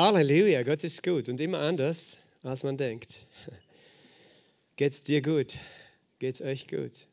Halleluja, 0.00 0.62
Gott 0.62 0.82
ist 0.82 1.02
gut 1.02 1.28
und 1.28 1.42
immer 1.42 1.58
anders, 1.58 2.16
als 2.42 2.62
man 2.62 2.78
denkt. 2.78 3.18
Geht's 4.76 5.02
dir 5.02 5.20
gut? 5.20 5.58
Geht's 6.18 6.40
euch 6.40 6.68
gut? 6.68 7.06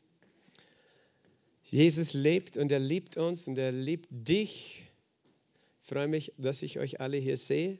Jesus 1.64 2.14
lebt 2.14 2.56
und 2.56 2.72
er 2.72 2.78
liebt 2.78 3.18
uns 3.18 3.46
und 3.46 3.58
er 3.58 3.72
liebt 3.72 4.06
dich. 4.10 4.84
Ich 5.82 5.88
freue 5.88 6.08
mich, 6.08 6.32
dass 6.38 6.62
ich 6.62 6.78
euch 6.78 6.98
alle 6.98 7.18
hier 7.18 7.36
sehe 7.36 7.78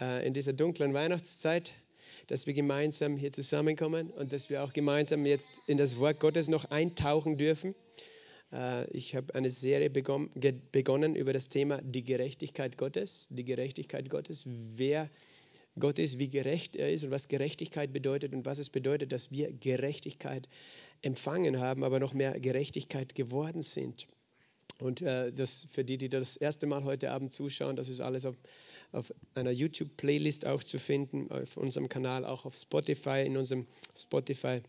äh, 0.00 0.26
in 0.26 0.34
dieser 0.34 0.54
dunklen 0.54 0.92
Weihnachtszeit, 0.92 1.72
dass 2.26 2.48
wir 2.48 2.54
gemeinsam 2.54 3.16
hier 3.16 3.30
zusammenkommen 3.30 4.10
und 4.10 4.32
dass 4.32 4.50
wir 4.50 4.64
auch 4.64 4.72
gemeinsam 4.72 5.24
jetzt 5.24 5.60
in 5.68 5.76
das 5.76 6.00
Wort 6.00 6.18
Gottes 6.18 6.48
noch 6.48 6.64
eintauchen 6.64 7.36
dürfen. 7.36 7.76
Äh, 8.52 8.90
ich 8.90 9.14
habe 9.14 9.34
eine 9.34 9.50
Serie 9.50 9.90
begonnen 9.90 11.14
über 11.14 11.32
das 11.32 11.48
Thema 11.48 11.80
die 11.82 12.04
Gerechtigkeit 12.04 12.76
Gottes. 12.78 13.28
Die 13.30 13.44
Gerechtigkeit 13.44 14.08
Gottes, 14.10 14.44
wer 14.46 15.08
Gott 15.78 15.98
ist, 15.98 16.18
wie 16.18 16.28
gerecht 16.28 16.76
er 16.76 16.92
ist 16.92 17.04
und 17.04 17.10
was 17.10 17.28
Gerechtigkeit 17.28 17.92
bedeutet 17.92 18.34
und 18.34 18.44
was 18.44 18.58
es 18.58 18.70
bedeutet, 18.70 19.12
dass 19.12 19.30
wir 19.30 19.52
Gerechtigkeit 19.52 20.48
empfangen 21.02 21.60
haben, 21.60 21.84
aber 21.84 22.00
noch 22.00 22.14
mehr 22.14 22.38
Gerechtigkeit 22.40 23.14
geworden 23.14 23.62
sind. 23.62 24.08
Und 24.80 25.02
äh, 25.02 25.32
das 25.32 25.66
für 25.70 25.84
die, 25.84 25.98
die 25.98 26.08
das 26.08 26.36
erste 26.36 26.66
Mal 26.66 26.84
heute 26.84 27.10
Abend 27.10 27.32
zuschauen, 27.32 27.76
das 27.76 27.88
ist 27.88 28.00
alles 28.00 28.24
auf, 28.24 28.36
auf 28.92 29.12
einer 29.34 29.50
YouTube-Playlist 29.50 30.46
auch 30.46 30.62
zu 30.62 30.78
finden, 30.78 31.30
auf 31.30 31.56
unserem 31.56 31.88
Kanal, 31.88 32.24
auch 32.24 32.44
auf 32.44 32.56
Spotify, 32.56 33.24
in 33.26 33.36
unserem 33.36 33.64
Spotify. 33.96 34.62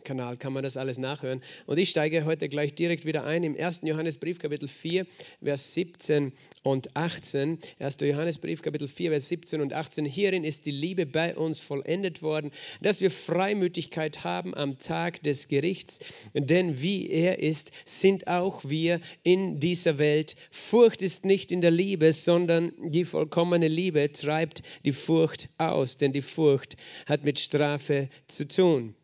Kanal 0.00 0.36
kann 0.36 0.52
man 0.52 0.62
das 0.62 0.76
alles 0.76 0.98
nachhören. 0.98 1.40
Und 1.66 1.78
ich 1.78 1.90
steige 1.90 2.24
heute 2.24 2.48
gleich 2.48 2.74
direkt 2.74 3.04
wieder 3.04 3.24
ein 3.24 3.44
im 3.44 3.56
1. 3.56 3.80
Johannesbrief, 3.84 4.38
Kapitel 4.38 4.68
4, 4.68 5.06
Vers 5.42 5.74
17 5.74 6.32
und 6.62 6.96
18. 6.96 7.58
1. 7.78 7.96
Johannesbrief, 8.00 8.62
Kapitel 8.62 8.88
4, 8.88 9.10
Vers 9.10 9.28
17 9.28 9.60
und 9.60 9.72
18. 9.72 10.04
Hierin 10.04 10.44
ist 10.44 10.66
die 10.66 10.70
Liebe 10.70 11.06
bei 11.06 11.36
uns 11.36 11.60
vollendet 11.60 12.22
worden, 12.22 12.50
dass 12.80 13.00
wir 13.00 13.10
Freimütigkeit 13.10 14.24
haben 14.24 14.54
am 14.54 14.78
Tag 14.78 15.22
des 15.22 15.48
Gerichts. 15.48 16.00
Denn 16.34 16.80
wie 16.80 17.08
er 17.10 17.38
ist, 17.40 17.72
sind 17.84 18.28
auch 18.28 18.64
wir 18.64 19.00
in 19.22 19.60
dieser 19.60 19.98
Welt. 19.98 20.36
Furcht 20.50 21.02
ist 21.02 21.24
nicht 21.24 21.52
in 21.52 21.60
der 21.60 21.70
Liebe, 21.70 22.12
sondern 22.12 22.72
die 22.78 23.04
vollkommene 23.04 23.68
Liebe 23.68 24.10
treibt 24.12 24.62
die 24.84 24.92
Furcht 24.92 25.48
aus, 25.58 25.96
denn 25.96 26.12
die 26.12 26.22
Furcht 26.22 26.76
hat 27.06 27.24
mit 27.24 27.38
Strafe 27.38 28.08
zu 28.26 28.46
tun. 28.46 28.94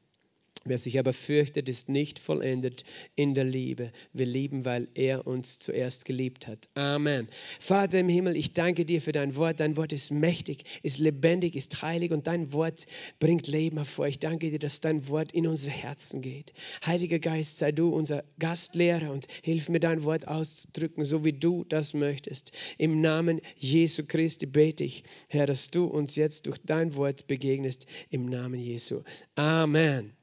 Wer 0.66 0.78
sich 0.78 0.98
aber 0.98 1.12
fürchtet, 1.12 1.68
ist 1.68 1.88
nicht 1.88 2.18
vollendet 2.18 2.84
in 3.14 3.34
der 3.34 3.44
Liebe. 3.44 3.92
Wir 4.12 4.26
lieben, 4.26 4.64
weil 4.64 4.88
er 4.94 5.24
uns 5.24 5.60
zuerst 5.60 6.04
geliebt 6.04 6.48
hat. 6.48 6.68
Amen. 6.74 7.28
Vater 7.60 8.00
im 8.00 8.08
Himmel, 8.08 8.36
ich 8.36 8.52
danke 8.52 8.84
dir 8.84 9.00
für 9.00 9.12
dein 9.12 9.36
Wort. 9.36 9.60
Dein 9.60 9.76
Wort 9.76 9.92
ist 9.92 10.10
mächtig, 10.10 10.64
ist 10.82 10.98
lebendig, 10.98 11.54
ist 11.54 11.82
heilig 11.82 12.10
und 12.10 12.26
dein 12.26 12.52
Wort 12.52 12.86
bringt 13.20 13.46
Leben 13.46 13.76
hervor. 13.76 14.08
Ich 14.08 14.18
danke 14.18 14.50
dir, 14.50 14.58
dass 14.58 14.80
dein 14.80 15.06
Wort 15.06 15.30
in 15.30 15.46
unsere 15.46 15.72
Herzen 15.72 16.20
geht. 16.20 16.52
Heiliger 16.84 17.20
Geist, 17.20 17.58
sei 17.58 17.70
du 17.70 17.90
unser 17.90 18.24
Gastlehrer 18.40 19.12
und 19.12 19.28
hilf 19.42 19.68
mir 19.68 19.80
dein 19.80 20.02
Wort 20.02 20.26
auszudrücken, 20.26 21.04
so 21.04 21.24
wie 21.24 21.32
du 21.32 21.62
das 21.62 21.94
möchtest. 21.94 22.50
Im 22.76 23.00
Namen 23.00 23.40
Jesu 23.56 24.02
Christi 24.04 24.46
bete 24.46 24.82
ich, 24.82 25.04
Herr, 25.28 25.46
dass 25.46 25.70
du 25.70 25.84
uns 25.84 26.16
jetzt 26.16 26.46
durch 26.46 26.58
dein 26.64 26.96
Wort 26.96 27.28
begegnest. 27.28 27.86
Im 28.10 28.26
Namen 28.26 28.58
Jesu. 28.58 29.02
Amen. 29.36 30.15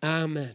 Amen. 0.00 0.50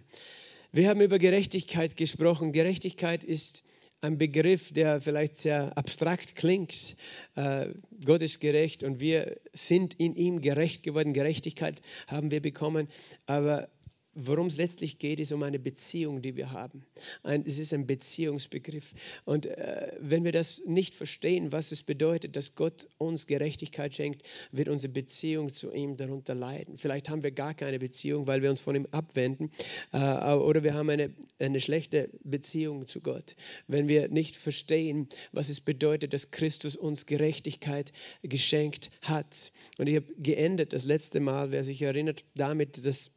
Wir 0.72 0.90
haben 0.90 1.02
über 1.02 1.20
Gerechtigkeit 1.20 1.98
gesprochen. 1.98 2.52
Gerechtigkeit 2.52 3.24
ist 3.24 3.64
ein 4.02 4.18
Begriff, 4.18 4.74
der 4.74 5.02
vielleicht 5.02 5.38
sehr 5.38 5.78
abstrakt 5.78 6.36
klingt. 6.36 6.98
Äh, 7.36 7.68
Gott 8.04 8.24
ist 8.24 8.40
gerecht 8.40 8.84
und 8.84 9.00
wir 9.00 9.40
sind 9.54 9.94
in 9.96 10.16
ihm 10.16 10.42
gerecht 10.42 10.82
geworden. 10.82 11.14
Gerechtigkeit 11.14 11.82
haben 12.08 12.32
wir 12.32 12.42
bekommen. 12.42 12.88
Aber 13.28 13.70
worum 14.16 14.48
es 14.48 14.58
letztlich 14.58 14.98
geht, 14.98 15.20
ist 15.20 15.34
um 15.34 15.44
eine 15.44 15.60
Beziehung, 15.60 16.22
die 16.22 16.36
wir 16.36 16.52
haben. 16.52 16.86
Ein, 17.22 17.44
es 17.46 17.60
ist 17.60 17.74
ein 17.74 17.86
Beziehungsbegriff. 17.86 18.94
Und 19.26 19.46
äh, 19.46 19.92
wenn 20.00 20.24
wir 20.24 20.32
das 20.32 20.62
nicht 20.66 20.96
verstehen, 20.96 21.52
was 21.52 21.72
es 21.72 21.84
bedeutet, 21.84 22.36
dass 22.36 22.56
Gott 22.56 22.88
uns 22.98 23.28
Gerechtigkeit 23.28 23.94
schenkt, 23.94 24.24
wird 24.52 24.70
unsere 24.70 24.94
Beziehung 24.94 25.50
zu 25.50 25.74
ihm 25.74 25.98
darunter 25.98 26.34
leiden. 26.34 26.78
Vielleicht 26.78 27.10
haben 27.10 27.24
wir 27.24 27.32
gar 27.32 27.54
keine 27.54 27.78
Beziehung, 27.78 28.26
weil 28.26 28.42
wir 28.42 28.50
uns 28.50 28.62
von 28.62 28.76
ihm 28.76 28.88
abwenden. 28.92 29.52
Äh, 29.92 29.98
oder 30.34 30.64
wir 30.64 30.74
haben 30.74 30.90
eine, 30.90 31.14
eine 31.40 31.60
schlechte 31.60 32.10
Beziehung 32.24 32.88
zu 32.88 33.02
Gott. 33.02 33.36
Wenn 33.68 33.88
wir 33.90 34.08
nicht 34.08 34.38
verstehen, 34.38 35.10
was 35.34 35.50
es 35.50 35.60
bedeutet, 35.60 36.14
dass 36.14 36.32
Christus 36.32 36.78
uns 36.78 37.06
Gerechtigkeit 37.06 37.92
geschenkt 38.24 38.92
hat. 39.02 39.52
Und 39.78 39.88
ich 39.88 39.98
habe 39.98 40.08
geendet 40.18 40.72
das 40.72 40.86
letzte 40.86 41.20
Mal, 41.20 41.52
wer 41.52 41.66
sich 41.66 41.82
erinnert, 41.82 42.24
damit, 42.36 42.86
dass 42.86 43.15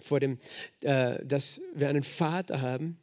vor 0.00 0.20
dem, 0.20 0.38
äh, 0.82 1.24
dass 1.24 1.60
wir 1.74 1.88
einen 1.88 2.02
Vater 2.02 2.60
haben. 2.60 2.98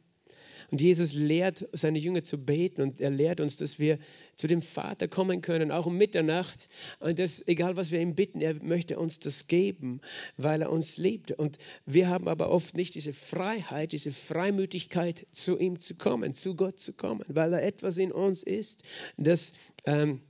Und 0.72 0.80
Jesus 0.80 1.12
lehrt 1.12 1.68
seine 1.72 1.98
Jünger 1.98 2.24
zu 2.24 2.42
beten 2.42 2.80
und 2.80 2.98
er 2.98 3.10
lehrt 3.10 3.40
uns, 3.40 3.56
dass 3.56 3.78
wir 3.78 3.98
zu 4.36 4.46
dem 4.46 4.62
Vater 4.62 5.06
kommen 5.06 5.42
können, 5.42 5.70
auch 5.70 5.84
um 5.84 5.98
Mitternacht. 5.98 6.70
Und 6.98 7.18
das, 7.18 7.46
egal 7.46 7.76
was 7.76 7.90
wir 7.90 8.00
ihm 8.00 8.14
bitten, 8.14 8.40
er 8.40 8.54
möchte 8.54 8.98
uns 8.98 9.20
das 9.20 9.48
geben, 9.48 10.00
weil 10.38 10.62
er 10.62 10.72
uns 10.72 10.96
liebt. 10.96 11.30
Und 11.32 11.58
wir 11.84 12.08
haben 12.08 12.26
aber 12.26 12.48
oft 12.50 12.74
nicht 12.74 12.94
diese 12.94 13.12
Freiheit, 13.12 13.92
diese 13.92 14.12
Freimütigkeit, 14.12 15.26
zu 15.30 15.58
ihm 15.58 15.78
zu 15.78 15.94
kommen, 15.94 16.32
zu 16.32 16.56
Gott 16.56 16.80
zu 16.80 16.94
kommen, 16.94 17.22
weil 17.28 17.50
da 17.50 17.60
etwas 17.60 17.98
in 17.98 18.10
uns 18.10 18.42
ist, 18.42 18.82
das 19.18 19.52
ähm, 19.84 20.22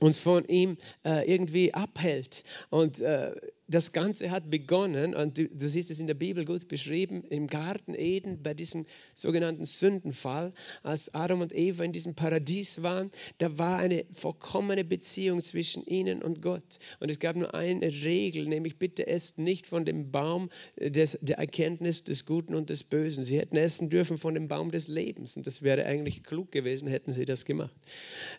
uns 0.00 0.18
von 0.18 0.44
ihm 0.44 0.76
äh, 1.04 1.26
irgendwie 1.32 1.72
abhält. 1.72 2.44
Und 2.68 3.00
äh, 3.00 3.34
das 3.68 3.92
Ganze 3.92 4.30
hat 4.30 4.50
begonnen, 4.50 5.14
und 5.14 5.36
du, 5.36 5.46
du, 5.46 5.68
siehst 5.68 5.90
es 5.90 6.00
in 6.00 6.06
der 6.06 6.14
Bibel 6.14 6.46
gut 6.46 6.68
beschrieben, 6.68 7.22
im 7.28 7.46
Garten 7.46 7.94
Eden 7.94 8.42
bei 8.42 8.54
diesem 8.54 8.86
sogenannten 9.14 9.66
Sündenfall, 9.66 10.54
als 10.82 11.14
Adam 11.14 11.42
und 11.42 11.54
Eva 11.54 11.84
in 11.84 11.92
diesem 11.92 12.14
Paradies 12.14 12.82
waren, 12.82 13.10
da 13.36 13.58
war 13.58 13.78
eine 13.78 14.06
vollkommene 14.12 14.84
Beziehung 14.84 15.42
zwischen 15.42 15.84
ihnen 15.84 16.22
und 16.22 16.40
Gott. 16.40 16.78
Und 17.00 17.10
es 17.10 17.18
gab 17.18 17.36
nur 17.36 17.54
eine 17.54 17.86
Regel, 17.86 18.46
nämlich 18.46 18.78
bitte 18.78 19.06
esst 19.06 19.38
nicht 19.38 19.66
von 19.66 19.84
dem 19.84 20.10
Baum 20.10 20.48
des, 20.78 21.18
der 21.20 21.36
Erkenntnis 21.38 22.04
des 22.04 22.24
Guten 22.24 22.54
und 22.54 22.70
des 22.70 22.84
Bösen. 22.84 23.22
Sie 23.22 23.38
hätten 23.38 23.56
essen 23.56 23.90
dürfen 23.90 24.16
von 24.16 24.32
dem 24.32 24.48
Baum 24.48 24.70
des 24.70 24.88
Lebens 24.88 25.36
und 25.36 25.46
das 25.46 25.62
wäre 25.62 25.84
eigentlich 25.84 26.24
klug 26.24 26.50
gewesen, 26.52 26.88
hätten 26.88 27.12
sie 27.12 27.26
das 27.26 27.44
gemacht. 27.44 27.74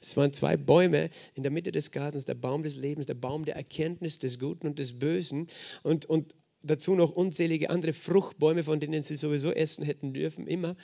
Es 0.01 0.17
waren 0.17 0.34
zwei 0.34 0.57
Bäume 0.57 1.11
in 1.35 1.44
der 1.44 1.51
Mitte 1.51 1.72
des 1.72 1.91
Gartens, 1.91 2.25
der 2.25 2.34
Baum 2.34 2.63
des 2.63 2.75
Lebens, 2.75 3.06
der 3.06 3.13
Baum 3.13 3.46
der 3.46 3.56
Erkenntnis 3.56 4.17
des 4.17 4.40
Guten 4.40 4.66
und 4.66 4.79
des 4.79 4.97
Bösen. 4.97 5.19
Bösen 5.19 5.47
und, 5.84 6.06
und 6.06 6.34
dazu 6.62 6.96
noch 6.96 7.12
unzählige 7.12 7.69
andere 7.69 7.94
Fruchtbäume, 7.94 8.63
von 8.63 8.80
denen 8.80 9.03
sie 9.03 9.16
sowieso 9.16 9.52
essen 9.52 9.84
hätten 9.84 10.13
dürfen, 10.13 10.47
immer. 10.47 10.75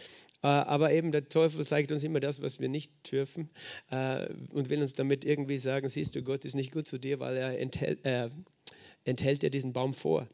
Äh, 0.42 0.48
aber 0.48 0.92
eben 0.92 1.12
der 1.12 1.28
Teufel 1.28 1.66
zeigt 1.66 1.92
uns 1.92 2.04
immer 2.04 2.20
das, 2.20 2.42
was 2.42 2.60
wir 2.60 2.70
nicht 2.70 3.12
dürfen 3.12 3.50
äh, 3.92 4.28
und 4.52 4.70
will 4.70 4.82
uns 4.82 4.94
damit 4.94 5.26
irgendwie 5.26 5.58
sagen, 5.58 5.90
siehst 5.90 6.16
du, 6.16 6.24
Gott 6.24 6.46
ist 6.46 6.56
nicht 6.56 6.72
gut 6.72 6.88
zu 6.88 6.98
dir, 6.98 7.20
weil 7.20 7.36
er 7.38 7.60
enthält, 7.60 8.06
äh, 8.06 8.30
enthält 9.04 9.44
ja 9.44 9.50
diesen 9.50 9.74
Baum 9.74 9.94
vor, 9.94 10.28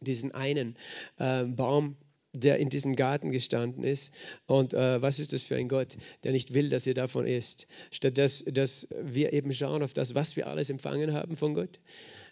diesen 0.00 0.32
einen 0.32 0.76
äh, 1.18 1.44
Baum, 1.44 1.96
der 2.32 2.58
in 2.58 2.68
diesem 2.68 2.96
Garten 2.96 3.30
gestanden 3.30 3.82
ist. 3.82 4.12
Und 4.46 4.74
äh, 4.74 5.00
was 5.00 5.18
ist 5.18 5.32
das 5.32 5.42
für 5.42 5.56
ein 5.56 5.68
Gott, 5.68 5.96
der 6.22 6.32
nicht 6.32 6.52
will, 6.52 6.68
dass 6.68 6.86
ihr 6.86 6.92
davon 6.92 7.26
isst? 7.26 7.66
Statt 7.90 8.18
dass, 8.18 8.44
dass 8.44 8.88
wir 9.00 9.32
eben 9.32 9.52
schauen 9.54 9.82
auf 9.82 9.94
das, 9.94 10.14
was 10.14 10.36
wir 10.36 10.46
alles 10.46 10.68
empfangen 10.68 11.14
haben 11.14 11.36
von 11.36 11.54
Gott 11.54 11.80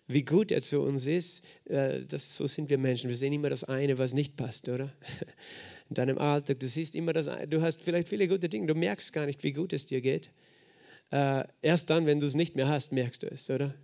wie 0.06 0.22
gut 0.22 0.52
er 0.52 0.60
zu 0.60 0.82
uns 0.82 1.06
ist, 1.06 1.42
äh, 1.64 2.00
das, 2.06 2.36
so 2.36 2.46
sind 2.46 2.70
wir 2.70 2.78
Menschen. 2.78 3.08
Wir 3.08 3.16
sehen 3.16 3.32
immer 3.32 3.50
das 3.50 3.64
eine, 3.64 3.98
was 3.98 4.12
nicht 4.12 4.36
passt, 4.36 4.68
oder? 4.68 4.92
In 5.90 5.94
deinem 5.94 6.18
Alltag, 6.18 6.60
du 6.60 6.66
siehst 6.66 6.94
immer 6.94 7.12
das, 7.12 7.28
du 7.48 7.60
hast 7.60 7.82
vielleicht 7.82 8.08
viele 8.08 8.26
gute 8.26 8.48
Dinge, 8.48 8.66
du 8.66 8.74
merkst 8.74 9.12
gar 9.12 9.26
nicht, 9.26 9.44
wie 9.44 9.52
gut 9.52 9.72
es 9.72 9.86
dir 9.86 10.00
geht. 10.00 10.30
Äh, 11.10 11.44
erst 11.62 11.90
dann, 11.90 12.06
wenn 12.06 12.20
du 12.20 12.26
es 12.26 12.34
nicht 12.34 12.56
mehr 12.56 12.68
hast, 12.68 12.92
merkst 12.92 13.22
du 13.22 13.26
es, 13.26 13.50
oder? 13.50 13.74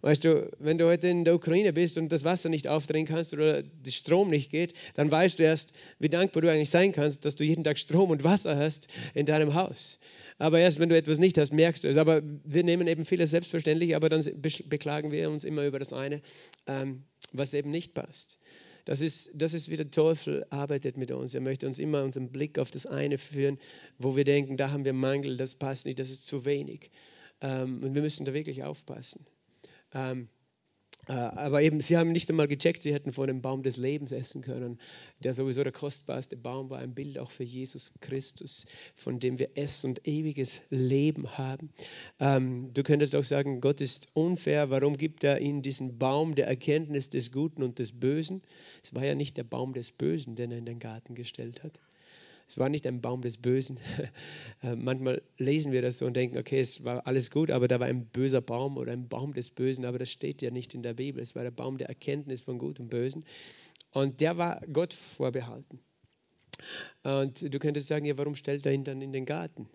Weißt 0.00 0.24
du, 0.24 0.48
wenn 0.60 0.78
du 0.78 0.86
heute 0.86 1.08
in 1.08 1.24
der 1.24 1.34
Ukraine 1.34 1.72
bist 1.72 1.98
und 1.98 2.12
das 2.12 2.22
Wasser 2.22 2.48
nicht 2.48 2.68
aufdrehen 2.68 3.06
kannst 3.06 3.32
oder 3.32 3.62
der 3.62 3.90
Strom 3.90 4.30
nicht 4.30 4.50
geht, 4.50 4.74
dann 4.94 5.10
weißt 5.10 5.38
du 5.38 5.42
erst, 5.42 5.72
wie 5.98 6.08
dankbar 6.08 6.42
du 6.42 6.50
eigentlich 6.50 6.70
sein 6.70 6.92
kannst, 6.92 7.24
dass 7.24 7.34
du 7.34 7.44
jeden 7.44 7.64
Tag 7.64 7.78
Strom 7.78 8.10
und 8.10 8.22
Wasser 8.22 8.56
hast 8.56 8.88
in 9.14 9.26
deinem 9.26 9.54
Haus. 9.54 9.98
Aber 10.38 10.60
erst 10.60 10.78
wenn 10.78 10.88
du 10.88 10.96
etwas 10.96 11.18
nicht 11.18 11.36
hast, 11.38 11.52
merkst 11.52 11.84
du 11.84 11.88
es. 11.88 11.96
Aber 11.96 12.22
wir 12.44 12.64
nehmen 12.64 12.86
eben 12.86 13.04
vieles 13.04 13.30
selbstverständlich, 13.30 13.96
aber 13.96 14.08
dann 14.08 14.24
beklagen 14.66 15.10
wir 15.10 15.30
uns 15.30 15.44
immer 15.44 15.66
über 15.66 15.78
das 15.78 15.92
eine, 15.92 16.22
ähm, 16.66 17.02
was 17.32 17.54
eben 17.54 17.70
nicht 17.70 17.94
passt. 17.94 18.38
Das 18.84 19.00
ist, 19.02 19.32
das 19.34 19.52
ist, 19.52 19.70
wie 19.70 19.76
der 19.76 19.90
Teufel 19.90 20.46
arbeitet 20.48 20.96
mit 20.96 21.10
uns. 21.10 21.34
Er 21.34 21.42
möchte 21.42 21.66
uns 21.66 21.78
immer 21.78 22.02
unseren 22.02 22.30
Blick 22.30 22.58
auf 22.58 22.70
das 22.70 22.86
eine 22.86 23.18
führen, 23.18 23.58
wo 23.98 24.16
wir 24.16 24.24
denken, 24.24 24.56
da 24.56 24.70
haben 24.70 24.84
wir 24.84 24.94
Mangel, 24.94 25.36
das 25.36 25.54
passt 25.56 25.84
nicht, 25.84 25.98
das 25.98 26.08
ist 26.08 26.26
zu 26.26 26.44
wenig. 26.44 26.90
Ähm, 27.42 27.82
und 27.82 27.94
wir 27.94 28.02
müssen 28.02 28.24
da 28.24 28.32
wirklich 28.32 28.64
aufpassen. 28.64 29.26
Ähm, 29.92 30.28
Äh, 30.30 30.37
aber 31.12 31.62
eben, 31.62 31.80
sie 31.80 31.96
haben 31.96 32.12
nicht 32.12 32.28
einmal 32.28 32.48
gecheckt, 32.48 32.82
sie 32.82 32.92
hätten 32.92 33.12
von 33.12 33.26
dem 33.26 33.40
Baum 33.40 33.62
des 33.62 33.76
Lebens 33.76 34.12
essen 34.12 34.42
können, 34.42 34.78
der 35.20 35.32
sowieso 35.34 35.62
der 35.62 35.72
kostbarste 35.72 36.36
Baum 36.36 36.70
war, 36.70 36.78
ein 36.80 36.94
Bild 36.94 37.18
auch 37.18 37.30
für 37.30 37.44
Jesus 37.44 37.92
Christus, 38.00 38.66
von 38.94 39.18
dem 39.18 39.38
wir 39.38 39.56
Essen 39.56 39.90
und 39.90 40.06
ewiges 40.06 40.66
Leben 40.70 41.38
haben. 41.38 41.70
Ähm, 42.20 42.70
du 42.74 42.82
könntest 42.82 43.14
auch 43.14 43.24
sagen, 43.24 43.60
Gott 43.60 43.80
ist 43.80 44.08
unfair, 44.14 44.70
warum 44.70 44.96
gibt 44.96 45.24
er 45.24 45.40
ihnen 45.40 45.62
diesen 45.62 45.98
Baum 45.98 46.34
der 46.34 46.46
Erkenntnis 46.46 47.10
des 47.10 47.32
Guten 47.32 47.62
und 47.62 47.78
des 47.78 47.92
Bösen? 47.92 48.42
Es 48.82 48.94
war 48.94 49.04
ja 49.04 49.14
nicht 49.14 49.36
der 49.36 49.44
Baum 49.44 49.72
des 49.72 49.90
Bösen, 49.90 50.36
den 50.36 50.50
er 50.52 50.58
in 50.58 50.66
den 50.66 50.78
Garten 50.78 51.14
gestellt 51.14 51.62
hat. 51.62 51.80
Es 52.48 52.56
war 52.56 52.70
nicht 52.70 52.86
ein 52.86 53.00
Baum 53.00 53.22
des 53.22 53.36
Bösen. 53.36 53.78
Äh, 54.60 54.74
manchmal 54.74 55.22
lesen 55.36 55.70
wir 55.70 55.82
das 55.82 55.98
so 55.98 56.06
und 56.06 56.16
denken, 56.16 56.36
okay, 56.36 56.58
es 56.58 56.82
war 56.84 57.06
alles 57.06 57.30
gut, 57.30 57.52
aber 57.52 57.68
da 57.68 57.78
war 57.78 57.86
ein 57.86 58.06
böser 58.06 58.40
Baum 58.40 58.76
oder 58.76 58.90
ein 58.90 59.06
Baum 59.06 59.32
des 59.32 59.50
Bösen, 59.50 59.84
aber 59.84 60.00
das 60.00 60.10
steht 60.10 60.42
ja 60.42 60.50
nicht 60.50 60.74
in 60.74 60.82
der 60.82 60.94
Bibel. 60.94 61.22
Es 61.22 61.36
war 61.36 61.44
der 61.44 61.52
Baum 61.52 61.78
der 61.78 61.88
Erkenntnis 61.88 62.40
von 62.40 62.58
Gut 62.58 62.80
und 62.80 62.90
Bösen. 62.90 63.24
Und 63.92 64.20
der 64.20 64.36
war 64.36 64.60
Gott 64.72 64.94
vorbehalten. 64.94 65.78
Und 67.04 67.54
du 67.54 67.58
könntest 67.60 67.86
sagen, 67.86 68.04
ja, 68.04 68.18
warum 68.18 68.34
stellt 68.34 68.66
er 68.66 68.72
ihn 68.72 68.82
dann 68.82 69.00
in 69.00 69.12
den 69.12 69.26
Garten? 69.26 69.68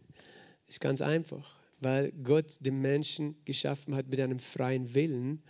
Ist 0.67 0.81
ganz 0.81 0.99
einfach, 0.99 1.55
weil 1.79 2.11
Gott 2.11 2.57
den 2.59 2.81
Menschen 2.81 3.37
geschaffen 3.45 3.95
hat 3.95 4.09
mit 4.09 4.19
einem 4.19 4.39
freien 4.39 4.93
Willen 4.93 5.43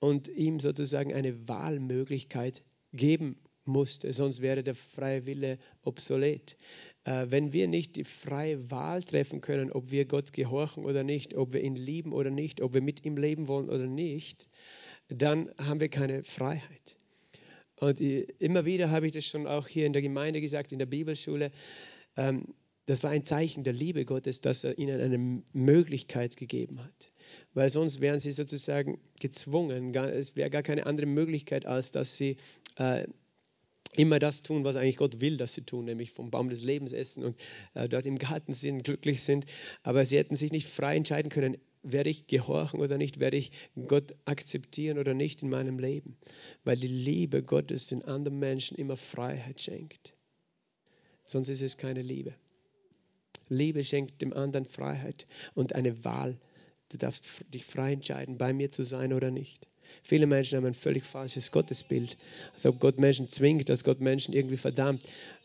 und 0.00 0.26
ihm 0.26 0.58
sozusagen 0.58 1.14
eine 1.14 1.48
Wahlmöglichkeit 1.48 2.64
geben 2.92 3.36
musste, 3.70 4.12
sonst 4.12 4.42
wäre 4.42 4.62
der 4.62 4.74
freie 4.74 5.26
Wille 5.26 5.58
obsolet. 5.82 6.56
Äh, 7.04 7.26
wenn 7.30 7.52
wir 7.52 7.68
nicht 7.68 7.96
die 7.96 8.04
freie 8.04 8.70
Wahl 8.70 9.02
treffen 9.02 9.40
können, 9.40 9.72
ob 9.72 9.90
wir 9.90 10.04
Gott 10.04 10.32
gehorchen 10.32 10.84
oder 10.84 11.02
nicht, 11.02 11.34
ob 11.34 11.52
wir 11.52 11.62
ihn 11.62 11.76
lieben 11.76 12.12
oder 12.12 12.30
nicht, 12.30 12.60
ob 12.60 12.74
wir 12.74 12.82
mit 12.82 13.04
ihm 13.04 13.16
leben 13.16 13.48
wollen 13.48 13.68
oder 13.68 13.86
nicht, 13.86 14.48
dann 15.08 15.50
haben 15.58 15.80
wir 15.80 15.88
keine 15.88 16.24
Freiheit. 16.24 16.96
Und 17.76 18.00
immer 18.00 18.66
wieder 18.66 18.90
habe 18.90 19.06
ich 19.06 19.12
das 19.12 19.24
schon 19.24 19.46
auch 19.46 19.66
hier 19.66 19.86
in 19.86 19.94
der 19.94 20.02
Gemeinde 20.02 20.40
gesagt, 20.42 20.72
in 20.72 20.78
der 20.78 20.86
Bibelschule. 20.86 21.50
Ähm, 22.16 22.54
das 22.86 23.02
war 23.02 23.10
ein 23.10 23.24
Zeichen 23.24 23.64
der 23.64 23.72
Liebe 23.72 24.04
Gottes, 24.04 24.40
dass 24.40 24.64
er 24.64 24.76
ihnen 24.76 25.00
eine 25.00 25.42
Möglichkeit 25.52 26.36
gegeben 26.36 26.82
hat. 26.82 27.10
Weil 27.54 27.70
sonst 27.70 28.00
wären 28.00 28.20
sie 28.20 28.32
sozusagen 28.32 28.98
gezwungen. 29.18 29.94
Es 29.94 30.36
wäre 30.36 30.50
gar 30.50 30.62
keine 30.62 30.86
andere 30.86 31.06
Möglichkeit, 31.06 31.66
als 31.66 31.92
dass 31.92 32.16
sie 32.16 32.36
äh, 32.76 33.06
immer 33.96 34.18
das 34.18 34.42
tun, 34.42 34.64
was 34.64 34.76
eigentlich 34.76 34.96
Gott 34.96 35.20
will, 35.20 35.36
dass 35.36 35.54
sie 35.54 35.62
tun, 35.62 35.84
nämlich 35.84 36.12
vom 36.12 36.30
Baum 36.30 36.48
des 36.48 36.62
Lebens 36.62 36.92
essen 36.92 37.24
und 37.24 37.36
äh, 37.74 37.88
dort 37.88 38.06
im 38.06 38.18
Garten 38.18 38.52
sind, 38.52 38.84
glücklich 38.84 39.22
sind. 39.22 39.46
Aber 39.82 40.04
sie 40.04 40.16
hätten 40.16 40.36
sich 40.36 40.52
nicht 40.52 40.68
frei 40.68 40.96
entscheiden 40.96 41.30
können, 41.30 41.56
werde 41.82 42.10
ich 42.10 42.26
gehorchen 42.26 42.80
oder 42.80 42.98
nicht, 42.98 43.20
werde 43.20 43.36
ich 43.36 43.52
Gott 43.86 44.14
akzeptieren 44.24 44.98
oder 44.98 45.14
nicht 45.14 45.42
in 45.42 45.48
meinem 45.48 45.78
Leben, 45.78 46.16
weil 46.64 46.76
die 46.76 46.88
Liebe 46.88 47.42
Gottes 47.42 47.86
den 47.86 48.02
anderen 48.02 48.38
Menschen 48.38 48.76
immer 48.76 48.96
Freiheit 48.96 49.60
schenkt. 49.60 50.12
Sonst 51.26 51.48
ist 51.48 51.62
es 51.62 51.76
keine 51.76 52.02
Liebe. 52.02 52.34
Liebe 53.48 53.82
schenkt 53.82 54.22
dem 54.22 54.32
anderen 54.32 54.66
Freiheit 54.66 55.26
und 55.54 55.74
eine 55.74 56.04
Wahl. 56.04 56.38
Du 56.90 56.98
darfst 56.98 57.26
dich 57.52 57.64
frei 57.64 57.92
entscheiden, 57.92 58.36
bei 58.36 58.52
mir 58.52 58.70
zu 58.70 58.84
sein 58.84 59.12
oder 59.12 59.30
nicht. 59.30 59.66
Viele 60.02 60.26
Menschen 60.26 60.56
haben 60.56 60.66
ein 60.66 60.74
völlig 60.74 61.04
falsches 61.04 61.52
Gottesbild, 61.52 62.16
als 62.52 62.66
ob 62.66 62.80
Gott 62.80 62.98
Menschen 62.98 63.28
zwingt, 63.28 63.68
dass 63.68 63.84
Gott 63.84 64.00
Menschen 64.00 64.34
irgendwie 64.34 64.56
verdammt 64.56 65.02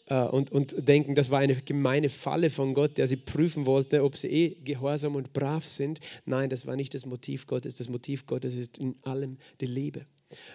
äh, 0.07 0.23
und, 0.23 0.51
und 0.51 0.75
denken, 0.87 1.15
das 1.15 1.29
war 1.29 1.39
eine 1.39 1.55
gemeine 1.55 2.09
Falle 2.09 2.49
von 2.49 2.73
Gott, 2.73 2.97
der 2.97 3.07
sie 3.07 3.15
prüfen 3.15 3.65
wollte, 3.65 4.03
ob 4.03 4.17
sie 4.17 4.27
eh 4.27 4.49
gehorsam 4.63 5.15
und 5.15 5.33
brav 5.33 5.65
sind. 5.65 5.99
Nein, 6.25 6.49
das 6.49 6.65
war 6.65 6.75
nicht 6.75 6.93
das 6.93 7.05
Motiv 7.05 7.47
Gottes. 7.47 7.75
Das 7.75 7.89
Motiv 7.89 8.25
Gottes 8.25 8.55
ist 8.55 8.77
in 8.77 8.95
allem 9.03 9.37
die 9.61 9.67
Liebe. 9.67 10.05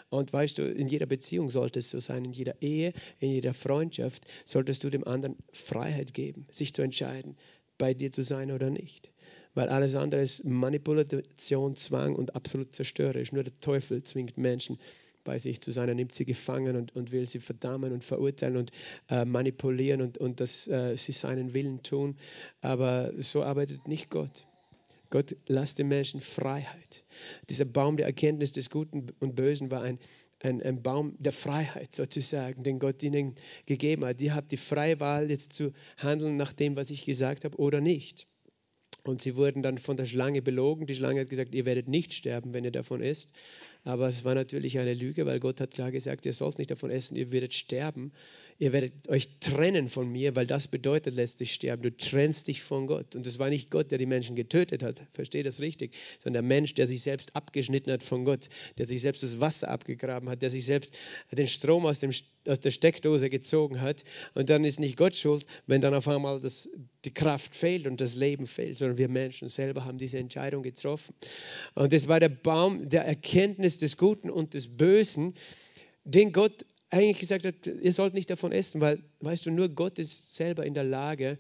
Und 0.09 0.33
weißt 0.33 0.59
du, 0.59 0.65
in 0.65 0.89
jeder 0.89 1.07
Beziehung 1.07 1.51
sollte 1.51 1.79
es 1.79 1.91
so 1.91 2.01
sein, 2.01 2.25
in 2.25 2.33
jeder 2.33 2.61
Ehe, 2.61 2.93
in 3.21 3.31
jeder 3.31 3.55
Freundschaft 3.55 4.25
solltest 4.45 4.85
du 4.85 4.91
dem 4.91 5.07
anderen 5.07 5.37
Freiheit 5.53 6.13
geben, 6.13 6.47
sich 6.51 6.75
zu 6.75 6.83
entscheiden, 6.83 7.37
bei 7.79 7.95
dir 7.95 8.11
zu 8.13 8.23
sein 8.23 8.51
oder 8.51 8.69
nicht 8.69 9.11
weil 9.55 9.69
alles 9.69 9.95
andere 9.95 10.23
ist 10.23 10.45
Manipulation, 10.45 11.77
Zwang 11.77 12.15
und 12.15 12.35
absolut 12.35 12.75
zerstörerisch. 12.75 13.33
Nur 13.33 13.45
der 13.45 13.59
Teufel 13.61 14.03
zwingt 14.03 14.39
Menschen 14.39 14.79
bei 15.25 15.39
sich 15.39 15.61
zu 15.61 15.71
sein. 15.71 15.89
Er 15.89 15.95
nimmt 15.95 16.13
sie 16.13 16.25
gefangen 16.25 16.77
und, 16.77 16.95
und 16.97 17.13
will 17.13 17.27
sie 17.27 17.41
verdammen 17.41 17.93
und 17.93 18.05
verurteilen 18.05 18.57
und 18.57 18.71
äh, 19.09 19.25
manipulieren 19.25 20.03
und, 20.03 20.19
und 20.19 20.41
dass 20.41 20.67
äh, 20.67 20.97
sie 20.97 21.13
seinen 21.13 21.53
Willen 21.55 21.83
tun. 21.83 22.17
Aber 22.61 23.13
so 23.19 23.43
arbeitet 23.43 23.87
nicht 23.89 24.11
Gott. 24.11 24.45
Gott 25.11 25.35
lasst 25.49 25.79
den 25.79 25.89
Menschen 25.89 26.21
Freiheit. 26.21 27.03
Dieser 27.49 27.65
Baum 27.65 27.97
der 27.97 28.07
Erkenntnis 28.07 28.53
des 28.53 28.71
Guten 28.71 29.09
und 29.19 29.35
Bösen 29.35 29.71
war 29.71 29.83
ein, 29.83 29.99
ein, 30.41 30.63
ein, 30.63 30.83
Baum 30.83 31.17
der 31.19 31.33
Freiheit 31.33 31.95
sozusagen, 31.95 32.63
den 32.63 32.79
Gott 32.79 33.03
ihnen 33.03 33.35
gegeben 33.67 34.05
hat. 34.05 34.21
Ihr 34.21 34.35
habt 34.35 34.53
die 34.53 34.57
freie 34.57 35.01
Wahl, 35.01 35.29
jetzt 35.29 35.53
zu 35.53 35.73
handeln 35.97 36.37
nach 36.37 36.53
dem, 36.53 36.77
was 36.77 36.91
ich 36.91 37.05
gesagt 37.05 37.45
habe 37.45 37.59
oder 37.59 37.81
nicht. 37.81 38.29
Und 39.05 39.23
sie 39.23 39.37
wurden 39.37 39.63
dann 39.63 39.79
von 39.79 39.97
der 39.97 40.07
Schlange 40.07 40.43
belogen. 40.43 40.87
Die 40.87 40.95
Schlange 40.95 41.21
hat 41.23 41.31
gesagt, 41.31 41.55
ihr 41.55 41.65
werdet 41.65 41.89
nicht 41.89 42.13
sterben, 42.13 42.53
wenn 42.53 42.65
ihr 42.65 42.71
davon 42.71 43.01
isst. 43.01 43.33
Aber 43.85 44.09
es 44.09 44.25
war 44.25 44.35
natürlich 44.35 44.79
eine 44.79 44.95
Lüge, 44.95 45.25
weil 45.25 45.41
Gott 45.41 45.61
hat 45.61 45.71
klar 45.73 45.91
gesagt, 45.91 46.27
ihr 46.27 46.33
sollt 46.33 46.59
nicht 46.59 46.71
davon 46.71 46.91
essen, 46.91 47.17
ihr 47.17 47.33
werdet 47.33 47.55
sterben 47.55 48.13
ihr 48.61 48.75
werdet 48.75 49.09
euch 49.09 49.39
trennen 49.41 49.89
von 49.89 50.07
mir, 50.13 50.37
weil 50.37 50.47
das 50.47 50.69
bedeutet 50.69 51.15
letztlich 51.15 51.55
sterben. 51.55 51.83
Du 51.83 51.97
trennst 51.97 52.47
dich 52.47 52.63
von 52.63 52.87
Gott. 52.87 53.17
Und 53.17 53.27
es 53.27 53.39
war 53.39 53.49
nicht 53.49 53.71
Gott, 53.71 53.91
der 53.91 53.97
die 53.97 54.07
Menschen 54.07 54.37
getötet 54.37 54.83
hat, 54.83 55.03
verstehe 55.13 55.43
das 55.43 55.61
richtig, 55.61 55.95
sondern 56.23 56.43
der 56.45 56.49
Mensch, 56.49 56.75
der 56.75 56.87
sich 56.87 57.01
selbst 57.01 57.35
abgeschnitten 57.35 57.91
hat 57.91 58.03
von 58.03 58.27
Gott, 58.27 58.51
der 58.77 58.85
sich 58.85 59.01
selbst 59.01 59.23
das 59.23 59.41
Wasser 59.41 59.69
abgegraben 59.69 60.29
hat, 60.29 60.43
der 60.43 60.51
sich 60.51 60.67
selbst 60.67 60.95
den 61.33 61.49
Strom 61.49 61.87
aus, 61.87 62.01
dem, 62.01 62.11
aus 62.47 62.61
der 62.61 62.71
Steckdose 62.71 63.31
gezogen 63.31 63.81
hat. 63.81 64.05
Und 64.35 64.51
dann 64.51 64.67
ist 64.67 64.79
nicht 64.79 64.99
Gott 64.99 65.17
schuld, 65.17 65.47
wenn 65.67 65.81
dann 65.81 65.95
auf 65.95 66.07
einmal 66.07 66.39
das, 66.39 66.69
die 67.07 67.15
Kraft 67.15 67.55
fehlt 67.55 67.87
und 67.87 68.03
das 68.03 68.15
Leben 68.15 68.47
fehlt, 68.47 68.77
sondern 68.77 68.99
wir 68.99 69.09
Menschen 69.09 69.49
selber 69.49 69.87
haben 69.87 69.97
diese 69.97 70.19
Entscheidung 70.19 70.63
getroffen. 70.63 71.15
Und 71.75 71.95
es 71.95 72.09
war 72.09 72.21
der 72.21 72.29
Baum 72.29 72.91
der 72.91 73.07
Erkenntnis 73.07 73.79
des 73.79 73.97
Guten 73.97 74.29
und 74.29 74.53
des 74.53 74.77
Bösen, 74.77 75.33
den 76.05 76.33
Gott 76.33 76.67
eigentlich 76.91 77.19
gesagt 77.19 77.47
hat, 77.47 77.67
ihr 77.67 77.93
sollt 77.93 78.15
nicht 78.15 78.31
davon 78.31 78.53
essen, 78.53 78.81
weil, 78.81 78.99
weißt 79.21 79.47
du, 79.47 79.51
nur 79.51 79.69
Gott 79.69 79.99
ist 79.99 80.35
selber 80.35 80.67
in 80.67 80.75
der 80.75 80.85
Lage, 80.85 81.39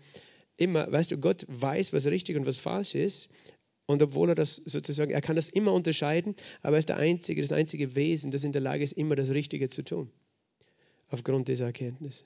immer, 0.56 0.90
weißt 0.90 1.10
du, 1.10 1.18
Gott 1.18 1.44
weiß, 1.48 1.92
was 1.92 2.06
richtig 2.06 2.36
und 2.36 2.46
was 2.46 2.56
falsch 2.56 2.94
ist. 2.94 3.28
Und 3.86 4.02
obwohl 4.02 4.28
er 4.28 4.34
das 4.36 4.54
sozusagen, 4.54 5.10
er 5.10 5.20
kann 5.20 5.34
das 5.34 5.48
immer 5.48 5.72
unterscheiden, 5.72 6.36
aber 6.62 6.76
er 6.76 6.80
ist 6.80 6.88
der 6.88 6.98
einzige, 6.98 7.42
das 7.42 7.50
einzige 7.50 7.96
Wesen, 7.96 8.30
das 8.30 8.44
in 8.44 8.52
der 8.52 8.60
Lage 8.60 8.84
ist, 8.84 8.92
immer 8.92 9.16
das 9.16 9.30
Richtige 9.30 9.68
zu 9.68 9.82
tun. 9.82 10.10
Aufgrund 11.08 11.48
dieser 11.48 11.66
Erkenntnis. 11.66 12.24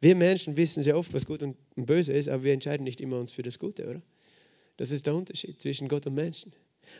Wir 0.00 0.16
Menschen 0.16 0.56
wissen 0.56 0.82
sehr 0.82 0.98
oft, 0.98 1.14
was 1.14 1.26
gut 1.26 1.44
und 1.44 1.56
böse 1.76 2.12
ist, 2.12 2.28
aber 2.28 2.42
wir 2.42 2.52
entscheiden 2.52 2.82
nicht 2.82 3.00
immer 3.00 3.20
uns 3.20 3.30
für 3.30 3.44
das 3.44 3.60
Gute, 3.60 3.88
oder? 3.88 4.02
Das 4.76 4.90
ist 4.90 5.06
der 5.06 5.14
Unterschied 5.14 5.60
zwischen 5.60 5.86
Gott 5.86 6.06
und 6.06 6.14
Menschen. 6.14 6.52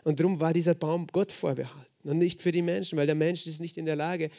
Und 0.05 0.21
darum 0.21 0.39
war 0.39 0.53
dieser 0.53 0.75
Baum 0.75 1.09
Gott 1.09 1.33
vorbehalten 1.33 2.09
und 2.09 2.19
nicht 2.19 2.43
für 2.43 2.53
die 2.53 2.63
Menschen, 2.63 2.97
weil 2.97 3.07
der 3.07 3.17
Mensch 3.17 3.47
ist 3.47 3.61
nicht 3.61 3.77
in 3.77 3.87
der 3.87 3.97
Lage, 3.97 4.31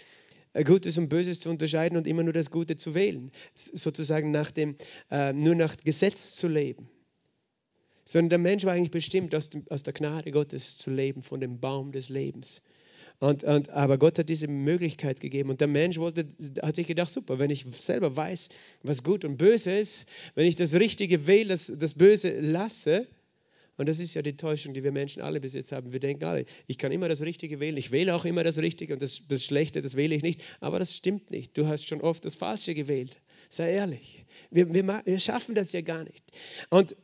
Gutes 0.63 0.97
und 0.97 1.09
Böses 1.09 1.39
zu 1.39 1.49
unterscheiden 1.49 1.97
und 1.97 2.07
immer 2.07 2.23
nur 2.23 2.33
das 2.33 2.49
Gute 2.49 2.77
zu 2.77 2.95
wählen. 2.95 3.31
Sozusagen 3.53 4.31
nach 4.31 4.51
dem, 4.51 4.75
äh, 5.11 5.33
nur 5.33 5.55
nach 5.55 5.75
Gesetz 5.77 6.35
zu 6.35 6.47
leben. 6.47 6.89
Sondern 8.05 8.29
der 8.29 8.39
Mensch 8.39 8.63
war 8.65 8.73
eigentlich 8.73 8.91
bestimmt, 8.91 9.33
aus, 9.33 9.49
dem, 9.49 9.65
aus 9.69 9.83
der 9.83 9.93
Gnade 9.93 10.31
Gottes 10.31 10.77
zu 10.77 10.91
leben, 10.91 11.21
von 11.21 11.39
dem 11.39 11.59
Baum 11.59 11.91
des 11.91 12.09
Lebens. 12.09 12.61
Und, 13.19 13.43
und, 13.43 13.69
aber 13.69 13.97
Gott 13.97 14.19
hat 14.19 14.29
diese 14.29 14.47
Möglichkeit 14.47 15.19
gegeben. 15.19 15.49
Und 15.49 15.61
der 15.61 15.67
Mensch 15.67 15.97
wollte, 15.97 16.27
hat 16.61 16.75
sich 16.75 16.87
gedacht, 16.87 17.09
super, 17.09 17.39
wenn 17.39 17.49
ich 17.49 17.65
selber 17.71 18.15
weiß, 18.15 18.49
was 18.83 19.03
gut 19.03 19.25
und 19.25 19.37
böse 19.37 19.71
ist, 19.71 20.05
wenn 20.35 20.45
ich 20.45 20.55
das 20.55 20.73
Richtige 20.73 21.25
wähle, 21.25 21.49
das, 21.49 21.71
das 21.75 21.93
Böse 21.93 22.39
lasse, 22.39 23.07
und 23.77 23.89
das 23.89 23.99
ist 23.99 24.13
ja 24.13 24.21
die 24.21 24.37
Täuschung, 24.37 24.73
die 24.73 24.83
wir 24.83 24.91
Menschen 24.91 25.21
alle 25.21 25.41
bis 25.41 25.53
jetzt 25.53 25.71
haben. 25.73 25.91
Wir 25.91 25.99
denken 25.99 26.23
alle, 26.23 26.45
ich 26.65 26.77
kann 26.77 26.91
immer 26.91 27.09
das 27.09 27.21
Richtige 27.21 27.59
wählen. 27.59 27.75
Ich 27.75 27.91
wähle 27.91 28.15
auch 28.15 28.23
immer 28.23 28.43
das 28.43 28.57
Richtige 28.57 28.93
und 28.93 29.01
das, 29.01 29.27
das 29.27 29.43
Schlechte, 29.43 29.81
das 29.81 29.95
wähle 29.95 30.15
ich 30.15 30.23
nicht. 30.23 30.43
Aber 30.61 30.79
das 30.79 30.95
stimmt 30.95 31.29
nicht. 31.29 31.57
Du 31.57 31.67
hast 31.67 31.85
schon 31.85 32.01
oft 32.01 32.23
das 32.23 32.35
Falsche 32.35 32.73
gewählt. 32.73 33.19
Sei 33.49 33.73
ehrlich. 33.73 34.25
Wir, 34.49 34.73
wir, 34.73 35.01
wir 35.05 35.19
schaffen 35.19 35.55
das 35.55 35.73
ja 35.73 35.81
gar 35.81 36.05
nicht. 36.05 36.23
Und, 36.69 36.95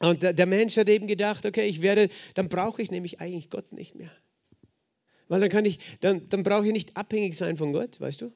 und 0.00 0.22
der 0.22 0.46
Mensch 0.46 0.76
hat 0.76 0.88
eben 0.88 1.06
gedacht, 1.06 1.46
okay, 1.46 1.66
ich 1.68 1.82
werde, 1.82 2.08
dann 2.34 2.48
brauche 2.48 2.82
ich 2.82 2.90
nämlich 2.90 3.20
eigentlich 3.20 3.48
Gott 3.48 3.72
nicht 3.72 3.94
mehr. 3.94 4.10
Weil 5.28 5.40
dann 5.40 5.50
kann 5.50 5.64
ich, 5.64 5.78
dann, 6.00 6.28
dann 6.28 6.42
brauche 6.42 6.66
ich 6.66 6.72
nicht 6.72 6.96
abhängig 6.96 7.36
sein 7.36 7.56
von 7.56 7.72
Gott, 7.72 8.00
weißt 8.00 8.22
du? 8.22 8.32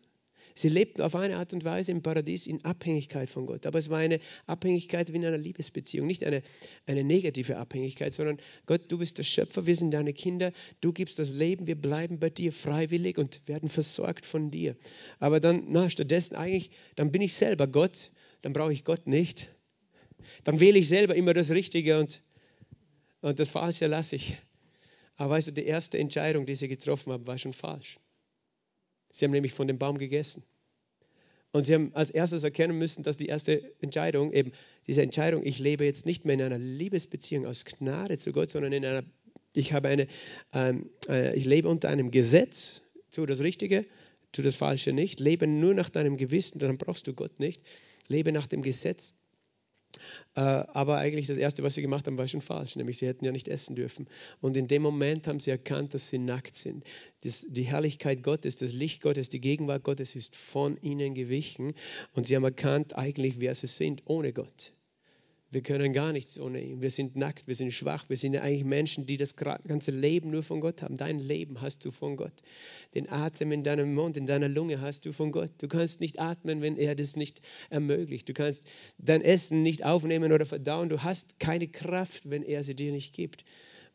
Sie 0.54 0.68
lebten 0.68 1.02
auf 1.02 1.14
eine 1.14 1.36
Art 1.36 1.52
und 1.52 1.64
Weise 1.64 1.90
im 1.92 2.02
Paradies 2.02 2.46
in 2.46 2.64
Abhängigkeit 2.64 3.28
von 3.28 3.46
Gott. 3.46 3.66
Aber 3.66 3.78
es 3.78 3.90
war 3.90 3.98
eine 3.98 4.20
Abhängigkeit 4.46 5.12
wie 5.12 5.16
in 5.16 5.24
einer 5.24 5.38
Liebesbeziehung. 5.38 6.06
Nicht 6.06 6.24
eine, 6.24 6.42
eine 6.86 7.04
negative 7.04 7.56
Abhängigkeit, 7.56 8.12
sondern 8.12 8.38
Gott, 8.66 8.82
du 8.88 8.98
bist 8.98 9.18
der 9.18 9.22
Schöpfer, 9.22 9.66
wir 9.66 9.76
sind 9.76 9.92
deine 9.92 10.12
Kinder, 10.12 10.52
du 10.80 10.92
gibst 10.92 11.18
das 11.18 11.30
Leben, 11.30 11.66
wir 11.66 11.80
bleiben 11.80 12.18
bei 12.18 12.30
dir 12.30 12.52
freiwillig 12.52 13.18
und 13.18 13.46
werden 13.46 13.68
versorgt 13.68 14.26
von 14.26 14.50
dir. 14.50 14.76
Aber 15.18 15.40
dann, 15.40 15.64
na, 15.68 15.88
stattdessen 15.88 16.36
eigentlich, 16.36 16.70
dann 16.96 17.12
bin 17.12 17.22
ich 17.22 17.34
selber 17.34 17.66
Gott, 17.66 18.10
dann 18.42 18.52
brauche 18.52 18.72
ich 18.72 18.84
Gott 18.84 19.06
nicht. 19.06 19.48
Dann 20.44 20.60
wähle 20.60 20.78
ich 20.78 20.88
selber 20.88 21.14
immer 21.14 21.34
das 21.34 21.50
Richtige 21.50 21.98
und, 21.98 22.22
und 23.20 23.38
das 23.38 23.50
Falsche 23.50 23.86
lasse 23.86 24.16
ich. 24.16 24.36
Aber 25.16 25.34
weißt 25.34 25.48
du, 25.48 25.52
die 25.52 25.66
erste 25.66 25.98
Entscheidung, 25.98 26.46
die 26.46 26.54
sie 26.54 26.68
getroffen 26.68 27.12
haben, 27.12 27.26
war 27.26 27.36
schon 27.36 27.52
falsch. 27.52 27.98
Sie 29.10 29.24
haben 29.24 29.32
nämlich 29.32 29.52
von 29.52 29.68
dem 29.68 29.78
Baum 29.78 29.98
gegessen. 29.98 30.44
Und 31.52 31.64
sie 31.64 31.74
haben 31.74 31.90
als 31.94 32.10
erstes 32.10 32.44
erkennen 32.44 32.78
müssen, 32.78 33.02
dass 33.02 33.16
die 33.16 33.26
erste 33.26 33.74
Entscheidung, 33.80 34.32
eben 34.32 34.52
diese 34.86 35.02
Entscheidung, 35.02 35.44
ich 35.44 35.58
lebe 35.58 35.84
jetzt 35.84 36.06
nicht 36.06 36.24
mehr 36.24 36.34
in 36.34 36.42
einer 36.42 36.58
Liebesbeziehung 36.58 37.46
aus 37.46 37.64
Gnade 37.64 38.18
zu 38.18 38.32
Gott, 38.32 38.50
sondern 38.50 38.72
in 38.72 38.84
einer, 38.84 39.02
ich 39.54 39.72
habe 39.72 39.88
eine, 39.88 40.06
ähm, 40.52 40.90
äh, 41.08 41.36
ich 41.36 41.46
lebe 41.46 41.68
unter 41.68 41.88
einem 41.88 42.12
Gesetz, 42.12 42.82
tue 43.10 43.26
das 43.26 43.40
Richtige, 43.40 43.84
tue 44.30 44.44
das 44.44 44.54
Falsche 44.54 44.92
nicht, 44.92 45.18
lebe 45.18 45.48
nur 45.48 45.74
nach 45.74 45.88
deinem 45.88 46.16
Gewissen, 46.16 46.60
dann 46.60 46.78
brauchst 46.78 47.08
du 47.08 47.14
Gott 47.14 47.40
nicht, 47.40 47.62
lebe 48.06 48.30
nach 48.30 48.46
dem 48.46 48.62
Gesetz. 48.62 49.14
Äh, 50.34 50.40
aber 50.40 50.98
eigentlich 50.98 51.26
das 51.26 51.36
Erste, 51.36 51.62
was 51.62 51.74
sie 51.74 51.82
gemacht 51.82 52.06
haben, 52.06 52.18
war 52.18 52.28
schon 52.28 52.40
falsch, 52.40 52.76
nämlich 52.76 52.98
sie 52.98 53.06
hätten 53.06 53.24
ja 53.24 53.32
nicht 53.32 53.48
essen 53.48 53.76
dürfen. 53.76 54.06
Und 54.40 54.56
in 54.56 54.68
dem 54.68 54.82
Moment 54.82 55.26
haben 55.26 55.40
sie 55.40 55.50
erkannt, 55.50 55.94
dass 55.94 56.08
sie 56.08 56.18
nackt 56.18 56.54
sind. 56.54 56.84
Das, 57.22 57.46
die 57.48 57.64
Herrlichkeit 57.64 58.22
Gottes, 58.22 58.56
das 58.56 58.72
Licht 58.72 59.02
Gottes, 59.02 59.28
die 59.28 59.40
Gegenwart 59.40 59.84
Gottes 59.84 60.16
ist 60.16 60.36
von 60.36 60.76
ihnen 60.82 61.14
gewichen 61.14 61.74
und 62.14 62.26
sie 62.26 62.36
haben 62.36 62.44
erkannt 62.44 62.96
eigentlich, 62.96 63.40
wer 63.40 63.54
sie 63.54 63.66
sind 63.66 64.02
ohne 64.06 64.32
Gott. 64.32 64.72
Wir 65.52 65.62
können 65.62 65.92
gar 65.92 66.12
nichts 66.12 66.38
ohne 66.38 66.62
ihn. 66.62 66.80
Wir 66.80 66.90
sind 66.90 67.16
nackt, 67.16 67.48
wir 67.48 67.56
sind 67.56 67.72
schwach, 67.72 68.04
wir 68.08 68.16
sind 68.16 68.34
ja 68.34 68.42
eigentlich 68.42 68.64
Menschen, 68.64 69.06
die 69.06 69.16
das 69.16 69.34
ganze 69.34 69.90
Leben 69.90 70.30
nur 70.30 70.44
von 70.44 70.60
Gott 70.60 70.82
haben. 70.82 70.96
Dein 70.96 71.18
Leben 71.18 71.60
hast 71.60 71.84
du 71.84 71.90
von 71.90 72.16
Gott. 72.16 72.42
Den 72.94 73.10
Atem 73.10 73.50
in 73.50 73.64
deinem 73.64 73.92
Mund, 73.94 74.16
in 74.16 74.26
deiner 74.26 74.48
Lunge 74.48 74.80
hast 74.80 75.06
du 75.06 75.12
von 75.12 75.32
Gott. 75.32 75.50
Du 75.58 75.66
kannst 75.66 76.00
nicht 76.00 76.20
atmen, 76.20 76.62
wenn 76.62 76.76
er 76.76 76.94
das 76.94 77.16
nicht 77.16 77.40
ermöglicht. 77.68 78.28
Du 78.28 78.32
kannst 78.32 78.64
dein 78.98 79.22
Essen 79.22 79.64
nicht 79.64 79.84
aufnehmen 79.84 80.30
oder 80.30 80.46
verdauen. 80.46 80.88
Du 80.88 81.02
hast 81.02 81.40
keine 81.40 81.66
Kraft, 81.66 82.30
wenn 82.30 82.44
er 82.44 82.62
sie 82.62 82.76
dir 82.76 82.92
nicht 82.92 83.12
gibt. 83.12 83.44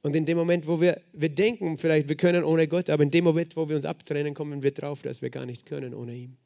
Und 0.02 0.14
in 0.14 0.26
dem 0.26 0.38
Moment, 0.38 0.68
wo 0.68 0.82
wir, 0.82 1.02
wir 1.14 1.30
denken, 1.30 1.78
vielleicht 1.78 2.10
wir 2.10 2.18
können 2.18 2.44
ohne 2.44 2.68
Gott, 2.68 2.90
aber 2.90 3.04
in 3.04 3.12
dem 3.12 3.24
Moment, 3.24 3.56
wo 3.56 3.70
wir 3.70 3.78
uns 3.78 3.86
abtrennen, 3.86 4.34
kommen 4.34 4.62
wir 4.62 4.72
drauf, 4.72 5.02
dass 5.02 5.22
wir 5.22 5.30
gar 5.30 5.46
nicht 5.46 5.66
können 5.66 5.94
ohne 5.94 6.16
ihn. 6.16 6.38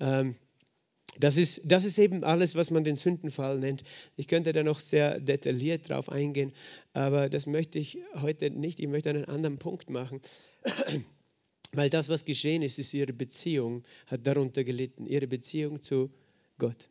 Ähm, 0.00 0.36
das 1.20 1.36
ist, 1.36 1.62
das 1.64 1.84
ist 1.84 1.98
eben 1.98 2.24
alles, 2.24 2.54
was 2.54 2.70
man 2.70 2.84
den 2.84 2.94
Sündenfall 2.94 3.58
nennt. 3.58 3.82
Ich 4.16 4.28
könnte 4.28 4.52
da 4.52 4.62
noch 4.62 4.80
sehr 4.80 5.20
detailliert 5.20 5.88
drauf 5.88 6.08
eingehen, 6.10 6.52
aber 6.92 7.28
das 7.28 7.46
möchte 7.46 7.78
ich 7.78 7.98
heute 8.14 8.50
nicht. 8.50 8.80
Ich 8.80 8.88
möchte 8.88 9.10
einen 9.10 9.24
anderen 9.24 9.58
Punkt 9.58 9.90
machen. 9.90 10.20
Weil 11.72 11.90
das, 11.90 12.08
was 12.08 12.24
geschehen 12.24 12.62
ist, 12.62 12.78
ist 12.78 12.94
ihre 12.94 13.12
Beziehung, 13.12 13.84
hat 14.06 14.26
darunter 14.26 14.64
gelitten, 14.64 15.06
ihre 15.06 15.26
Beziehung 15.26 15.82
zu 15.82 16.10
Gott. 16.56 16.88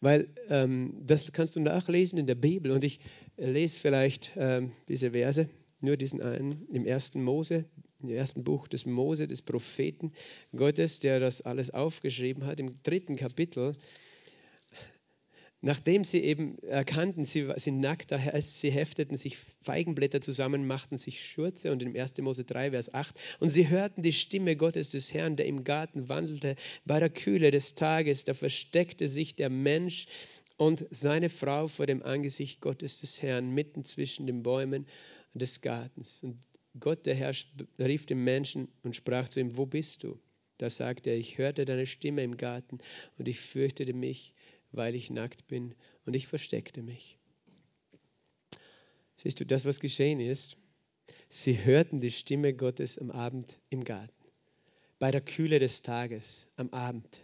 Weil 0.00 0.28
ähm, 0.48 1.00
das 1.04 1.32
kannst 1.32 1.56
du 1.56 1.60
nachlesen 1.60 2.18
in 2.18 2.26
der 2.26 2.34
Bibel 2.34 2.72
und 2.72 2.82
ich 2.82 3.00
lese 3.36 3.78
vielleicht 3.78 4.32
ähm, 4.36 4.72
diese 4.88 5.10
Verse, 5.10 5.48
nur 5.84 5.96
diesen 5.96 6.20
einen, 6.22 6.66
im 6.68 6.86
ersten 6.86 7.22
Mose, 7.22 7.64
im 8.02 8.08
ersten 8.10 8.44
Buch 8.44 8.68
des 8.68 8.86
Mose, 8.86 9.28
des 9.28 9.42
Propheten 9.42 10.12
Gottes, 10.54 11.00
der 11.00 11.20
das 11.20 11.42
alles 11.42 11.70
aufgeschrieben 11.70 12.46
hat, 12.46 12.60
im 12.60 12.82
dritten 12.82 13.16
Kapitel. 13.16 13.76
Nachdem 15.66 16.04
sie 16.04 16.20
eben 16.20 16.58
erkannten, 16.58 17.24
sie 17.24 17.50
sind 17.56 17.80
nackt, 17.80 18.12
daher 18.12 18.38
sie 18.42 18.70
hefteten 18.70 19.16
sich 19.16 19.38
Feigenblätter 19.62 20.20
zusammen, 20.20 20.66
machten 20.66 20.98
sich 20.98 21.26
Schurze 21.26 21.72
und 21.72 21.82
im 21.82 21.96
1. 21.96 22.18
Mose 22.18 22.44
3, 22.44 22.72
Vers 22.72 22.92
8. 22.92 23.18
Und 23.40 23.48
sie 23.48 23.68
hörten 23.68 24.02
die 24.02 24.12
Stimme 24.12 24.56
Gottes 24.56 24.90
des 24.90 25.14
Herrn, 25.14 25.36
der 25.36 25.46
im 25.46 25.64
Garten 25.64 26.10
wandelte, 26.10 26.56
bei 26.84 27.00
der 27.00 27.08
Kühle 27.08 27.50
des 27.50 27.76
Tages. 27.76 28.26
Da 28.26 28.34
versteckte 28.34 29.08
sich 29.08 29.36
der 29.36 29.48
Mensch 29.48 30.06
und 30.58 30.86
seine 30.90 31.30
Frau 31.30 31.66
vor 31.66 31.86
dem 31.86 32.02
Angesicht 32.02 32.60
Gottes 32.60 33.00
des 33.00 33.22
Herrn, 33.22 33.48
mitten 33.54 33.84
zwischen 33.84 34.26
den 34.26 34.42
Bäumen 34.42 34.86
des 35.34 35.60
Gartens. 35.60 36.22
Und 36.22 36.38
Gott, 36.78 37.06
der 37.06 37.14
Herr, 37.14 37.34
rief 37.78 38.06
den 38.06 38.24
Menschen 38.24 38.68
und 38.82 38.96
sprach 38.96 39.28
zu 39.28 39.40
ihm, 39.40 39.56
wo 39.56 39.66
bist 39.66 40.02
du? 40.02 40.18
Da 40.58 40.70
sagte 40.70 41.10
er, 41.10 41.16
ich 41.16 41.38
hörte 41.38 41.64
deine 41.64 41.86
Stimme 41.86 42.22
im 42.22 42.36
Garten 42.36 42.78
und 43.18 43.28
ich 43.28 43.40
fürchtete 43.40 43.92
mich, 43.92 44.32
weil 44.72 44.94
ich 44.94 45.10
nackt 45.10 45.46
bin 45.46 45.74
und 46.06 46.14
ich 46.14 46.26
versteckte 46.26 46.82
mich. 46.82 47.18
Siehst 49.16 49.40
du, 49.40 49.46
das, 49.46 49.64
was 49.64 49.80
geschehen 49.80 50.20
ist, 50.20 50.56
sie 51.28 51.64
hörten 51.64 52.00
die 52.00 52.10
Stimme 52.10 52.54
Gottes 52.54 52.98
am 52.98 53.10
Abend 53.10 53.60
im 53.70 53.84
Garten, 53.84 54.12
bei 54.98 55.10
der 55.10 55.20
Kühle 55.20 55.58
des 55.58 55.82
Tages, 55.82 56.48
am 56.56 56.70
Abend. 56.70 57.20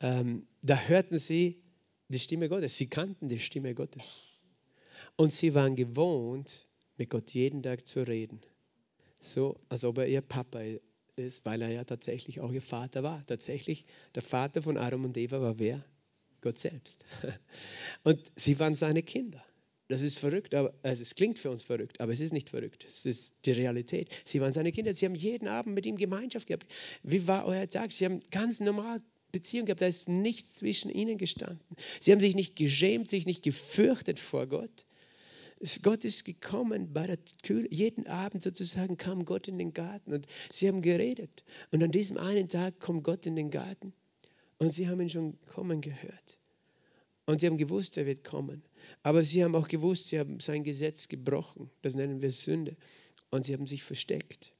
Ähm, 0.00 0.46
da 0.62 0.76
hörten 0.76 1.18
sie 1.18 1.62
die 2.08 2.18
Stimme 2.18 2.48
Gottes, 2.48 2.76
sie 2.76 2.88
kannten 2.88 3.28
die 3.28 3.40
Stimme 3.40 3.74
Gottes. 3.74 4.22
Und 5.16 5.32
sie 5.32 5.54
waren 5.54 5.76
gewohnt, 5.76 6.67
mit 6.98 7.10
Gott 7.10 7.30
jeden 7.32 7.62
Tag 7.62 7.86
zu 7.86 8.06
reden. 8.06 8.40
So, 9.20 9.58
als 9.68 9.84
ob 9.84 9.98
er 9.98 10.06
ihr 10.06 10.20
Papa 10.20 10.60
ist, 11.16 11.44
weil 11.44 11.62
er 11.62 11.70
ja 11.70 11.84
tatsächlich 11.84 12.40
auch 12.40 12.52
ihr 12.52 12.62
Vater 12.62 13.02
war. 13.02 13.24
Tatsächlich, 13.26 13.84
der 14.14 14.22
Vater 14.22 14.62
von 14.62 14.76
Adam 14.76 15.04
und 15.04 15.16
Eva 15.16 15.40
war 15.40 15.58
wer? 15.58 15.84
Gott 16.40 16.58
selbst. 16.58 17.04
Und 18.04 18.20
sie 18.36 18.60
waren 18.60 18.76
seine 18.76 19.02
Kinder. 19.02 19.44
Das 19.88 20.02
ist 20.02 20.18
verrückt, 20.18 20.54
aber 20.54 20.74
also 20.82 21.02
es 21.02 21.14
klingt 21.14 21.38
für 21.38 21.50
uns 21.50 21.62
verrückt, 21.62 22.00
aber 22.00 22.12
es 22.12 22.20
ist 22.20 22.32
nicht 22.32 22.50
verrückt. 22.50 22.84
Es 22.86 23.06
ist 23.06 23.34
die 23.46 23.52
Realität. 23.52 24.08
Sie 24.24 24.40
waren 24.40 24.52
seine 24.52 24.70
Kinder. 24.70 24.92
Sie 24.92 25.06
haben 25.06 25.14
jeden 25.14 25.48
Abend 25.48 25.74
mit 25.74 25.86
ihm 25.86 25.96
Gemeinschaft 25.96 26.46
gehabt. 26.46 26.66
Wie 27.02 27.26
war 27.26 27.46
euer 27.46 27.68
Tag? 27.68 27.92
Sie 27.92 28.04
haben 28.04 28.20
ganz 28.30 28.60
normal 28.60 29.00
Beziehung 29.32 29.66
gehabt. 29.66 29.80
Da 29.80 29.86
ist 29.86 30.08
nichts 30.08 30.56
zwischen 30.56 30.90
ihnen 30.90 31.16
gestanden. 31.16 31.76
Sie 32.00 32.12
haben 32.12 32.20
sich 32.20 32.34
nicht 32.34 32.54
geschämt, 32.54 33.08
sich 33.08 33.24
nicht 33.24 33.42
gefürchtet 33.42 34.20
vor 34.20 34.46
Gott. 34.46 34.84
Gott 35.82 36.04
ist 36.04 36.24
gekommen, 36.24 36.92
bei 36.92 37.06
der 37.06 37.18
Kühle, 37.42 37.68
jeden 37.70 38.06
Abend 38.06 38.42
sozusagen 38.42 38.96
kam 38.96 39.24
Gott 39.24 39.48
in 39.48 39.58
den 39.58 39.72
Garten 39.72 40.12
und 40.12 40.26
sie 40.50 40.68
haben 40.68 40.82
geredet. 40.82 41.44
Und 41.70 41.82
an 41.82 41.90
diesem 41.90 42.16
einen 42.16 42.48
Tag 42.48 42.78
kommt 42.78 43.04
Gott 43.04 43.26
in 43.26 43.34
den 43.34 43.50
Garten 43.50 43.92
und 44.58 44.72
sie 44.72 44.88
haben 44.88 45.00
ihn 45.00 45.10
schon 45.10 45.38
kommen 45.46 45.80
gehört. 45.80 46.38
Und 47.26 47.40
sie 47.40 47.46
haben 47.46 47.58
gewusst, 47.58 47.96
er 47.98 48.06
wird 48.06 48.24
kommen. 48.24 48.62
Aber 49.02 49.22
sie 49.22 49.44
haben 49.44 49.54
auch 49.54 49.68
gewusst, 49.68 50.08
sie 50.08 50.18
haben 50.18 50.40
sein 50.40 50.64
Gesetz 50.64 51.08
gebrochen. 51.08 51.70
Das 51.82 51.94
nennen 51.94 52.22
wir 52.22 52.30
Sünde. 52.30 52.74
Und 53.30 53.44
sie 53.44 53.52
haben 53.52 53.66
sich 53.66 53.82
versteckt. 53.82 54.54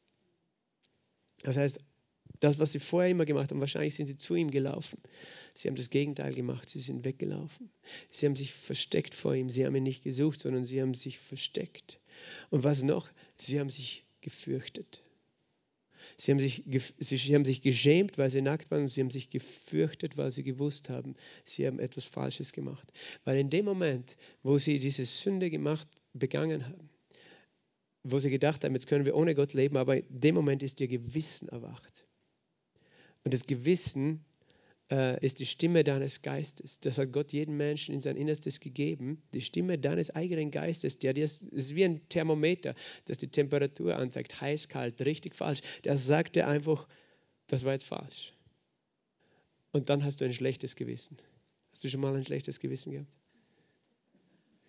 Das 1.42 1.56
heißt, 1.56 1.80
das, 2.40 2.59
was 2.59 2.73
sie 2.73 2.80
vorher 2.80 3.11
immer 3.11 3.25
gemacht 3.25 3.50
haben, 3.50 3.61
wahrscheinlich 3.61 3.95
sind 3.95 4.07
sie 4.07 4.18
zu 4.18 4.35
ihm 4.35 4.50
gelaufen. 4.50 4.99
Sie 5.54 5.68
haben 5.68 5.76
das 5.76 5.90
Gegenteil 5.90 6.35
gemacht, 6.35 6.68
sie 6.68 6.80
sind 6.80 7.04
weggelaufen. 7.04 7.71
Sie 8.11 8.26
haben 8.26 8.37
sich 8.37 8.52
versteckt 8.52 9.14
vor 9.14 9.35
ihm, 9.35 9.50
sie 9.50 9.66
haben 9.66 9.75
ihn 9.75 9.83
nicht 9.83 10.04
gesucht, 10.04 10.40
sondern 10.40 10.64
sie 10.64 10.80
haben 10.80 10.95
sich 10.95 11.18
versteckt. 11.18 12.00
Und 12.50 12.64
was 12.64 12.83
noch? 12.83 13.09
Sie 13.37 13.59
haben 13.59 13.71
sich 13.71 14.04
gefürchtet. 14.21 15.02
Sie 16.16 16.33
haben 16.33 16.40
sich, 16.40 16.64
sie 16.99 17.35
haben 17.35 17.45
sich 17.45 17.62
geschämt, 17.62 18.18
weil 18.18 18.30
sie 18.30 18.42
nackt 18.42 18.71
waren 18.71 18.83
und 18.83 18.92
sie 18.92 19.00
haben 19.00 19.11
sich 19.11 19.30
gefürchtet, 19.30 20.16
weil 20.16 20.30
sie 20.30 20.42
gewusst 20.42 20.90
haben, 20.90 21.14
sie 21.45 21.66
haben 21.66 21.78
etwas 21.78 22.07
Falsches 22.07 22.52
gemacht. 22.52 22.92
Weil 23.25 23.38
in 23.38 23.50
dem 23.50 23.64
Moment, 23.64 24.16
wo 24.42 24.59
sie 24.59 24.78
diese 24.78 25.04
Sünde 25.04 25.50
gemacht, 25.50 25.87
begangen 26.14 26.66
haben, 26.66 26.90
wo 28.02 28.18
sie 28.18 28.30
gedacht 28.30 28.64
haben, 28.64 28.75
jetzt 28.75 28.87
können 28.87 29.04
wir 29.04 29.14
ohne 29.14 29.35
Gott 29.35 29.52
leben, 29.52 29.76
aber 29.76 29.99
in 29.99 30.21
dem 30.21 30.35
Moment 30.35 30.62
ist 30.62 30.80
ihr 30.80 30.88
Gewissen 30.88 31.49
erwacht. 31.49 32.07
Und 33.28 33.35
das 33.35 33.47
Gewissen 33.47 34.25
äh, 34.90 35.23
ist 35.23 35.38
die 35.38 35.44
Stimme 35.44 35.85
deines 35.85 36.23
Geistes. 36.23 36.80
Das 36.80 36.97
hat 36.97 37.12
Gott 37.12 37.35
jedem 37.35 37.58
Menschen 37.58 37.94
in 37.94 38.00
sein 38.00 38.16
Innerstes 38.16 38.58
gegeben. 38.58 39.23
Die 39.35 39.42
Stimme 39.42 39.76
deines 39.76 40.08
eigenen 40.08 40.50
Geistes, 40.50 40.99
der 40.99 41.12
dir 41.12 41.25
ist 41.25 41.75
wie 41.75 41.85
ein 41.85 42.08
Thermometer, 42.08 42.75
das 43.04 43.18
die 43.18 43.28
Temperatur 43.28 43.99
anzeigt, 43.99 44.40
heiß, 44.40 44.70
kalt, 44.70 45.02
richtig, 45.02 45.35
falsch. 45.35 45.61
Der 45.85 45.99
sagt 45.99 46.37
dir 46.37 46.49
einfach, 46.49 46.88
das 47.49 47.66
war 47.66 47.75
jetzt 47.75 47.85
falsch. 47.85 48.32
Und 49.73 49.90
dann 49.90 50.04
hast 50.04 50.23
du 50.23 50.25
ein 50.25 50.32
schlechtes 50.32 50.75
Gewissen. 50.75 51.18
Hast 51.70 51.85
du 51.85 51.90
schon 51.90 52.00
mal 52.00 52.16
ein 52.16 52.25
schlechtes 52.25 52.61
Gewissen 52.61 52.92
gehabt? 52.92 53.12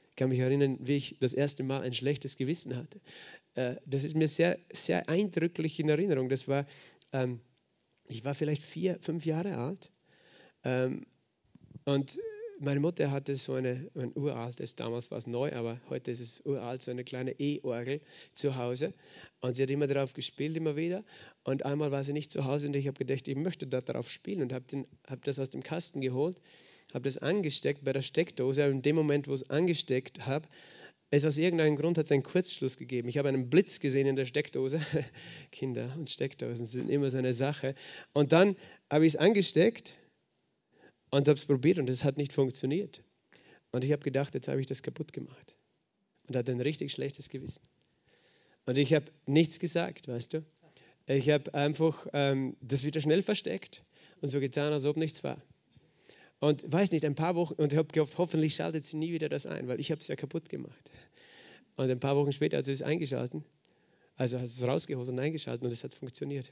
Ich 0.10 0.18
kann 0.18 0.28
mich 0.28 0.40
erinnern, 0.40 0.80
wie 0.82 0.98
ich 0.98 1.16
das 1.22 1.32
erste 1.32 1.64
Mal 1.64 1.80
ein 1.80 1.94
schlechtes 1.94 2.36
Gewissen 2.36 2.76
hatte. 2.76 3.00
Äh, 3.56 3.78
das 3.86 4.04
ist 4.04 4.18
mir 4.18 4.28
sehr, 4.28 4.60
sehr 4.70 5.08
eindrücklich 5.08 5.80
in 5.80 5.88
Erinnerung. 5.88 6.28
Das 6.28 6.50
war, 6.50 6.68
ähm, 7.14 7.40
ich 8.10 8.26
war 8.26 8.34
vielleicht 8.34 8.64
vier, 8.64 9.00
fünf 9.02 9.26
Jahre 9.26 9.58
alt 9.58 9.92
ähm, 10.66 11.06
und 11.86 12.20
meine 12.60 12.82
Mutter 12.82 13.10
hatte 13.12 13.36
so 13.38 13.54
eine, 13.54 13.90
ein 13.96 14.12
uraltes, 14.16 14.76
damals 14.76 15.12
war 15.12 15.18
es 15.18 15.28
neu, 15.28 15.52
aber 15.54 15.80
heute 15.90 16.12
ist 16.12 16.20
es 16.20 16.42
uralt, 16.46 16.82
so 16.82 16.92
eine 16.92 17.06
kleine 17.06 17.40
E-Orgel 17.40 18.02
zu 18.34 18.58
Hause. 18.58 18.94
Und 19.40 19.56
sie 19.56 19.64
hat 19.64 19.70
immer 19.70 19.88
darauf 19.88 20.14
gespielt, 20.14 20.58
immer 20.58 20.76
wieder. 20.76 21.04
Und 21.44 21.66
einmal 21.66 21.92
war 21.92 22.04
sie 22.04 22.12
nicht 22.12 22.32
zu 22.32 22.44
Hause 22.44 22.68
und 22.68 22.76
ich 22.76 22.88
habe 22.88 22.98
gedacht, 22.98 23.28
ich 23.28 23.38
möchte 23.38 23.66
da 23.66 23.80
darauf 23.80 24.10
spielen 24.12 24.42
und 24.42 24.52
habe 24.52 24.86
hab 25.08 25.24
das 25.24 25.40
aus 25.40 25.52
dem 25.52 25.64
Kasten 25.64 26.02
geholt, 26.02 26.42
habe 26.94 27.04
das 27.04 27.18
angesteckt 27.18 27.84
bei 27.84 27.94
der 27.94 28.02
Steckdose. 28.02 28.66
Und 28.66 28.72
in 28.72 28.82
dem 28.82 28.96
Moment, 28.98 29.28
wo 29.28 29.36
ich 29.36 29.42
es 29.42 29.50
angesteckt 29.50 30.26
habe, 30.26 30.48
es 31.12 31.26
aus 31.26 31.38
irgendeinem 31.38 31.76
Grund 31.76 31.98
hat 31.98 32.06
es 32.06 32.12
einen 32.12 32.24
Kurzschluss 32.24 32.78
gegeben. 32.78 33.08
Ich 33.08 33.18
habe 33.18 33.30
einen 33.30 33.50
Blitz 33.50 33.80
gesehen 33.80 34.06
in 34.06 34.16
der 34.16 34.26
Steckdose. 34.26 34.80
Kinder 35.52 35.94
und 35.98 36.10
Steckdosen 36.10 36.66
sind 36.66 36.90
immer 36.90 37.10
so 37.10 37.18
eine 37.18 37.34
Sache. 37.34 37.74
Und 38.14 38.32
dann 38.32 38.56
habe 38.92 39.06
ich 39.06 39.16
es 39.16 39.20
angesteckt 39.20 39.94
und 41.10 41.28
habe 41.28 41.38
es 41.38 41.46
probiert 41.46 41.80
und 41.80 41.90
es 41.90 42.04
hat 42.04 42.18
nicht 42.18 42.32
funktioniert. 42.32 43.02
Und 43.72 43.84
ich 43.84 43.92
habe 43.92 44.04
gedacht, 44.04 44.36
jetzt 44.36 44.48
habe 44.48 44.62
ich 44.62 44.68
das 44.68 44.84
kaputt 44.84 45.12
gemacht. 45.12 45.56
Und 46.28 46.36
hatte 46.36 46.52
ein 46.52 46.62
richtig 46.62 46.92
schlechtes 46.92 47.30
Gewissen. 47.30 47.62
Und 48.68 48.78
ich 48.78 48.94
habe 48.94 49.06
nichts 49.26 49.60
gesagt, 49.60 50.08
weißt 50.08 50.34
du. 50.34 50.46
Ich 51.08 51.32
habe 51.32 51.52
einfach 51.56 52.06
ähm, 52.14 52.56
das 52.62 52.84
wieder 52.84 53.02
schnell 53.02 53.24
versteckt 53.24 53.84
und 54.22 54.30
so 54.30 54.40
getan, 54.40 54.74
als 54.74 54.86
ob 54.86 54.96
nichts 54.96 55.24
war. 55.24 55.42
Und 56.40 56.72
weiß 56.72 56.92
nicht, 56.92 57.04
ein 57.06 57.16
paar 57.16 57.36
Wochen, 57.36 57.56
und 57.56 57.74
ich 57.74 57.78
habe 57.78 57.90
gehofft, 57.90 58.18
hoffentlich 58.18 58.56
schaltet 58.56 58.86
sie 58.86 58.98
nie 58.98 59.12
wieder 59.12 59.28
das 59.28 59.46
ein, 59.46 59.68
weil 59.68 59.80
ich 59.80 59.92
habe 59.92 60.00
es 60.00 60.08
ja 60.08 60.16
kaputt 60.16 60.48
gemacht. 60.50 60.92
Und 61.76 61.90
ein 61.90 62.00
paar 62.00 62.16
Wochen 62.16 62.32
später 62.32 62.58
hat 62.58 62.66
sie 62.66 62.72
es 62.72 62.82
eingeschalten, 62.82 63.44
also 64.16 64.38
hat 64.38 64.46
es 64.46 64.64
rausgeholt 64.64 65.10
und 65.10 65.20
eingeschaltet 65.20 65.64
und 65.64 65.72
es 65.72 65.84
hat 65.84 65.94
funktioniert. 65.94 66.52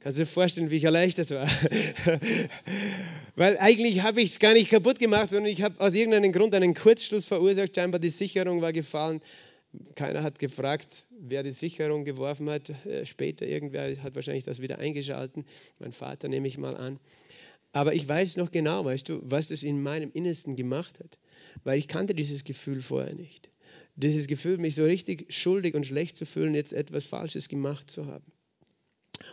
Kannst 0.00 0.18
du 0.18 0.22
dir 0.22 0.26
vorstellen, 0.26 0.70
wie 0.70 0.76
ich 0.76 0.84
erleichtert 0.84 1.30
war? 1.30 1.48
Weil 3.36 3.58
eigentlich 3.58 4.02
habe 4.02 4.20
ich 4.20 4.32
es 4.32 4.38
gar 4.38 4.52
nicht 4.52 4.70
kaputt 4.70 4.98
gemacht, 4.98 5.30
sondern 5.30 5.50
ich 5.50 5.62
habe 5.62 5.80
aus 5.80 5.94
irgendeinem 5.94 6.32
Grund 6.32 6.54
einen 6.54 6.74
Kurzschluss 6.74 7.26
verursacht. 7.26 7.74
Scheinbar 7.74 7.98
die 7.98 8.10
Sicherung 8.10 8.60
war 8.60 8.72
gefallen. 8.72 9.20
Keiner 9.94 10.22
hat 10.22 10.38
gefragt, 10.38 11.04
wer 11.18 11.42
die 11.42 11.50
Sicherung 11.50 12.04
geworfen 12.04 12.48
hat. 12.48 12.70
Äh, 12.86 13.04
später 13.04 13.46
irgendwer 13.46 14.00
hat 14.02 14.14
wahrscheinlich 14.14 14.44
das 14.44 14.60
wieder 14.60 14.78
eingeschalten. 14.78 15.44
Mein 15.78 15.92
Vater 15.92 16.28
nehme 16.28 16.46
ich 16.46 16.56
mal 16.56 16.76
an. 16.76 17.00
Aber 17.72 17.94
ich 17.94 18.08
weiß 18.08 18.36
noch 18.36 18.50
genau, 18.50 18.84
weißt 18.84 19.08
du, 19.08 19.20
was 19.22 19.48
das 19.48 19.62
in 19.62 19.82
meinem 19.82 20.10
Innersten 20.12 20.56
gemacht 20.56 20.98
hat. 21.00 21.18
Weil 21.64 21.78
ich 21.78 21.88
kannte 21.88 22.14
dieses 22.14 22.44
Gefühl 22.44 22.80
vorher 22.80 23.14
nicht. 23.14 23.50
Dieses 23.96 24.26
Gefühl, 24.26 24.58
mich 24.58 24.74
so 24.74 24.84
richtig 24.84 25.32
schuldig 25.32 25.74
und 25.74 25.86
schlecht 25.86 26.16
zu 26.16 26.26
fühlen, 26.26 26.54
jetzt 26.54 26.72
etwas 26.72 27.04
Falsches 27.04 27.48
gemacht 27.48 27.90
zu 27.90 28.06
haben. 28.06 28.32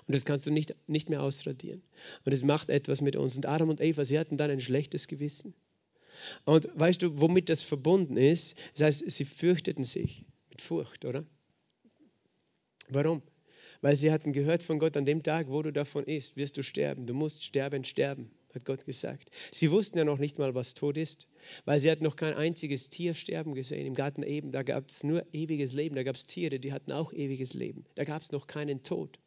Und 0.07 0.15
das 0.15 0.25
kannst 0.25 0.45
du 0.45 0.51
nicht, 0.51 0.75
nicht 0.87 1.09
mehr 1.09 1.21
ausradieren. 1.21 1.81
Und 2.25 2.31
es 2.31 2.43
macht 2.43 2.69
etwas 2.69 3.01
mit 3.01 3.15
uns. 3.15 3.35
Und 3.35 3.45
Adam 3.45 3.69
und 3.69 3.81
Eva, 3.81 4.05
sie 4.05 4.17
hatten 4.17 4.37
dann 4.37 4.49
ein 4.49 4.61
schlechtes 4.61 5.07
Gewissen. 5.07 5.53
Und 6.45 6.67
weißt 6.75 7.01
du, 7.01 7.19
womit 7.19 7.49
das 7.49 7.61
verbunden 7.61 8.17
ist? 8.17 8.55
Das 8.73 8.81
heißt, 8.83 9.11
sie 9.11 9.25
fürchteten 9.25 9.83
sich 9.83 10.25
mit 10.49 10.61
Furcht, 10.61 11.05
oder? 11.05 11.23
Warum? 12.89 13.21
Weil 13.83 13.97
sie 13.97 14.13
hatten 14.13 14.31
gehört 14.31 14.63
von 14.63 14.79
Gott, 14.79 14.95
an 14.95 15.03
dem 15.03 15.23
Tag, 15.23 15.49
wo 15.49 15.61
du 15.61 15.73
davon 15.73 16.05
isst, 16.05 16.37
wirst 16.37 16.55
du 16.55 16.63
sterben. 16.63 17.05
Du 17.05 17.13
musst 17.13 17.43
sterben, 17.43 17.83
sterben, 17.83 18.31
hat 18.55 18.63
Gott 18.63 18.85
gesagt. 18.85 19.29
Sie 19.51 19.71
wussten 19.71 19.97
ja 19.97 20.05
noch 20.05 20.19
nicht 20.19 20.39
mal, 20.39 20.55
was 20.55 20.73
Tod 20.73 20.95
ist, 20.95 21.27
weil 21.65 21.81
sie 21.81 21.91
hatten 21.91 22.05
noch 22.05 22.15
kein 22.15 22.33
einziges 22.33 22.87
Tier 22.87 23.13
sterben 23.13 23.53
gesehen. 23.53 23.85
Im 23.85 23.93
Garten 23.93 24.23
eben, 24.23 24.53
da 24.53 24.63
gab 24.63 24.89
es 24.89 25.03
nur 25.03 25.25
ewiges 25.33 25.73
Leben. 25.73 25.95
Da 25.97 26.03
gab 26.03 26.15
es 26.15 26.25
Tiere, 26.25 26.61
die 26.61 26.71
hatten 26.71 26.93
auch 26.93 27.11
ewiges 27.11 27.53
Leben. 27.55 27.83
Da 27.95 28.05
gab 28.05 28.21
es 28.21 28.31
noch 28.31 28.47
keinen 28.47 28.83
Tod. 28.83 29.19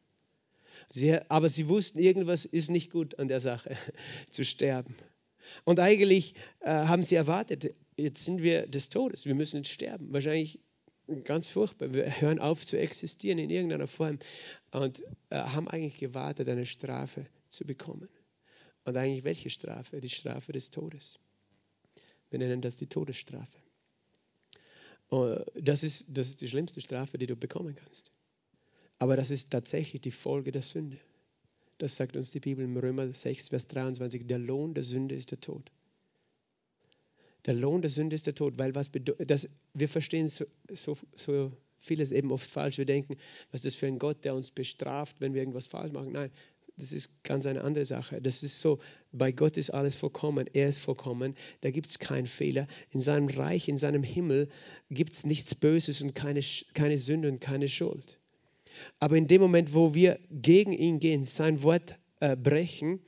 Sie, 0.91 1.19
aber 1.29 1.51
sie 1.51 1.69
wussten, 1.69 1.99
irgendwas 1.99 2.47
ist 2.47 2.71
nicht 2.71 2.91
gut 2.91 3.19
an 3.19 3.29
der 3.29 3.41
Sache, 3.41 3.77
zu 4.31 4.43
sterben. 4.43 4.95
Und 5.65 5.81
eigentlich 5.81 6.33
äh, 6.61 6.71
haben 6.71 7.03
sie 7.03 7.17
erwartet, 7.17 7.75
jetzt 7.99 8.25
sind 8.25 8.43
wir 8.43 8.67
des 8.67 8.89
Todes, 8.89 9.27
wir 9.27 9.35
müssen 9.35 9.59
jetzt 9.59 9.71
sterben. 9.71 10.15
Wahrscheinlich 10.15 10.61
ganz 11.25 11.47
furchtbar. 11.47 11.93
Wir 11.93 12.21
hören 12.21 12.39
auf 12.39 12.65
zu 12.65 12.79
existieren 12.79 13.39
in 13.39 13.51
irgendeiner 13.51 13.89
Form 13.89 14.19
und 14.73 15.03
äh, 15.31 15.37
haben 15.37 15.69
eigentlich 15.69 15.99
gewartet, 15.99 16.49
eine 16.49 16.67
Strafe 16.67 17.27
zu 17.49 17.65
bekommen. 17.65 18.09
Und 18.85 18.97
eigentlich 18.97 19.25
welche 19.25 19.51
Strafe? 19.51 20.01
Die 20.01 20.09
Strafe 20.09 20.53
des 20.53 20.71
Todes. 20.71 21.19
Wir 22.31 22.39
nennen 22.39 22.61
das 22.61 22.77
die 22.77 22.87
Todesstrafe. 22.87 23.59
Und 25.09 25.45
das, 25.55 25.83
ist, 25.83 26.17
das 26.17 26.29
ist 26.29 26.41
die 26.41 26.49
schlimmste 26.49 26.81
Strafe, 26.81 27.19
die 27.19 27.27
du 27.27 27.37
bekommen 27.37 27.75
kannst. 27.75 28.11
Aber 28.99 29.17
das 29.17 29.31
ist 29.31 29.51
tatsächlich 29.51 30.03
die 30.03 30.11
Folge 30.11 30.53
der 30.53 30.63
Sünde. 30.63 30.99
Das 31.79 31.97
sagt 31.97 32.17
uns 32.17 32.31
die 32.31 32.41
Bibel 32.41 32.65
im 32.65 32.77
Römer 32.77 33.13
6, 33.13 33.49
Vers 33.49 33.69
23. 33.69 34.27
Der 34.27 34.39
Lohn 34.39 34.75
der 34.75 34.85
Sünde 34.85 35.15
ist 35.15 35.31
der 35.31 35.41
Tod. 35.41 35.71
Der 37.47 37.55
Lohn 37.55 37.81
der 37.81 37.91
Sünde 37.91 38.17
ist 38.17 38.27
der 38.27 38.35
Tod, 38.35 38.55
weil 38.59 38.75
was 38.75 38.91
das, 39.19 39.49
wir 39.73 39.89
verstehen 39.89 40.29
so, 40.29 40.45
so, 40.75 40.97
so 41.15 41.53
vieles 41.79 42.13
eben 42.13 42.33
oft 42.33 42.49
falsch. 42.49 42.79
Wir 42.79 42.87
denken, 42.87 43.17
was 43.53 43.65
ist 43.65 43.67
das 43.67 43.75
für 43.77 43.87
ein 43.87 43.99
Gott, 43.99 44.25
der 44.25 44.35
uns 44.35 44.51
bestraft, 44.51 45.17
wenn 45.21 45.35
wir 45.35 45.43
irgendwas 45.43 45.67
falsch 45.67 45.93
machen? 45.93 46.13
Nein, 46.13 46.31
das 46.77 46.93
ist 46.93 47.25
ganz 47.25 47.47
eine 47.47 47.63
andere 47.63 47.85
Sache. 47.85 48.21
Das 48.21 48.43
ist 48.43 48.61
so, 48.61 48.81
bei 49.13 49.33
Gott 49.33 49.57
ist 49.57 49.71
alles 49.71 49.97
vollkommen, 49.97 50.47
er 50.53 50.69
ist 50.69 50.79
vollkommen, 50.79 51.35
da 51.63 51.71
gibt 51.71 51.87
es 51.87 51.99
keinen 51.99 52.27
Fehler. 52.27 52.67
In 52.91 53.01
seinem 53.01 53.29
Reich, 53.29 53.69
in 53.69 53.79
seinem 53.79 54.03
Himmel 54.03 54.49
gibt 54.91 55.15
es 55.15 55.25
nichts 55.25 55.55
Böses 55.55 56.03
und 56.03 56.15
keine, 56.15 56.43
keine 56.75 56.99
Sünde 56.99 57.29
und 57.29 57.41
keine 57.41 57.69
Schuld. 57.69 58.19
Aber 58.99 59.17
in 59.17 59.27
dem 59.27 59.41
Moment, 59.41 59.73
wo 59.73 59.95
wir 59.95 60.19
gegen 60.31 60.73
ihn 60.73 61.01
gehen, 61.01 61.25
sein 61.25 61.63
Wort 61.63 61.99
äh, 62.21 62.37
brechen, 62.37 63.01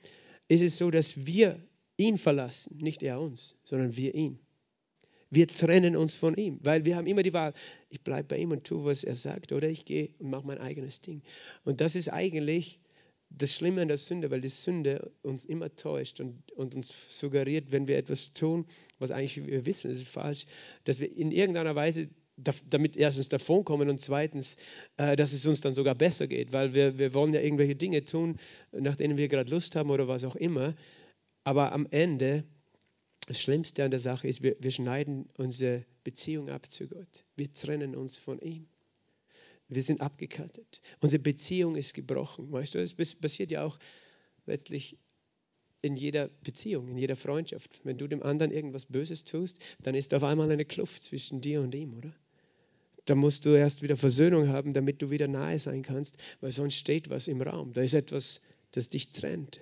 ist 0.48 0.62
es 0.62 0.78
so, 0.78 0.90
dass 0.90 1.26
wir 1.26 1.60
ihn 1.98 2.16
verlassen, 2.16 2.78
nicht 2.78 3.02
er 3.02 3.20
uns, 3.20 3.56
sondern 3.64 3.96
wir 3.96 4.14
ihn. 4.14 4.38
Wir 5.30 5.46
trennen 5.46 5.94
uns 5.94 6.14
von 6.14 6.34
ihm, 6.36 6.58
weil 6.62 6.86
wir 6.86 6.96
haben 6.96 7.06
immer 7.06 7.22
die 7.22 7.34
Wahl, 7.34 7.52
ich 7.90 8.00
bleibe 8.00 8.28
bei 8.28 8.38
ihm 8.38 8.50
und 8.50 8.64
tue, 8.64 8.86
was 8.86 9.04
er 9.04 9.16
sagt, 9.16 9.52
oder 9.52 9.68
ich 9.68 9.84
gehe 9.84 10.08
und 10.18 10.30
mache 10.30 10.46
mein 10.46 10.58
eigenes 10.58 11.02
Ding. 11.02 11.20
Und 11.64 11.82
das 11.82 11.96
ist 11.96 12.08
eigentlich 12.08 12.80
das 13.28 13.54
Schlimme 13.54 13.82
an 13.82 13.88
der 13.88 13.98
Sünde, 13.98 14.30
weil 14.30 14.40
die 14.40 14.48
Sünde 14.48 15.12
uns 15.20 15.44
immer 15.44 15.74
täuscht 15.76 16.20
und, 16.20 16.50
und 16.52 16.74
uns 16.74 17.18
suggeriert, 17.18 17.72
wenn 17.72 17.86
wir 17.86 17.98
etwas 17.98 18.32
tun, 18.32 18.64
was 18.98 19.10
eigentlich 19.10 19.46
wir 19.46 19.66
wissen, 19.66 19.90
es 19.90 19.98
ist 19.98 20.08
falsch, 20.08 20.46
dass 20.84 20.98
wir 20.98 21.14
in 21.14 21.30
irgendeiner 21.30 21.74
Weise 21.74 22.08
damit 22.70 22.96
erstens 22.96 23.28
davonkommen 23.28 23.90
und 23.90 24.00
zweitens, 24.00 24.56
äh, 24.96 25.16
dass 25.16 25.32
es 25.32 25.44
uns 25.44 25.60
dann 25.60 25.74
sogar 25.74 25.94
besser 25.94 26.26
geht, 26.26 26.52
weil 26.52 26.72
wir, 26.72 26.96
wir 26.96 27.12
wollen 27.12 27.34
ja 27.34 27.40
irgendwelche 27.40 27.74
Dinge 27.74 28.04
tun, 28.04 28.38
nach 28.72 28.96
denen 28.96 29.18
wir 29.18 29.28
gerade 29.28 29.50
Lust 29.50 29.76
haben 29.76 29.90
oder 29.90 30.08
was 30.08 30.24
auch 30.24 30.36
immer. 30.36 30.74
Aber 31.48 31.72
am 31.72 31.86
Ende, 31.90 32.44
das 33.26 33.40
Schlimmste 33.40 33.82
an 33.82 33.90
der 33.90 34.00
Sache 34.00 34.28
ist, 34.28 34.42
wir, 34.42 34.56
wir 34.60 34.70
schneiden 34.70 35.30
unsere 35.38 35.86
Beziehung 36.04 36.50
ab 36.50 36.68
zu 36.68 36.88
Gott. 36.88 37.24
Wir 37.36 37.50
trennen 37.54 37.96
uns 37.96 38.18
von 38.18 38.38
ihm. 38.38 38.68
Wir 39.66 39.82
sind 39.82 40.02
abgekattet. 40.02 40.82
Unsere 41.00 41.22
Beziehung 41.22 41.74
ist 41.76 41.94
gebrochen. 41.94 42.52
Weißt 42.52 42.74
du, 42.74 42.80
das 42.80 42.94
passiert 42.94 43.50
ja 43.50 43.64
auch 43.64 43.78
letztlich 44.44 44.98
in 45.80 45.96
jeder 45.96 46.28
Beziehung, 46.28 46.86
in 46.88 46.98
jeder 46.98 47.16
Freundschaft. 47.16 47.80
Wenn 47.82 47.96
du 47.96 48.08
dem 48.08 48.22
anderen 48.22 48.52
irgendwas 48.52 48.84
Böses 48.84 49.24
tust, 49.24 49.58
dann 49.82 49.94
ist 49.94 50.12
auf 50.12 50.24
einmal 50.24 50.50
eine 50.52 50.66
Kluft 50.66 51.02
zwischen 51.02 51.40
dir 51.40 51.62
und 51.62 51.74
ihm, 51.74 51.96
oder? 51.96 52.12
Da 53.06 53.14
musst 53.14 53.46
du 53.46 53.56
erst 53.56 53.80
wieder 53.80 53.96
Versöhnung 53.96 54.48
haben, 54.48 54.74
damit 54.74 55.00
du 55.00 55.08
wieder 55.08 55.28
nahe 55.28 55.58
sein 55.58 55.80
kannst, 55.80 56.18
weil 56.42 56.52
sonst 56.52 56.74
steht 56.74 57.08
was 57.08 57.26
im 57.26 57.40
Raum. 57.40 57.72
Da 57.72 57.80
ist 57.80 57.94
etwas, 57.94 58.42
das 58.72 58.90
dich 58.90 59.12
trennt. 59.12 59.60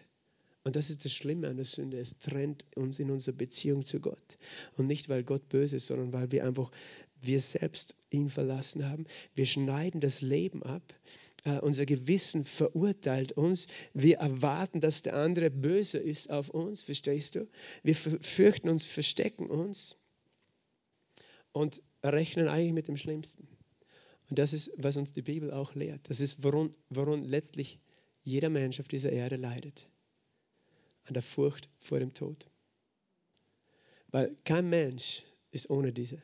Und 0.67 0.75
das 0.75 0.91
ist 0.91 1.05
das 1.05 1.13
Schlimme 1.13 1.47
an 1.47 1.55
der 1.55 1.65
Sünde. 1.65 1.97
Es 1.97 2.19
trennt 2.19 2.65
uns 2.75 2.99
in 2.99 3.13
unserer 3.13 3.37
Beziehung 3.37 3.85
zu 3.85 4.01
Gott. 4.01 4.37
Und 4.77 4.89
nicht, 4.89 5.09
weil 5.09 5.23
Gott 5.23 5.49
böse 5.49 5.77
ist, 5.77 5.87
sondern 5.87 6.13
weil 6.13 6.33
wir 6.33 6.45
einfach 6.45 6.73
wir 7.21 7.41
selbst 7.41 7.95
ihn 8.11 8.31
verlassen 8.31 8.89
haben. 8.89 9.07
Wir 9.37 9.47
schneiden 9.47 10.01
das 10.01 10.23
Leben 10.23 10.65
ab. 10.65 10.83
Uh, 11.47 11.61
unser 11.61 11.87
Gewissen 11.87 12.43
verurteilt 12.43 13.31
uns. 13.31 13.69
Wir 13.95 14.17
erwarten, 14.17 14.81
dass 14.81 15.03
der 15.03 15.15
andere 15.15 15.53
böse 15.53 15.99
ist 15.99 16.33
auf 16.33 16.49
uns. 16.49 16.83
Verstehst 16.83 17.37
du? 17.37 17.47
Wir 17.85 17.95
fürchten 17.95 18.69
uns, 18.69 18.85
verstecken 18.85 19.47
uns 19.47 20.01
und 21.53 21.81
rechnen 22.03 22.49
eigentlich 22.49 22.73
mit 22.73 22.89
dem 22.89 22.97
Schlimmsten. 22.97 23.47
Und 24.31 24.41
das 24.41 24.53
ist, 24.53 24.73
was 24.79 24.97
uns 24.97 25.13
die 25.13 25.23
Bibel 25.23 25.53
auch 25.53 25.77
lehrt. 25.77 26.11
Das 26.11 26.19
ist, 26.19 26.43
worum, 26.43 26.75
worum 26.91 27.23
letztlich 27.23 27.79
jeder 28.25 28.51
Mensch 28.51 28.81
auf 28.81 28.89
dieser 28.89 29.13
Erde 29.13 29.37
leidet. 29.37 29.87
An 31.07 31.15
der 31.15 31.23
Furcht 31.23 31.69
vor 31.79 31.99
dem 31.99 32.13
Tod. 32.13 32.47
Weil 34.09 34.37
kein 34.45 34.69
Mensch 34.69 35.23
ist 35.51 35.71
ohne 35.71 35.93
diese. 35.93 36.23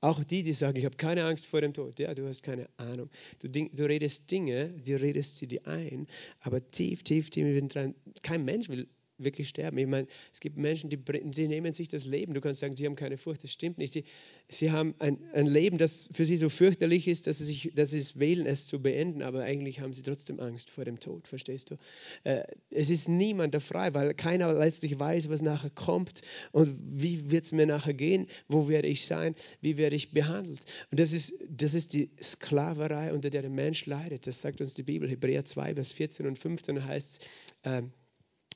Auch 0.00 0.22
die, 0.22 0.44
die 0.44 0.52
sagen, 0.52 0.78
ich 0.78 0.84
habe 0.84 0.96
keine 0.96 1.24
Angst 1.24 1.46
vor 1.46 1.60
dem 1.60 1.74
Tod. 1.74 1.98
Ja, 1.98 2.14
du 2.14 2.26
hast 2.28 2.42
keine 2.42 2.68
Ahnung. 2.76 3.10
Du, 3.40 3.48
du 3.48 3.84
redest 3.84 4.30
Dinge, 4.30 4.70
du 4.70 5.00
redest 5.00 5.36
sie 5.36 5.48
dir 5.48 5.66
ein, 5.66 6.06
aber 6.40 6.70
tief, 6.70 7.02
tief, 7.02 7.30
tief 7.30 7.68
dran. 7.68 7.94
Kein 8.22 8.44
Mensch 8.44 8.68
will 8.68 8.88
wirklich 9.18 9.48
sterben. 9.48 9.78
Ich 9.78 9.86
meine, 9.86 10.06
es 10.32 10.40
gibt 10.40 10.56
Menschen, 10.56 10.90
die, 10.90 10.96
die 10.96 11.48
nehmen 11.48 11.72
sich 11.72 11.88
das 11.88 12.04
Leben. 12.04 12.34
Du 12.34 12.40
kannst 12.40 12.60
sagen, 12.60 12.74
die 12.74 12.86
haben 12.86 12.96
keine 12.96 13.18
Furcht. 13.18 13.42
Das 13.42 13.52
stimmt 13.52 13.78
nicht. 13.78 13.92
Sie, 13.92 14.04
sie 14.48 14.70
haben 14.70 14.94
ein, 14.98 15.18
ein 15.32 15.46
Leben, 15.46 15.78
das 15.78 16.08
für 16.12 16.24
sie 16.24 16.36
so 16.36 16.48
fürchterlich 16.48 17.08
ist, 17.08 17.26
dass 17.26 17.38
sie, 17.38 17.44
sich, 17.44 17.72
dass 17.74 17.90
sie 17.90 17.98
es 17.98 18.18
wählen, 18.18 18.46
es 18.46 18.66
zu 18.66 18.80
beenden. 18.80 19.22
Aber 19.22 19.42
eigentlich 19.42 19.80
haben 19.80 19.92
sie 19.92 20.02
trotzdem 20.02 20.38
Angst 20.40 20.70
vor 20.70 20.84
dem 20.84 21.00
Tod. 21.00 21.26
Verstehst 21.26 21.70
du? 21.70 21.76
Äh, 22.24 22.44
es 22.70 22.90
ist 22.90 23.08
niemand 23.08 23.54
da 23.54 23.60
frei, 23.60 23.92
weil 23.94 24.14
keiner 24.14 24.52
letztlich 24.52 24.98
weiß, 24.98 25.28
was 25.28 25.42
nachher 25.42 25.70
kommt 25.70 26.22
und 26.52 26.78
wie 26.80 27.30
wird 27.30 27.44
es 27.44 27.52
mir 27.52 27.66
nachher 27.66 27.94
gehen. 27.94 28.26
Wo 28.46 28.68
werde 28.68 28.88
ich 28.88 29.04
sein? 29.04 29.34
Wie 29.60 29.76
werde 29.76 29.96
ich 29.96 30.12
behandelt? 30.12 30.60
Und 30.90 31.00
das 31.00 31.12
ist, 31.12 31.44
das 31.50 31.74
ist 31.74 31.92
die 31.92 32.10
Sklaverei, 32.22 33.12
unter 33.12 33.30
der 33.30 33.42
der 33.42 33.50
Mensch 33.50 33.86
leidet. 33.86 34.26
Das 34.26 34.40
sagt 34.40 34.60
uns 34.60 34.74
die 34.74 34.82
Bibel. 34.82 35.08
Hebräer 35.08 35.44
2, 35.44 35.74
Vers 35.74 35.92
14 35.92 36.26
und 36.26 36.38
15 36.38 36.84
heißt 36.84 37.24
äh, 37.62 37.82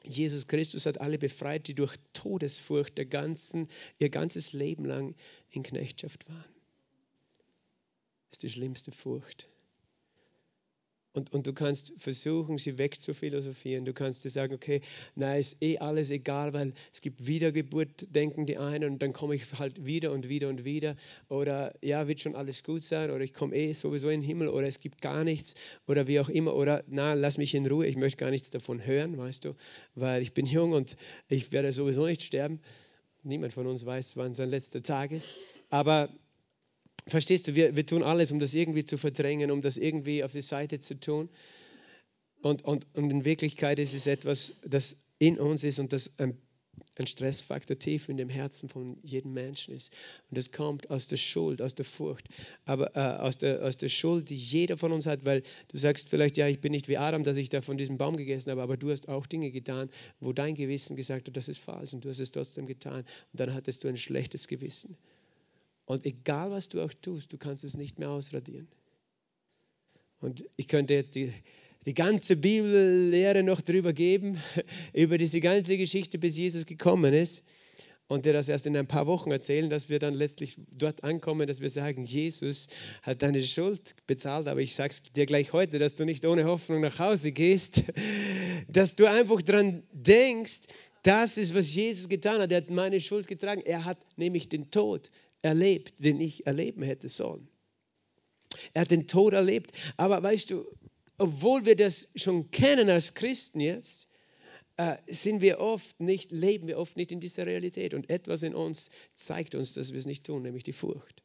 Jesus 0.05 0.47
Christus 0.47 0.87
hat 0.87 1.01
alle 1.01 1.19
befreit, 1.19 1.69
die 1.69 1.75
durch 1.75 1.97
Todesfurcht 2.13 2.99
der 2.99 3.07
ganzen, 3.07 3.69
ihr 3.99 4.11
ganzes 4.11 4.53
Leben 4.53 4.85
lang 4.85 5.15
in 5.51 5.63
Knechtschaft 5.63 6.29
waren. 6.29 6.55
Das 8.31 8.39
ist 8.39 8.43
die 8.43 8.51
schlimmste 8.51 8.93
Furcht. 8.93 9.49
Und, 11.15 11.31
und 11.33 11.47
du 11.47 11.53
kannst 11.53 11.93
versuchen, 11.99 12.57
sie 12.57 12.79
wegzuphilosophieren. 12.79 13.85
Du 13.85 13.93
kannst 13.93 14.25
dir 14.25 14.31
sagen, 14.31 14.55
okay, 14.55 14.81
na, 15.15 15.37
ist 15.37 15.63
eh 15.63 15.77
alles 15.79 16.11
egal, 16.11 16.55
weil 16.55 16.73
es 16.91 17.03
gibt 17.03 17.27
Wiedergeburt, 17.27 18.15
denken 18.15 18.47
die 18.47 18.57
einen, 18.57 18.93
und 18.93 19.03
dann 19.03 19.13
komme 19.13 19.35
ich 19.35 19.45
halt 19.59 19.85
wieder 19.85 20.13
und 20.13 20.31
wieder 20.31 20.49
und 20.49 20.65
wieder. 20.65 20.97
Oder 21.29 21.75
ja, 21.83 22.09
wird 22.09 22.21
schon 22.21 22.35
alles 22.35 22.65
gut 22.65 22.83
sein, 22.83 23.11
oder 23.11 23.21
ich 23.21 23.35
komme 23.35 23.55
eh 23.55 23.75
sowieso 23.75 24.09
in 24.09 24.23
den 24.23 24.27
Himmel, 24.27 24.49
oder 24.49 24.67
es 24.67 24.81
gibt 24.81 25.03
gar 25.03 25.23
nichts, 25.23 25.55
oder 25.87 26.07
wie 26.07 26.19
auch 26.19 26.31
immer. 26.31 26.55
Oder 26.55 26.83
na, 26.89 27.13
lass 27.13 27.37
mich 27.37 27.55
in 27.55 27.67
Ruhe, 27.67 27.87
ich 27.87 27.97
möchte 27.97 28.17
gar 28.17 28.31
nichts 28.31 28.49
davon 28.49 28.85
hören, 28.85 29.19
weißt 29.19 29.45
du, 29.45 29.55
weil 29.95 30.23
ich 30.23 30.33
bin 30.33 30.47
jung 30.47 30.73
und 30.73 30.97
ich 31.29 31.53
werde 31.53 31.73
sowieso 31.73 32.07
nicht 32.07 32.23
sterben. 32.23 32.61
Niemand 33.23 33.53
von 33.53 33.67
uns 33.67 33.85
weiß, 33.85 34.17
wann 34.17 34.35
sein 34.35 34.49
letzter 34.49 34.83
Tag 34.83 35.13
ist. 35.13 35.35
Aber 35.69 36.09
Verstehst 37.07 37.49
du, 37.49 37.55
wir, 37.55 37.75
wir 37.75 37.85
tun 37.85 38.03
alles, 38.03 38.31
um 38.31 38.39
das 38.39 38.55
irgendwie 38.55 38.85
zu 38.85 38.97
verdrängen, 38.97 39.51
um 39.51 39.61
das 39.61 39.77
irgendwie 39.77 40.23
auf 40.23 40.33
die 40.33 40.41
Seite 40.41 40.79
zu 40.79 40.99
tun. 40.99 41.29
Und, 42.43 42.65
und, 42.65 42.87
und 42.95 43.11
in 43.11 43.25
Wirklichkeit 43.25 43.79
ist 43.79 43.95
es 43.95 44.07
etwas, 44.07 44.55
das 44.65 44.97
in 45.19 45.39
uns 45.39 45.65
ist 45.65 45.79
und 45.79 45.93
das 45.93 46.19
ein, 46.19 46.37
ein 46.97 47.07
Stressfaktor 47.07 47.79
tief 47.79 48.09
in 48.09 48.17
dem 48.17 48.29
Herzen 48.29 48.69
von 48.69 48.99
jedem 49.03 49.33
Menschen 49.33 49.75
ist. 49.75 49.93
Und 50.31 50.39
das 50.39 50.51
kommt 50.51 50.91
aus 50.91 51.07
der 51.07 51.17
Schuld, 51.17 51.63
aus 51.63 51.75
der 51.75 51.85
Furcht, 51.85 52.29
aber 52.65 52.97
äh, 52.97 53.21
aus, 53.21 53.39
der, 53.39 53.63
aus 53.65 53.77
der 53.77 53.89
Schuld, 53.89 54.31
die 54.31 54.37
jeder 54.37 54.77
von 54.77 54.93
uns 54.93 55.07
hat, 55.07 55.25
weil 55.25 55.43
du 55.69 55.79
sagst 55.79 56.09
vielleicht, 56.09 56.37
ja, 56.37 56.49
ich 56.49 56.61
bin 56.61 56.73
nicht 56.73 56.89
wie 56.89 56.99
Adam, 56.99 57.25
dass 57.25 57.37
ich 57.37 57.49
da 57.49 57.63
von 57.63 57.79
diesem 57.79 57.99
Baum 57.99 58.17
gegessen 58.17 58.51
habe, 58.51 58.63
aber 58.63 58.77
du 58.77 58.91
hast 58.91 59.09
auch 59.09 59.27
Dinge 59.27 59.51
getan, 59.51 59.91
wo 60.21 60.33
dein 60.33 60.55
Gewissen 60.55 60.97
gesagt 60.97 61.29
hat, 61.29 61.37
das 61.37 61.49
ist 61.49 61.63
falsch 61.63 61.93
und 61.93 62.05
du 62.05 62.09
hast 62.09 62.21
es 62.21 62.33
trotzdem 62.33 62.67
getan. 62.67 63.05
Und 63.33 63.41
dann 63.41 63.55
hattest 63.55 63.85
du 63.85 63.89
ein 63.89 63.97
schlechtes 63.97 64.49
Gewissen. 64.49 64.97
Und 65.93 66.07
egal 66.07 66.51
was 66.51 66.71
du 66.71 66.81
auch 66.81 66.95
tust, 67.03 67.35
du 67.35 67.37
kannst 67.37 67.65
es 67.65 67.77
nicht 67.77 67.99
mehr 67.99 68.09
ausradieren. 68.09 68.67
Und 70.21 70.43
ich 70.57 70.67
könnte 70.67 70.95
jetzt 70.95 71.17
die, 71.17 71.35
die 71.85 71.93
ganze 71.93 72.37
Bibellehre 72.37 73.43
noch 73.43 73.61
drüber 73.61 73.93
geben, 73.93 74.41
über 74.95 75.19
diese 75.19 75.41
ganze 75.41 75.77
Geschichte, 75.77 76.19
bis 76.19 76.39
Jesus 76.39 76.65
gekommen 76.65 77.13
ist. 77.13 77.43
Und 78.09 78.25
dir 78.25 78.33
das 78.33 78.49
erst 78.49 78.65
in 78.65 78.75
ein 78.75 78.87
paar 78.87 79.07
Wochen 79.07 79.33
erzählen, 79.33 79.69
dass 79.69 79.91
wir 79.91 79.99
dann 79.99 80.15
letztlich 80.15 80.57
dort 80.71 81.05
ankommen, 81.05 81.47
dass 81.47 81.61
wir 81.61 81.69
sagen, 81.69 82.05
Jesus 82.05 82.69
hat 83.03 83.21
deine 83.21 83.43
Schuld 83.43 83.95
bezahlt, 84.07 84.49
aber 84.49 84.61
ich 84.61 84.75
sage 84.75 84.93
es 84.93 85.03
dir 85.13 85.27
gleich 85.27 85.53
heute, 85.53 85.79
dass 85.79 85.97
du 85.97 86.07
nicht 86.07 86.25
ohne 86.25 86.45
Hoffnung 86.45 86.81
nach 86.81 87.01
Hause 87.01 87.33
gehst, 87.33 87.83
dass 88.67 88.95
du 88.95 89.11
einfach 89.11 89.43
daran 89.43 89.83
denkst, 89.93 90.61
das 91.03 91.37
ist, 91.37 91.55
was 91.55 91.75
Jesus 91.75 92.09
getan 92.09 92.41
hat. 92.41 92.51
Er 92.51 92.63
hat 92.63 92.71
meine 92.71 92.99
Schuld 92.99 93.27
getragen. 93.27 93.61
Er 93.61 93.85
hat 93.85 93.99
nämlich 94.17 94.49
den 94.49 94.71
Tod 94.71 95.11
erlebt, 95.43 95.95
den 95.99 96.21
ich 96.21 96.47
erleben 96.47 96.83
hätte 96.83 97.09
sollen. 97.09 97.49
Er 98.75 98.83
hat 98.83 98.91
den 98.91 99.07
Tod 99.07 99.33
erlebt. 99.33 99.73
Aber 99.97 100.23
weißt 100.23 100.51
du, 100.51 100.65
obwohl 101.19 101.65
wir 101.65 101.77
das 101.77 102.09
schon 102.15 102.51
kennen 102.51 102.89
als 102.89 103.15
Christen 103.15 103.61
jetzt, 103.61 104.09
äh, 104.77 104.97
sind 105.07 105.41
wir 105.41 105.61
oft 105.61 106.01
nicht, 106.01 106.33
leben 106.33 106.67
wir 106.67 106.79
oft 106.79 106.97
nicht 106.97 107.13
in 107.13 107.21
dieser 107.21 107.47
Realität. 107.47 107.95
Und 107.95 108.11
etwas 108.11 108.43
in 108.43 108.55
uns 108.55 108.91
zeigt 109.15 109.55
uns, 109.55 109.75
dass 109.75 109.93
wir 109.93 109.99
es 109.99 110.07
nicht 110.07 110.25
tun, 110.25 110.43
nämlich 110.43 110.65
die 110.65 110.73
Furcht, 110.73 111.23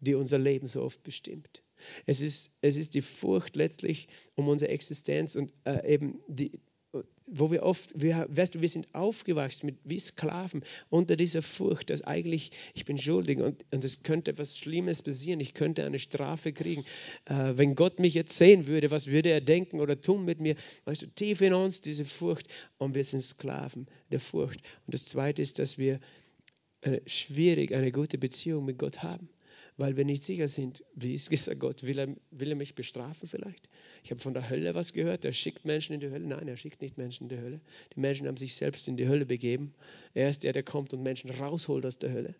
die 0.00 0.14
unser 0.14 0.38
Leben 0.38 0.68
so 0.68 0.82
oft 0.82 1.02
bestimmt. 1.02 1.62
Es 2.06 2.20
ist, 2.20 2.58
es 2.60 2.76
ist 2.76 2.94
die 2.94 3.00
Furcht 3.00 3.56
letztlich 3.56 4.08
um 4.34 4.48
unsere 4.48 4.70
Existenz 4.70 5.34
und 5.34 5.52
äh, 5.64 5.94
eben 5.94 6.20
die, 6.28 6.60
wo 7.26 7.50
wir 7.50 7.62
oft, 7.62 7.90
wir, 7.94 8.26
weißt 8.28 8.54
du, 8.54 8.60
wir 8.60 8.68
sind 8.68 8.94
aufgewachsen 8.94 9.66
mit, 9.66 9.76
wie 9.84 9.98
Sklaven 9.98 10.62
unter 10.90 11.16
dieser 11.16 11.40
Furcht, 11.40 11.90
dass 11.90 12.02
eigentlich 12.02 12.50
ich 12.74 12.84
bin 12.84 12.98
schuldig 12.98 13.38
und, 13.38 13.64
und 13.72 13.84
es 13.84 14.02
könnte 14.02 14.32
etwas 14.32 14.58
Schlimmes 14.58 15.00
passieren, 15.00 15.40
ich 15.40 15.54
könnte 15.54 15.84
eine 15.84 15.98
Strafe 15.98 16.52
kriegen. 16.52 16.84
Äh, 17.24 17.52
wenn 17.56 17.74
Gott 17.74 17.98
mich 17.98 18.14
jetzt 18.14 18.36
sehen 18.36 18.66
würde, 18.66 18.90
was 18.90 19.06
würde 19.06 19.30
er 19.30 19.40
denken 19.40 19.80
oder 19.80 20.00
tun 20.00 20.24
mit 20.24 20.40
mir? 20.40 20.56
Weißt 20.84 21.02
du, 21.02 21.06
tief 21.06 21.40
in 21.40 21.54
uns 21.54 21.80
diese 21.80 22.04
Furcht 22.04 22.48
und 22.78 22.94
wir 22.94 23.04
sind 23.04 23.22
Sklaven 23.22 23.86
der 24.10 24.20
Furcht. 24.20 24.60
Und 24.86 24.94
das 24.94 25.06
Zweite 25.06 25.40
ist, 25.40 25.58
dass 25.58 25.78
wir 25.78 26.00
äh, 26.82 27.00
schwierig 27.06 27.72
eine 27.74 27.92
gute 27.92 28.18
Beziehung 28.18 28.64
mit 28.64 28.78
Gott 28.78 29.02
haben 29.02 29.28
weil 29.82 29.96
wir 29.96 30.04
nicht 30.04 30.22
sicher 30.22 30.46
sind, 30.46 30.84
wie 30.94 31.12
ist 31.12 31.28
gesagt, 31.28 31.58
Gott, 31.58 31.82
will 31.82 31.98
er, 31.98 32.06
will 32.30 32.50
er 32.50 32.54
mich 32.54 32.76
bestrafen 32.76 33.28
vielleicht? 33.28 33.68
Ich 34.04 34.12
habe 34.12 34.20
von 34.20 34.32
der 34.32 34.48
Hölle 34.48 34.76
was 34.76 34.92
gehört, 34.92 35.24
er 35.24 35.32
schickt 35.32 35.64
Menschen 35.64 35.94
in 35.94 35.98
die 35.98 36.08
Hölle. 36.08 36.24
Nein, 36.24 36.46
er 36.46 36.56
schickt 36.56 36.80
nicht 36.82 36.98
Menschen 36.98 37.24
in 37.24 37.28
die 37.30 37.42
Hölle. 37.42 37.60
Die 37.96 37.98
Menschen 37.98 38.28
haben 38.28 38.36
sich 38.36 38.54
selbst 38.54 38.86
in 38.86 38.96
die 38.96 39.08
Hölle 39.08 39.26
begeben. 39.26 39.74
Er 40.14 40.30
ist 40.30 40.44
der, 40.44 40.52
der 40.52 40.62
kommt 40.62 40.94
und 40.94 41.02
Menschen 41.02 41.30
rausholt 41.30 41.84
aus 41.84 41.98
der 41.98 42.12
Hölle. 42.12 42.36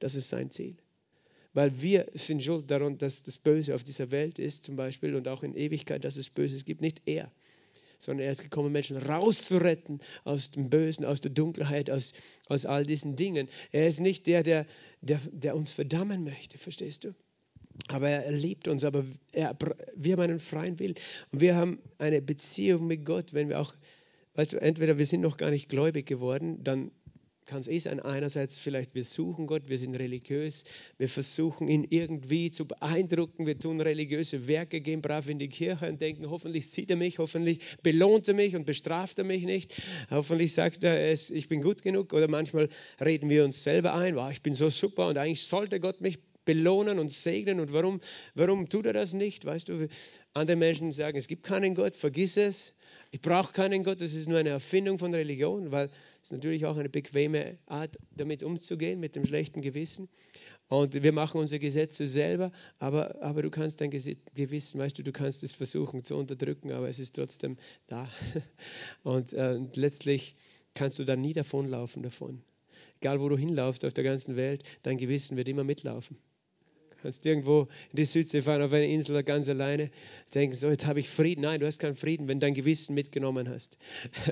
Das 0.00 0.14
ist 0.14 0.28
sein 0.28 0.50
Ziel. 0.50 0.76
Weil 1.54 1.80
wir 1.80 2.08
sind 2.12 2.44
schuld 2.44 2.70
daran, 2.70 2.98
dass 2.98 3.22
das 3.22 3.38
Böse 3.38 3.74
auf 3.74 3.84
dieser 3.84 4.10
Welt 4.10 4.38
ist, 4.38 4.64
zum 4.64 4.76
Beispiel, 4.76 5.14
und 5.14 5.28
auch 5.28 5.42
in 5.42 5.54
Ewigkeit, 5.54 6.04
dass 6.04 6.18
es 6.18 6.28
Böses 6.28 6.66
gibt. 6.66 6.82
Nicht 6.82 7.00
er 7.06 7.32
sondern 8.02 8.26
er 8.26 8.32
ist 8.32 8.42
gekommen, 8.42 8.72
Menschen 8.72 8.96
rauszuretten 8.96 10.00
aus 10.24 10.50
dem 10.50 10.70
Bösen, 10.70 11.04
aus 11.04 11.20
der 11.20 11.30
Dunkelheit, 11.30 11.88
aus, 11.88 12.14
aus 12.48 12.66
all 12.66 12.84
diesen 12.84 13.14
Dingen. 13.14 13.48
Er 13.70 13.86
ist 13.86 14.00
nicht 14.00 14.26
der, 14.26 14.42
der, 14.42 14.66
der, 15.02 15.20
der 15.30 15.54
uns 15.54 15.70
verdammen 15.70 16.24
möchte, 16.24 16.58
verstehst 16.58 17.04
du? 17.04 17.14
Aber 17.88 18.08
er 18.08 18.32
liebt 18.32 18.66
uns, 18.66 18.84
aber 18.84 19.04
er, 19.32 19.56
wir 19.94 20.12
haben 20.12 20.20
einen 20.20 20.40
freien 20.40 20.80
Willen. 20.80 20.96
Und 21.30 21.40
wir 21.40 21.54
haben 21.54 21.78
eine 21.98 22.20
Beziehung 22.20 22.88
mit 22.88 23.04
Gott, 23.04 23.34
wenn 23.34 23.48
wir 23.48 23.60
auch, 23.60 23.72
weißt 24.34 24.54
du, 24.54 24.60
entweder 24.60 24.98
wir 24.98 25.06
sind 25.06 25.20
noch 25.20 25.36
gar 25.36 25.50
nicht 25.50 25.68
gläubig 25.68 26.04
geworden, 26.04 26.64
dann 26.64 26.90
kann 27.46 27.60
es 27.60 27.68
eh 27.68 27.78
sein, 27.78 28.00
einerseits 28.00 28.58
vielleicht 28.58 28.94
wir 28.94 29.04
suchen 29.04 29.46
Gott, 29.46 29.68
wir 29.68 29.78
sind 29.78 29.94
religiös, 29.94 30.64
wir 30.98 31.08
versuchen 31.08 31.68
ihn 31.68 31.86
irgendwie 31.88 32.50
zu 32.50 32.66
beeindrucken, 32.66 33.46
wir 33.46 33.58
tun 33.58 33.80
religiöse 33.80 34.46
Werke, 34.46 34.80
gehen 34.80 35.02
brav 35.02 35.28
in 35.28 35.38
die 35.38 35.48
Kirche 35.48 35.88
und 35.88 36.00
denken, 36.00 36.30
hoffentlich 36.30 36.68
sieht 36.68 36.90
er 36.90 36.96
mich, 36.96 37.18
hoffentlich 37.18 37.60
belohnt 37.82 38.28
er 38.28 38.34
mich 38.34 38.54
und 38.56 38.66
bestraft 38.66 39.18
er 39.18 39.24
mich 39.24 39.44
nicht, 39.44 39.74
hoffentlich 40.10 40.52
sagt 40.52 40.84
er, 40.84 41.12
ich 41.12 41.48
bin 41.48 41.62
gut 41.62 41.82
genug. 41.82 42.12
Oder 42.12 42.28
manchmal 42.28 42.68
reden 43.00 43.28
wir 43.28 43.44
uns 43.44 43.62
selber 43.62 43.94
ein, 43.94 44.16
wow, 44.16 44.30
ich 44.30 44.42
bin 44.42 44.54
so 44.54 44.68
super 44.70 45.08
und 45.08 45.18
eigentlich 45.18 45.42
sollte 45.42 45.80
Gott 45.80 46.00
mich 46.00 46.18
belohnen 46.44 46.98
und 46.98 47.10
segnen. 47.10 47.60
Und 47.60 47.72
warum, 47.72 48.00
warum 48.34 48.68
tut 48.68 48.86
er 48.86 48.92
das 48.92 49.14
nicht, 49.14 49.44
weißt 49.44 49.68
du, 49.68 49.88
andere 50.34 50.56
Menschen 50.56 50.92
sagen, 50.92 51.16
es 51.16 51.28
gibt 51.28 51.44
keinen 51.44 51.74
Gott, 51.74 51.96
vergiss 51.96 52.36
es, 52.36 52.74
ich 53.14 53.20
brauche 53.20 53.52
keinen 53.52 53.84
Gott, 53.84 54.00
das 54.00 54.14
ist 54.14 54.26
nur 54.26 54.38
eine 54.38 54.48
Erfindung 54.48 54.98
von 54.98 55.12
Religion, 55.12 55.70
weil 55.70 55.90
es 56.22 56.32
natürlich 56.32 56.64
auch 56.64 56.78
eine 56.78 56.88
bequeme 56.88 57.58
Art, 57.66 57.98
damit 58.16 58.42
umzugehen, 58.42 59.00
mit 59.00 59.16
dem 59.16 59.26
schlechten 59.26 59.60
Gewissen. 59.60 60.08
Und 60.68 61.02
wir 61.02 61.12
machen 61.12 61.38
unsere 61.38 61.58
Gesetze 61.58 62.08
selber, 62.08 62.52
aber, 62.78 63.22
aber 63.22 63.42
du 63.42 63.50
kannst 63.50 63.82
dein 63.82 63.90
Gewissen, 63.90 64.80
weißt 64.80 64.96
du, 64.96 65.02
du 65.02 65.12
kannst 65.12 65.42
es 65.42 65.52
versuchen 65.52 66.04
zu 66.04 66.16
unterdrücken, 66.16 66.72
aber 66.72 66.88
es 66.88 66.98
ist 66.98 67.14
trotzdem 67.14 67.58
da. 67.86 68.08
Und, 69.02 69.34
äh, 69.34 69.56
und 69.58 69.76
letztlich 69.76 70.34
kannst 70.72 70.98
du 70.98 71.04
dann 71.04 71.20
nie 71.20 71.34
davonlaufen 71.34 72.02
davon. 72.02 72.42
Egal 73.02 73.20
wo 73.20 73.28
du 73.28 73.36
hinlaufst 73.36 73.84
auf 73.84 73.92
der 73.92 74.04
ganzen 74.04 74.36
Welt, 74.36 74.62
dein 74.84 74.96
Gewissen 74.96 75.36
wird 75.36 75.50
immer 75.50 75.64
mitlaufen 75.64 76.16
kannst 77.02 77.26
irgendwo 77.26 77.68
in 77.90 77.96
die 77.96 78.04
Südsee 78.04 78.42
fahren, 78.42 78.62
auf 78.62 78.72
eine 78.72 78.86
Insel 78.86 79.22
ganz 79.22 79.48
alleine, 79.48 79.90
denken, 80.34 80.54
so, 80.54 80.68
jetzt 80.70 80.86
habe 80.86 81.00
ich 81.00 81.08
Frieden. 81.08 81.42
Nein, 81.42 81.60
du 81.60 81.66
hast 81.66 81.78
keinen 81.78 81.96
Frieden, 81.96 82.28
wenn 82.28 82.40
dein 82.40 82.54
Gewissen 82.54 82.94
mitgenommen 82.94 83.48
hast. 83.48 83.78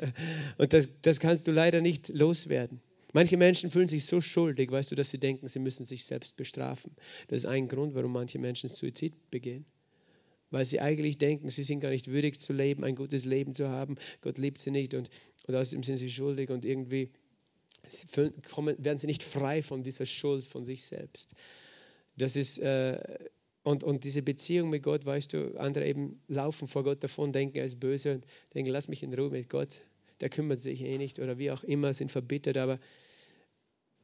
Und 0.59 0.73
das, 0.73 0.89
das 1.03 1.21
kannst 1.21 1.47
du 1.47 1.53
leider 1.53 1.81
nicht 1.81 2.09
loswerden. 2.09 2.81
Manche 3.13 3.37
Menschen 3.37 3.71
fühlen 3.71 3.89
sich 3.89 4.07
so 4.07 4.21
schuldig, 4.21 4.71
weißt 4.71 4.93
du, 4.93 4.95
dass 4.95 5.11
sie 5.11 5.19
denken, 5.19 5.49
sie 5.49 5.59
müssen 5.59 5.85
sich 5.85 6.05
selbst 6.05 6.37
bestrafen. 6.37 6.95
Das 7.29 7.39
ist 7.39 7.47
ein 7.47 7.67
Grund, 7.67 7.95
warum 7.95 8.13
manche 8.13 8.39
Menschen 8.39 8.69
Suizid 8.69 9.31
begehen. 9.31 9.65
Weil 10.53 10.65
sie 10.65 10.81
eigentlich 10.81 11.19
denken, 11.19 11.49
sie 11.49 11.65
sind 11.65 11.81
gar 11.81 11.91
nicht 11.91 12.09
würdig 12.09 12.41
zu 12.41 12.53
leben, 12.53 12.85
ein 12.85 12.95
gutes 12.95 13.25
Leben 13.25 13.55
zu 13.55 13.69
haben. 13.69 13.97
Gott 14.21 14.39
liebt 14.39 14.61
sie 14.61 14.71
nicht 14.71 14.95
und, 14.95 15.11
und 15.47 15.55
außerdem 15.55 15.83
sind 15.83 15.97
sie 15.97 16.11
schuldig 16.11 16.51
und 16.51 16.65
irgendwie 16.65 17.11
kommen, 18.51 18.77
werden 18.79 18.99
sie 18.99 19.07
nicht 19.07 19.23
frei 19.23 19.63
von 19.63 19.83
dieser 19.83 20.07
Schuld 20.07 20.45
von 20.45 20.65
sich 20.65 20.85
selbst. 20.85 21.35
Das 22.21 22.37
ist, 22.37 22.59
äh, 22.59 22.99
und, 23.63 23.85
und 23.85 24.05
diese 24.05 24.23
Beziehung 24.23 24.71
mit 24.71 24.83
Gott, 24.83 25.05
weißt 25.05 25.33
du, 25.33 25.59
andere 25.59 25.87
eben 25.87 26.23
laufen 26.29 26.69
vor 26.69 26.85
Gott 26.85 27.03
davon, 27.05 27.33
denken, 27.33 27.59
er 27.59 27.65
ist 27.65 27.81
böse 27.81 28.15
und 28.15 28.27
denken, 28.55 28.71
lass 28.71 28.89
mich 28.89 29.03
in 29.03 29.13
Ruhe 29.13 29.31
mit 29.31 29.49
Gott, 29.49 29.83
der 30.21 30.29
kümmert 30.29 30.61
sich 30.61 30.83
eh 30.83 30.99
nicht 30.99 31.19
oder 31.19 31.39
wie 31.39 31.51
auch 31.51 31.63
immer, 31.65 31.93
sind 31.95 32.11
verbittert, 32.13 32.57
aber 32.57 32.79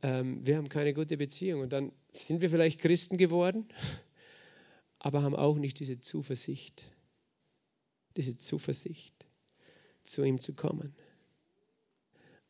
ähm, 0.03 0.47
wir 0.47 0.57
haben 0.57 0.69
keine 0.69 0.95
gute 0.95 1.17
Beziehung. 1.17 1.61
Und 1.61 1.73
dann 1.73 1.93
sind 2.13 2.41
wir 2.41 2.51
vielleicht 2.51 2.81
Christen 2.81 3.17
geworden, 3.17 3.67
aber 4.99 5.23
haben 5.23 5.37
auch 5.37 5.57
nicht 5.57 5.81
diese 5.81 5.99
Zuversicht, 5.99 6.85
diese 8.17 8.37
Zuversicht, 8.37 9.27
zu 10.03 10.23
ihm 10.23 10.39
zu 10.39 10.55
kommen. 10.55 10.95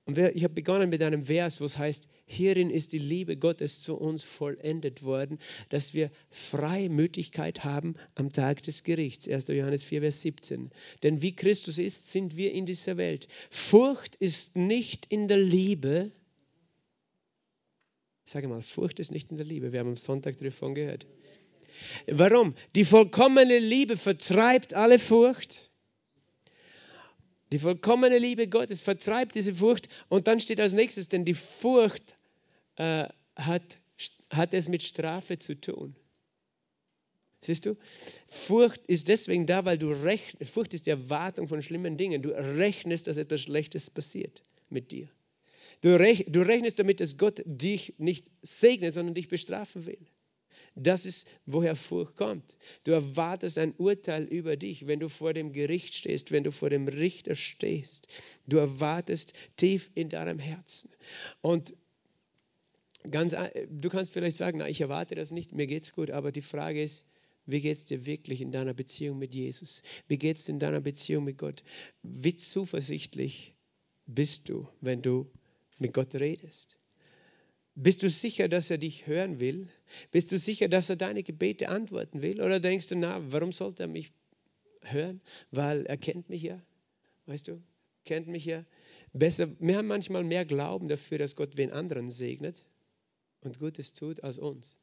Und 0.07 0.19
ich 0.19 0.45
habe 0.45 0.55
begonnen 0.55 0.89
mit 0.89 1.03
einem 1.03 1.25
Vers, 1.25 1.61
wo 1.61 1.65
es 1.65 1.79
heißt, 1.79 2.09
hierin 2.27 2.71
ist 2.71 2.93
die 2.93 2.99
Liebe 2.99 3.37
Gottes 3.37 3.83
zu 3.83 3.97
uns 3.97 4.23
vollendet 4.23 5.03
worden, 5.03 5.41
dass 5.69 5.95
wir 5.95 6.13
Freimütigkeit 6.31 7.65
haben 7.65 7.97
am 8.15 8.33
Tag 8.33 8.63
des 8.63 8.85
Gerichts. 8.85 9.27
1. 9.27 9.49
Johannes 9.49 9.83
4, 9.83 10.03
Vers 10.03 10.21
17. 10.21 10.71
Denn 11.03 11.23
wie 11.23 11.35
Christus 11.35 11.79
ist, 11.79 12.13
sind 12.13 12.37
wir 12.37 12.53
in 12.53 12.67
dieser 12.67 12.97
Welt. 12.97 13.27
Furcht 13.51 14.15
ist 14.15 14.55
nicht 14.55 15.07
in 15.07 15.27
der 15.27 15.39
Liebe. 15.39 16.13
Ich 18.25 18.33
sage 18.33 18.47
mal, 18.47 18.63
Furcht 18.63 19.01
ist 19.01 19.11
nicht 19.11 19.33
in 19.33 19.39
der 19.39 19.47
Liebe. 19.47 19.73
Wir 19.73 19.81
haben 19.81 19.91
am 19.91 19.97
Sonntag 19.97 20.39
davon 20.39 20.77
gehört. 20.77 21.05
Warum? 22.07 22.55
Die 22.77 22.85
vollkommene 22.85 23.59
Liebe 23.59 23.97
vertreibt 23.97 24.73
alle 24.73 25.01
Furcht. 25.01 25.66
Die 27.53 27.59
vollkommene 27.59 28.19
Liebe 28.19 28.49
Gottes 28.49 28.81
vertreibt 28.81 29.35
diese 29.35 29.55
Furcht. 29.55 29.89
Und 30.09 30.27
dann 30.27 30.41
steht 30.41 30.61
als 30.61 30.73
nächstes, 30.73 31.09
denn 31.09 31.25
die 31.25 31.35
Furcht 31.35 32.17
äh, 32.77 33.07
hat, 33.37 33.79
hat 34.31 34.53
es 34.53 34.69
mit 34.69 34.83
Strafe 34.83 35.39
zu 35.39 35.61
tun. 35.61 35.95
Siehst 37.41 37.67
du? 37.67 37.77
Furcht 38.27 38.81
ist 38.87 39.09
deswegen 39.09 39.47
da, 39.47 39.65
weil 39.65 39.79
du 39.79 39.91
rechnest. 39.91 40.51
Furcht 40.51 40.75
ist 40.75 40.87
die 40.87 40.91
Erwartung 40.91 41.47
von 41.47 41.63
schlimmen 41.63 41.97
Dingen. 41.97 42.23
Du 42.23 42.31
rechnest, 42.31 43.07
dass 43.07 43.19
etwas 43.19 43.43
Schlechtes 43.43 43.89
passiert 43.91 44.43
mit 44.69 44.91
dir. 44.91 45.09
Du, 45.83 45.95
rechnest 45.97 46.79
damit, 46.79 47.01
dass 47.01 47.19
Gott 47.19 47.43
dich 47.45 47.95
nicht 47.99 48.31
segnet, 48.43 48.95
sondern 48.95 49.15
dich 49.15 49.29
bestrafen 49.29 49.87
will. 49.87 49.99
Das 50.79 51.07
ist, 51.07 51.27
woher 51.47 51.75
Furcht 51.75 52.17
kommt. 52.17 52.59
Du 52.85 52.93
erwartest 52.93 53.57
ein 53.57 53.75
Urteil 53.79 54.25
über 54.25 54.59
dich, 54.59 54.87
wenn 54.87 55.01
du 55.01 55.09
vor 55.09 55.33
dem 55.33 55.53
Gericht 55.53 55.95
stehst, 55.95 56.33
wenn 56.33 56.45
du 56.45 56.53
vor 56.53 56.69
dem 56.69 56.87
Richter 56.87 57.35
stehst. 57.35 58.09
Du 58.47 58.59
erwartest 58.59 59.33
tief 59.57 59.91
in 59.95 60.11
deinem 60.11 60.39
Herzen. 60.39 60.91
Und 61.41 61.75
ganz, 63.11 63.35
du 63.71 63.89
kannst 63.89 64.13
vielleicht 64.13 64.37
sagen, 64.37 64.59
na, 64.59 64.69
ich 64.69 64.83
erwarte 64.83 65.15
das 65.15 65.31
nicht, 65.31 65.53
mir 65.53 65.67
geht's 65.67 65.93
gut, 65.93 66.11
aber 66.11 66.31
die 66.31 66.43
Frage 66.43 66.83
ist, 66.83 67.09
wie 67.47 67.61
geht 67.63 67.77
es 67.77 67.85
dir 67.87 68.05
wirklich 68.05 68.43
in 68.43 68.53
deiner 68.53 68.75
Beziehung 68.75 69.19
mit 69.19 69.35
Jesus? 69.35 69.83
Wie 70.09 70.19
geht 70.19 70.37
es 70.37 70.49
in 70.49 70.59
deiner 70.59 70.81
Beziehung 70.81 71.25
mit 71.25 71.39
Gott? 71.39 71.65
Wie 72.03 72.37
zuversichtlich 72.37 73.55
bist 74.07 74.51
du, 74.51 74.69
wenn 74.83 75.01
du 75.01 75.31
mit 75.79 75.95
Gott 75.95 76.15
redest? 76.17 76.76
Bist 77.79 78.03
du 78.03 78.09
sicher, 78.09 78.49
dass 78.49 78.71
er 78.71 78.79
dich 78.79 79.07
hören 79.07 79.39
will? 79.39 79.69
Bist 80.11 80.33
du 80.33 80.39
sicher, 80.39 80.67
dass 80.67 80.89
er 80.89 80.97
deine 80.97 81.23
Gebete 81.23 81.69
antworten 81.69 82.23
will? 82.23 82.41
Oder 82.41 82.59
denkst 82.59 82.89
du, 82.89 82.97
na, 82.97 83.21
warum 83.31 83.53
sollte 83.53 83.83
er 83.83 83.89
mich 83.89 84.13
hören? 84.81 85.21
Weil 85.51 85.85
er 85.85 85.99
kennt 85.99 86.31
mich 86.31 86.43
ja. 86.43 86.59
Weißt 87.27 87.49
du, 87.49 87.63
kennt 88.07 88.29
mich 88.29 88.47
ja. 88.47 88.65
Besser, 89.13 89.51
wir 89.61 89.77
haben 89.77 89.89
manchmal 89.89 90.25
mehr 90.25 90.47
Glauben 90.47 90.89
dafür, 90.89 91.19
dass 91.19 91.37
Gott 91.37 91.59
wen 91.59 91.71
anderen 91.71 92.11
segnet 92.11 92.65
und 93.43 93.59
Gutes 93.59 93.93
tut 93.93 94.25
als 94.25 94.39
uns. 94.39 94.79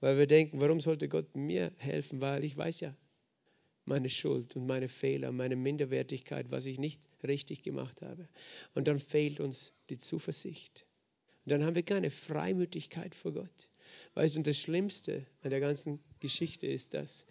Weil 0.00 0.18
wir 0.18 0.26
denken, 0.26 0.60
warum 0.60 0.80
sollte 0.80 1.08
Gott 1.08 1.34
mir 1.34 1.72
helfen? 1.78 2.20
Weil 2.20 2.44
ich 2.44 2.54
weiß 2.54 2.80
ja 2.80 2.94
meine 3.86 4.10
Schuld 4.10 4.54
und 4.54 4.66
meine 4.66 4.90
Fehler, 4.90 5.32
meine 5.32 5.56
Minderwertigkeit, 5.56 6.50
was 6.50 6.66
ich 6.66 6.78
nicht 6.78 7.00
richtig 7.26 7.62
gemacht 7.62 8.02
habe. 8.02 8.28
Und 8.74 8.86
dann 8.86 8.98
fehlt 8.98 9.40
uns 9.40 9.72
die 9.88 9.96
Zuversicht. 9.96 10.84
Dann 11.46 11.64
haben 11.64 11.74
wir 11.74 11.82
keine 11.82 12.10
Freimütigkeit 12.10 13.14
vor 13.14 13.32
Gott. 13.32 13.68
Weißt 14.14 14.34
du, 14.34 14.40
und 14.40 14.46
das 14.46 14.58
Schlimmste 14.58 15.26
an 15.42 15.50
der 15.50 15.60
ganzen 15.60 16.00
Geschichte 16.20 16.66
ist 16.66 16.94
das, 16.94 17.26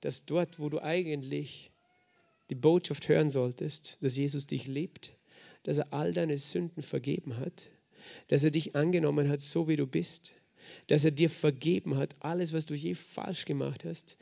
dass 0.00 0.24
dort, 0.24 0.58
wo 0.58 0.68
du 0.68 0.80
eigentlich 0.80 1.70
die 2.50 2.54
Botschaft 2.54 3.08
hören 3.08 3.30
solltest, 3.30 3.98
dass 4.00 4.16
Jesus 4.16 4.46
dich 4.46 4.66
liebt, 4.66 5.12
dass 5.64 5.78
er 5.78 5.92
all 5.92 6.12
deine 6.12 6.38
Sünden 6.38 6.82
vergeben 6.82 7.38
hat, 7.38 7.68
dass 8.28 8.44
er 8.44 8.50
dich 8.50 8.74
angenommen 8.74 9.28
hat, 9.28 9.40
so 9.40 9.68
wie 9.68 9.76
du 9.76 9.86
bist, 9.86 10.32
dass 10.88 11.04
er 11.04 11.10
dir 11.10 11.30
vergeben 11.30 11.96
hat, 11.96 12.14
alles, 12.20 12.52
was 12.52 12.66
du 12.66 12.74
je 12.74 12.94
falsch 12.94 13.44
gemacht 13.44 13.84
hast, 13.84 14.16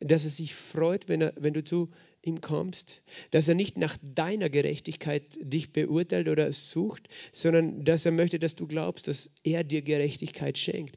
dass 0.00 0.24
er 0.24 0.30
sich 0.30 0.54
freut, 0.54 1.08
wenn, 1.08 1.20
er, 1.20 1.32
wenn 1.36 1.54
du 1.54 1.62
zu 1.62 1.90
ihm 2.26 2.40
kommst, 2.40 3.02
dass 3.30 3.48
er 3.48 3.54
nicht 3.54 3.78
nach 3.78 3.96
deiner 4.02 4.50
Gerechtigkeit 4.50 5.22
dich 5.40 5.72
beurteilt 5.72 6.28
oder 6.28 6.52
sucht, 6.52 7.08
sondern 7.32 7.84
dass 7.84 8.04
er 8.04 8.12
möchte, 8.12 8.38
dass 8.38 8.56
du 8.56 8.66
glaubst, 8.66 9.08
dass 9.08 9.34
er 9.44 9.64
dir 9.64 9.82
Gerechtigkeit 9.82 10.58
schenkt. 10.58 10.96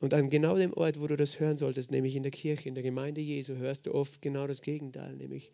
Und 0.00 0.12
an 0.12 0.28
genau 0.28 0.56
dem 0.56 0.74
Ort, 0.74 1.00
wo 1.00 1.06
du 1.06 1.16
das 1.16 1.40
hören 1.40 1.56
solltest, 1.56 1.90
nämlich 1.90 2.16
in 2.16 2.22
der 2.22 2.32
Kirche, 2.32 2.68
in 2.68 2.74
der 2.74 2.82
Gemeinde 2.82 3.20
Jesu, 3.20 3.54
hörst 3.54 3.86
du 3.86 3.94
oft 3.94 4.20
genau 4.20 4.46
das 4.46 4.60
Gegenteil, 4.60 5.16
nämlich, 5.16 5.50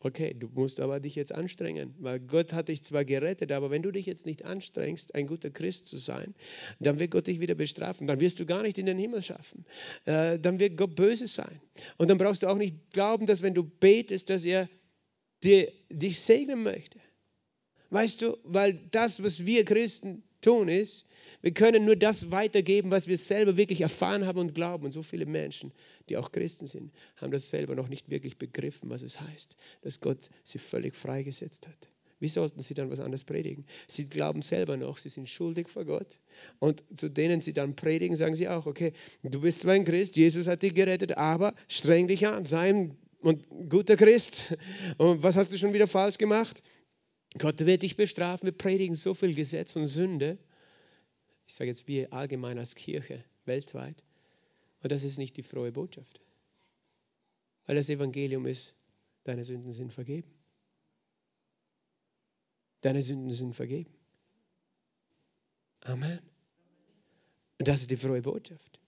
okay, 0.00 0.34
du 0.34 0.48
musst 0.48 0.80
aber 0.80 0.98
dich 0.98 1.14
jetzt 1.14 1.32
anstrengen, 1.32 1.94
weil 1.98 2.20
Gott 2.20 2.52
hat 2.52 2.68
dich 2.68 2.82
zwar 2.82 3.04
gerettet, 3.04 3.52
aber 3.52 3.70
wenn 3.70 3.82
du 3.82 3.90
dich 3.90 4.06
jetzt 4.06 4.26
nicht 4.26 4.44
anstrengst, 4.44 5.14
ein 5.14 5.26
guter 5.26 5.50
Christ 5.50 5.86
zu 5.86 5.98
sein, 5.98 6.34
dann 6.80 6.98
wird 6.98 7.10
Gott 7.10 7.26
dich 7.26 7.40
wieder 7.40 7.54
bestrafen, 7.54 8.06
dann 8.06 8.20
wirst 8.20 8.40
du 8.40 8.46
gar 8.46 8.62
nicht 8.62 8.78
in 8.78 8.86
den 8.86 8.98
Himmel 8.98 9.22
schaffen, 9.22 9.66
äh, 10.06 10.38
dann 10.38 10.58
wird 10.58 10.76
Gott 10.76 10.96
böse 10.96 11.26
sein. 11.26 11.60
Und 11.98 12.08
dann 12.08 12.18
brauchst 12.18 12.42
du 12.42 12.48
auch 12.48 12.56
nicht 12.56 12.76
glauben, 12.92 13.26
dass 13.26 13.42
wenn 13.42 13.54
du 13.54 13.62
betest, 13.62 14.30
dass 14.30 14.44
er 14.44 14.68
dir, 15.44 15.70
dich 15.90 16.20
segnen 16.20 16.62
möchte. 16.62 16.98
Weißt 17.90 18.22
du, 18.22 18.38
weil 18.44 18.74
das, 18.90 19.22
was 19.22 19.44
wir 19.44 19.64
Christen 19.64 20.22
tun, 20.40 20.68
ist, 20.68 21.09
wir 21.42 21.52
können 21.52 21.84
nur 21.84 21.96
das 21.96 22.30
weitergeben, 22.30 22.90
was 22.90 23.06
wir 23.06 23.16
selber 23.18 23.56
wirklich 23.56 23.80
erfahren 23.80 24.26
haben 24.26 24.38
und 24.38 24.54
glauben. 24.54 24.84
Und 24.84 24.92
so 24.92 25.02
viele 25.02 25.26
Menschen, 25.26 25.72
die 26.08 26.16
auch 26.16 26.32
Christen 26.32 26.66
sind, 26.66 26.92
haben 27.16 27.32
das 27.32 27.48
selber 27.48 27.74
noch 27.74 27.88
nicht 27.88 28.10
wirklich 28.10 28.36
begriffen, 28.36 28.90
was 28.90 29.02
es 29.02 29.20
heißt, 29.20 29.56
dass 29.82 30.00
Gott 30.00 30.28
sie 30.44 30.58
völlig 30.58 30.94
freigesetzt 30.94 31.66
hat. 31.68 31.88
Wie 32.18 32.28
sollten 32.28 32.60
sie 32.60 32.74
dann 32.74 32.90
was 32.90 33.00
anderes 33.00 33.24
predigen? 33.24 33.64
Sie 33.86 34.06
glauben 34.06 34.42
selber 34.42 34.76
noch, 34.76 34.98
sie 34.98 35.08
sind 35.08 35.28
schuldig 35.28 35.68
vor 35.68 35.86
Gott. 35.86 36.18
Und 36.58 36.82
zu 36.94 37.08
denen 37.08 37.40
sie 37.40 37.54
dann 37.54 37.74
predigen, 37.74 38.14
sagen 38.14 38.34
sie 38.34 38.46
auch, 38.46 38.66
okay, 38.66 38.92
du 39.22 39.40
bist 39.40 39.60
zwar 39.60 39.72
ein 39.72 39.84
Christ, 39.84 40.16
Jesus 40.16 40.46
hat 40.46 40.62
dich 40.62 40.74
gerettet, 40.74 41.16
aber 41.16 41.54
streng 41.66 42.08
dich 42.08 42.26
an, 42.26 42.44
sei 42.44 42.68
ein 42.68 42.94
guter 43.70 43.96
Christ. 43.96 44.54
Und 44.98 45.22
was 45.22 45.36
hast 45.36 45.50
du 45.50 45.56
schon 45.56 45.72
wieder 45.72 45.86
falsch 45.86 46.18
gemacht? 46.18 46.62
Gott 47.38 47.64
wird 47.64 47.82
dich 47.82 47.96
bestrafen. 47.96 48.46
Wir 48.46 48.52
predigen 48.52 48.96
so 48.96 49.14
viel 49.14 49.34
Gesetz 49.34 49.74
und 49.76 49.86
Sünde 49.86 50.38
ich 51.50 51.56
sage 51.56 51.68
jetzt 51.68 51.88
wir 51.88 52.12
allgemein 52.12 52.60
als 52.60 52.76
Kirche 52.76 53.24
weltweit. 53.44 54.04
Und 54.84 54.92
das 54.92 55.02
ist 55.02 55.18
nicht 55.18 55.36
die 55.36 55.42
frohe 55.42 55.72
Botschaft. 55.72 56.20
Weil 57.66 57.74
das 57.74 57.88
Evangelium 57.88 58.46
ist, 58.46 58.76
deine 59.24 59.44
Sünden 59.44 59.72
sind 59.72 59.92
vergeben. 59.92 60.30
Deine 62.82 63.02
Sünden 63.02 63.32
sind 63.32 63.54
vergeben. 63.54 63.92
Amen. 65.80 66.20
Und 67.58 67.66
das 67.66 67.80
ist 67.80 67.90
die 67.90 67.96
frohe 67.96 68.22
Botschaft. 68.22 68.78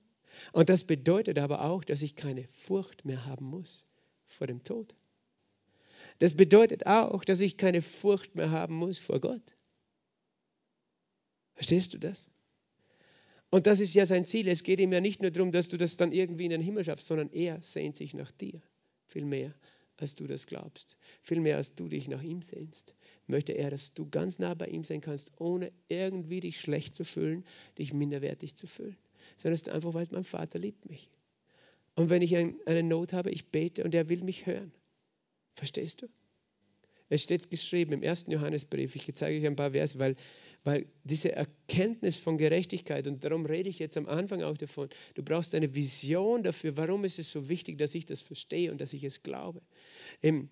Und 0.52 0.68
das 0.68 0.84
bedeutet 0.84 1.40
aber 1.40 1.64
auch, 1.64 1.82
dass 1.82 2.00
ich 2.00 2.14
keine 2.14 2.46
Furcht 2.46 3.04
mehr 3.04 3.26
haben 3.26 3.46
muss 3.46 3.90
vor 4.26 4.46
dem 4.46 4.62
Tod. 4.62 4.94
Das 6.20 6.36
bedeutet 6.36 6.86
auch, 6.86 7.24
dass 7.24 7.40
ich 7.40 7.56
keine 7.56 7.82
Furcht 7.82 8.36
mehr 8.36 8.52
haben 8.52 8.76
muss 8.76 8.98
vor 8.98 9.18
Gott. 9.18 9.56
Verstehst 11.54 11.92
du 11.94 11.98
das? 11.98 12.30
Und 13.54 13.66
das 13.66 13.80
ist 13.80 13.92
ja 13.92 14.06
sein 14.06 14.24
Ziel. 14.24 14.48
Es 14.48 14.62
geht 14.62 14.80
ihm 14.80 14.94
ja 14.94 15.00
nicht 15.02 15.20
nur 15.20 15.30
darum, 15.30 15.52
dass 15.52 15.68
du 15.68 15.76
das 15.76 15.98
dann 15.98 16.10
irgendwie 16.10 16.46
in 16.46 16.50
den 16.50 16.62
Himmel 16.62 16.84
schaffst, 16.84 17.06
sondern 17.06 17.30
er 17.32 17.60
sehnt 17.60 17.96
sich 17.96 18.14
nach 18.14 18.32
dir. 18.32 18.58
Viel 19.08 19.26
mehr, 19.26 19.54
als 19.98 20.14
du 20.14 20.26
das 20.26 20.46
glaubst. 20.46 20.96
Viel 21.20 21.38
mehr, 21.38 21.58
als 21.58 21.74
du 21.74 21.86
dich 21.86 22.08
nach 22.08 22.22
ihm 22.22 22.40
sehnst. 22.40 22.94
Möchte 23.26 23.52
er, 23.52 23.70
dass 23.70 23.92
du 23.92 24.08
ganz 24.08 24.38
nah 24.38 24.54
bei 24.54 24.68
ihm 24.68 24.84
sein 24.84 25.02
kannst, 25.02 25.32
ohne 25.38 25.70
irgendwie 25.88 26.40
dich 26.40 26.60
schlecht 26.60 26.94
zu 26.94 27.04
fühlen, 27.04 27.44
dich 27.76 27.92
minderwertig 27.92 28.56
zu 28.56 28.66
fühlen. 28.66 28.96
Sondern 29.36 29.52
dass 29.52 29.64
du 29.64 29.74
einfach 29.74 29.92
weißt, 29.92 30.12
mein 30.12 30.24
Vater 30.24 30.58
liebt 30.58 30.88
mich. 30.88 31.10
Und 31.94 32.08
wenn 32.08 32.22
ich 32.22 32.34
eine 32.34 32.82
Not 32.82 33.12
habe, 33.12 33.30
ich 33.30 33.48
bete 33.48 33.84
und 33.84 33.94
er 33.94 34.08
will 34.08 34.22
mich 34.22 34.46
hören. 34.46 34.72
Verstehst 35.52 36.00
du? 36.00 36.08
Es 37.10 37.22
steht 37.22 37.50
geschrieben 37.50 37.92
im 37.92 38.02
ersten 38.02 38.30
Johannesbrief, 38.30 38.96
ich 38.96 39.14
zeige 39.14 39.38
euch 39.38 39.46
ein 39.46 39.56
paar 39.56 39.72
Verse, 39.72 39.98
weil 39.98 40.16
weil 40.64 40.86
diese 41.04 41.32
Erkenntnis 41.32 42.16
von 42.16 42.38
Gerechtigkeit, 42.38 43.06
und 43.06 43.24
darum 43.24 43.46
rede 43.46 43.68
ich 43.68 43.78
jetzt 43.78 43.96
am 43.96 44.08
Anfang 44.08 44.42
auch 44.42 44.56
davon, 44.56 44.88
du 45.14 45.22
brauchst 45.22 45.54
eine 45.54 45.74
Vision 45.74 46.42
dafür, 46.42 46.76
warum 46.76 47.04
ist 47.04 47.18
es 47.18 47.30
so 47.30 47.48
wichtig, 47.48 47.78
dass 47.78 47.94
ich 47.94 48.06
das 48.06 48.20
verstehe 48.20 48.70
und 48.70 48.80
dass 48.80 48.92
ich 48.92 49.04
es 49.04 49.22
glaube. 49.22 49.62
Im, 50.20 50.48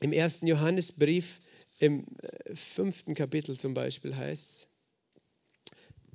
im 0.00 0.12
ersten 0.12 0.46
Johannesbrief, 0.46 1.40
im 1.78 2.06
äh, 2.22 2.54
fünften 2.54 3.14
Kapitel 3.14 3.58
zum 3.58 3.74
Beispiel 3.74 4.16
heißt 4.16 4.50
es, 4.50 4.69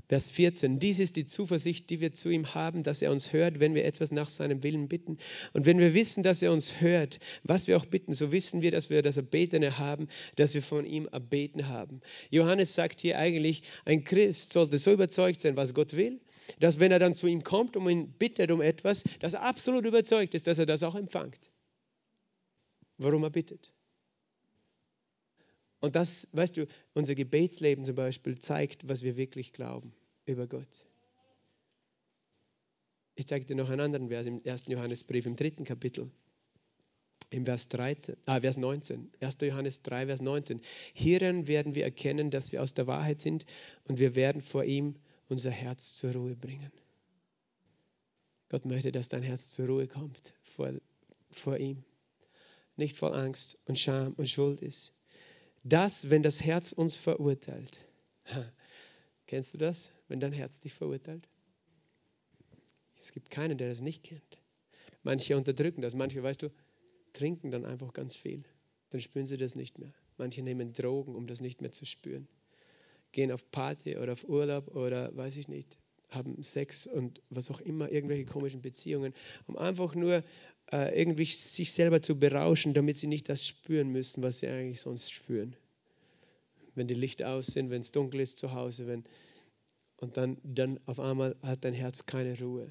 Vers 0.07 0.29
14. 0.29 0.79
Dies 0.79 0.99
ist 0.99 1.15
die 1.15 1.25
Zuversicht, 1.25 1.89
die 1.89 1.99
wir 1.99 2.11
zu 2.11 2.29
ihm 2.29 2.53
haben, 2.53 2.83
dass 2.83 3.01
er 3.01 3.11
uns 3.11 3.33
hört, 3.33 3.59
wenn 3.59 3.73
wir 3.73 3.85
etwas 3.85 4.11
nach 4.11 4.29
seinem 4.29 4.61
Willen 4.61 4.87
bitten. 4.87 5.17
Und 5.53 5.65
wenn 5.65 5.79
wir 5.79 5.93
wissen, 5.93 6.21
dass 6.21 6.41
er 6.41 6.51
uns 6.51 6.79
hört, 6.79 7.19
was 7.43 7.67
wir 7.67 7.77
auch 7.77 7.85
bitten, 7.85 8.13
so 8.13 8.31
wissen 8.31 8.61
wir, 8.61 8.71
dass 8.71 8.89
wir 8.89 9.01
das 9.01 9.17
Erbetene 9.17 9.79
haben, 9.79 10.07
dass 10.35 10.53
wir 10.53 10.61
von 10.61 10.85
ihm 10.85 11.07
erbeten 11.11 11.67
haben. 11.67 12.01
Johannes 12.29 12.75
sagt 12.75 13.01
hier 13.01 13.17
eigentlich, 13.17 13.63
ein 13.85 14.03
Christ 14.03 14.53
sollte 14.53 14.77
so 14.77 14.91
überzeugt 14.91 15.41
sein, 15.41 15.55
was 15.55 15.73
Gott 15.73 15.95
will, 15.95 16.21
dass 16.59 16.79
wenn 16.79 16.91
er 16.91 16.99
dann 16.99 17.15
zu 17.15 17.27
ihm 17.27 17.43
kommt 17.43 17.75
und 17.75 17.89
ihn 17.89 18.11
bittet 18.11 18.51
um 18.51 18.61
etwas, 18.61 19.03
dass 19.19 19.33
er 19.33 19.41
absolut 19.41 19.85
überzeugt 19.85 20.35
ist, 20.35 20.45
dass 20.47 20.59
er 20.59 20.65
das 20.67 20.83
auch 20.83 20.95
empfängt. 20.95 21.51
Warum 22.97 23.23
er 23.23 23.31
bittet. 23.31 23.73
Und 25.85 25.95
das, 25.95 26.27
weißt 26.31 26.57
du, 26.57 26.65
unser 26.95 27.13
Gebetsleben 27.13 27.85
zum 27.85 27.93
Beispiel 27.93 28.39
zeigt, 28.39 28.89
was 28.89 29.03
wir 29.03 29.17
wirklich 29.17 29.53
glauben 29.53 29.93
über 30.25 30.47
Gott. 30.47 30.87
Ich 33.13 33.27
zeige 33.27 33.45
dir 33.45 33.55
noch 33.55 33.69
einen 33.69 33.81
anderen 33.81 34.09
Vers 34.09 34.25
im 34.25 34.41
1. 34.43 34.65
Johannesbrief, 34.65 35.27
im 35.27 35.35
dritten 35.35 35.63
Kapitel, 35.63 36.09
im 37.29 37.45
Vers, 37.45 37.67
13, 37.67 38.17
ah, 38.25 38.41
Vers 38.41 38.57
19. 38.57 39.11
1. 39.19 39.37
Johannes 39.41 39.83
3, 39.83 40.07
Vers 40.07 40.23
19. 40.23 40.59
Hierin 40.95 41.45
werden 41.45 41.75
wir 41.75 41.83
erkennen, 41.83 42.31
dass 42.31 42.51
wir 42.51 42.63
aus 42.63 42.73
der 42.73 42.87
Wahrheit 42.87 43.19
sind 43.19 43.45
und 43.83 43.99
wir 43.99 44.15
werden 44.15 44.41
vor 44.41 44.63
ihm 44.63 44.95
unser 45.29 45.51
Herz 45.51 45.93
zur 45.93 46.13
Ruhe 46.13 46.35
bringen. 46.35 46.71
Gott 48.49 48.65
möchte, 48.65 48.91
dass 48.91 49.09
dein 49.09 49.21
Herz 49.21 49.51
zur 49.51 49.67
Ruhe 49.67 49.87
kommt 49.87 50.33
vor, 50.41 50.73
vor 51.29 51.57
ihm. 51.59 51.83
Nicht 52.75 52.97
voll 52.97 53.13
Angst 53.13 53.59
und 53.67 53.77
Scham 53.77 54.13
und 54.13 54.27
Schuld 54.27 54.63
ist. 54.63 54.91
Das, 55.67 56.11
wenn 56.11 56.21
das 56.21 56.43
Herz 56.43 56.73
uns 56.73 56.95
verurteilt. 56.95 57.79
Kennst 59.25 59.55
du 59.55 59.57
das, 59.57 59.91
wenn 60.07 60.19
dein 60.19 60.31
Herz 60.31 60.59
dich 60.59 60.73
verurteilt? 60.73 61.27
Es 63.01 63.11
gibt 63.11 63.31
keinen, 63.31 63.57
der 63.57 63.69
das 63.69 63.81
nicht 63.81 64.03
kennt. 64.03 64.37
Manche 65.01 65.35
unterdrücken 65.35 65.81
das, 65.81 65.95
manche, 65.95 66.21
weißt 66.21 66.43
du, 66.43 66.49
trinken 67.13 67.49
dann 67.49 67.65
einfach 67.65 67.93
ganz 67.93 68.15
viel. 68.15 68.43
Dann 68.91 69.01
spüren 69.01 69.25
sie 69.25 69.37
das 69.37 69.55
nicht 69.55 69.79
mehr. 69.79 69.91
Manche 70.17 70.43
nehmen 70.43 70.71
Drogen, 70.71 71.15
um 71.15 71.25
das 71.25 71.41
nicht 71.41 71.61
mehr 71.61 71.71
zu 71.71 71.85
spüren. 71.85 72.27
Gehen 73.11 73.31
auf 73.31 73.49
Party 73.49 73.97
oder 73.97 74.13
auf 74.13 74.23
Urlaub 74.29 74.75
oder 74.75 75.15
weiß 75.17 75.35
ich 75.37 75.47
nicht, 75.47 75.79
haben 76.09 76.43
Sex 76.43 76.85
und 76.85 77.23
was 77.31 77.49
auch 77.49 77.59
immer, 77.59 77.91
irgendwelche 77.91 78.25
komischen 78.25 78.61
Beziehungen, 78.61 79.13
um 79.47 79.57
einfach 79.57 79.95
nur 79.95 80.23
äh, 80.75 80.99
irgendwie 80.99 81.25
sich 81.25 81.71
selber 81.71 82.01
zu 82.01 82.19
berauschen, 82.19 82.73
damit 82.73 82.97
sie 82.97 83.07
nicht 83.07 83.29
das 83.29 83.47
spüren 83.47 83.91
müssen, 83.91 84.21
was 84.21 84.39
sie 84.39 84.47
eigentlich 84.47 84.81
sonst 84.81 85.11
spüren. 85.11 85.55
Wenn 86.75 86.87
die 86.87 86.93
Lichter 86.93 87.29
aus 87.29 87.47
sind, 87.47 87.69
wenn 87.69 87.79
es 87.79 87.93
dunkel 87.93 88.19
ist 88.19 88.39
zu 88.39 88.51
Hause, 88.53 88.85
wenn, 88.87 89.05
und 90.01 90.17
dann, 90.17 90.37
dann 90.43 90.79
auf 90.85 90.99
einmal 90.99 91.37
hat 91.41 91.63
dein 91.63 91.73
Herz 91.73 92.05
keine 92.05 92.37
Ruhe. 92.37 92.69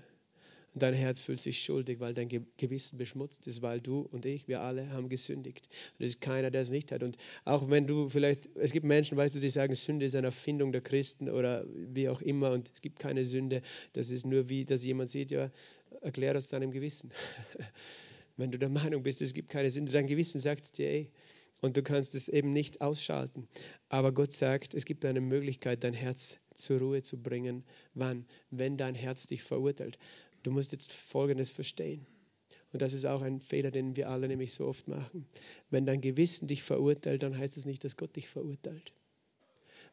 Und 0.74 0.82
dein 0.82 0.94
Herz 0.94 1.20
fühlt 1.20 1.40
sich 1.40 1.62
schuldig, 1.62 2.00
weil 2.00 2.14
dein 2.14 2.28
Gewissen 2.28 2.98
beschmutzt 2.98 3.46
ist, 3.46 3.62
weil 3.62 3.80
du 3.80 4.00
und 4.00 4.26
ich, 4.26 4.48
wir 4.48 4.60
alle 4.60 4.90
haben 4.90 5.08
gesündigt. 5.08 5.68
Und 5.98 6.04
es 6.04 6.14
ist 6.14 6.20
keiner, 6.20 6.50
der 6.50 6.62
es 6.62 6.70
nicht 6.70 6.90
hat. 6.90 7.02
Und 7.02 7.16
auch 7.44 7.70
wenn 7.70 7.87
du 7.87 8.08
vielleicht, 8.08 8.48
es 8.56 8.72
gibt 8.72 8.84
Menschen, 8.84 9.16
weißt 9.16 9.37
du, 9.37 9.40
die 9.40 9.48
sagen, 9.50 9.74
Sünde 9.74 10.06
ist 10.06 10.16
eine 10.16 10.26
Erfindung 10.26 10.72
der 10.72 10.80
Christen 10.80 11.30
oder 11.30 11.64
wie 11.68 12.08
auch 12.08 12.20
immer 12.20 12.50
und 12.50 12.70
es 12.72 12.82
gibt 12.82 12.98
keine 12.98 13.24
Sünde. 13.24 13.62
Das 13.92 14.10
ist 14.10 14.26
nur 14.26 14.48
wie, 14.48 14.64
dass 14.64 14.84
jemand 14.84 15.10
sieht, 15.10 15.30
ja, 15.30 15.50
erklär 16.00 16.34
das 16.34 16.48
deinem 16.48 16.72
Gewissen. 16.72 17.12
wenn 18.37 18.50
du 18.50 18.58
der 18.58 18.68
Meinung 18.68 19.02
bist, 19.02 19.22
es 19.22 19.32
gibt 19.32 19.48
keine 19.48 19.70
Sünde, 19.70 19.92
dein 19.92 20.08
Gewissen 20.08 20.40
sagt 20.40 20.76
dir, 20.78 20.90
ey, 20.90 21.10
und 21.60 21.78
du 21.78 21.82
kannst 21.82 22.14
es 22.14 22.28
eben 22.28 22.50
nicht 22.50 22.82
ausschalten. 22.82 23.48
Aber 23.88 24.12
Gott 24.12 24.32
sagt, 24.32 24.74
es 24.74 24.84
gibt 24.84 25.04
eine 25.06 25.22
Möglichkeit, 25.22 25.82
dein 25.82 25.94
Herz 25.94 26.38
zur 26.54 26.78
Ruhe 26.78 27.00
zu 27.00 27.22
bringen. 27.22 27.64
Wann? 27.94 28.26
Wenn 28.50 28.76
dein 28.76 28.94
Herz 28.94 29.26
dich 29.26 29.42
verurteilt. 29.42 29.98
Du 30.44 30.52
musst 30.52 30.70
jetzt 30.72 30.92
Folgendes 30.92 31.50
verstehen. 31.50 32.07
Und 32.72 32.83
das 32.83 32.92
ist 32.92 33.07
auch 33.07 33.22
ein 33.22 33.40
Fehler, 33.40 33.70
den 33.70 33.96
wir 33.96 34.09
alle 34.09 34.28
nämlich 34.28 34.52
so 34.52 34.66
oft 34.66 34.88
machen. 34.88 35.26
Wenn 35.70 35.87
dein 35.87 36.00
Gewissen 36.00 36.48
dich 36.48 36.62
verurteilt, 36.62 37.22
dann 37.22 37.37
heißt 37.37 37.57
es 37.57 37.64
das 37.64 37.66
nicht, 37.66 37.83
dass 37.83 37.96
Gott 37.96 38.14
dich 38.14 38.28
verurteilt. 38.28 38.92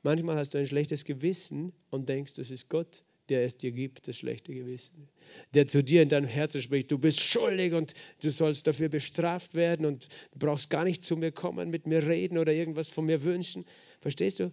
Manchmal 0.03 0.35
hast 0.35 0.53
du 0.53 0.57
ein 0.57 0.67
schlechtes 0.67 1.05
Gewissen 1.05 1.73
und 1.89 2.09
denkst, 2.09 2.33
das 2.33 2.49
ist 2.49 2.69
Gott, 2.69 3.03
der 3.29 3.45
es 3.45 3.55
dir 3.57 3.71
gibt, 3.71 4.07
das 4.07 4.17
schlechte 4.17 4.53
Gewissen. 4.53 5.07
Der 5.53 5.67
zu 5.67 5.83
dir 5.83 6.01
in 6.01 6.09
deinem 6.09 6.27
Herzen 6.27 6.61
spricht, 6.61 6.91
du 6.91 6.97
bist 6.97 7.21
schuldig 7.21 7.73
und 7.73 7.93
du 8.21 8.31
sollst 8.31 8.67
dafür 8.67 8.89
bestraft 8.89 9.53
werden 9.53 9.85
und 9.85 10.09
du 10.33 10.39
brauchst 10.39 10.69
gar 10.69 10.83
nicht 10.83 11.05
zu 11.05 11.15
mir 11.15 11.31
kommen, 11.31 11.69
mit 11.69 11.87
mir 11.87 12.05
reden 12.07 12.37
oder 12.37 12.51
irgendwas 12.51 12.89
von 12.89 13.05
mir 13.05 13.23
wünschen. 13.23 13.63
Verstehst 13.99 14.39
du? 14.39 14.51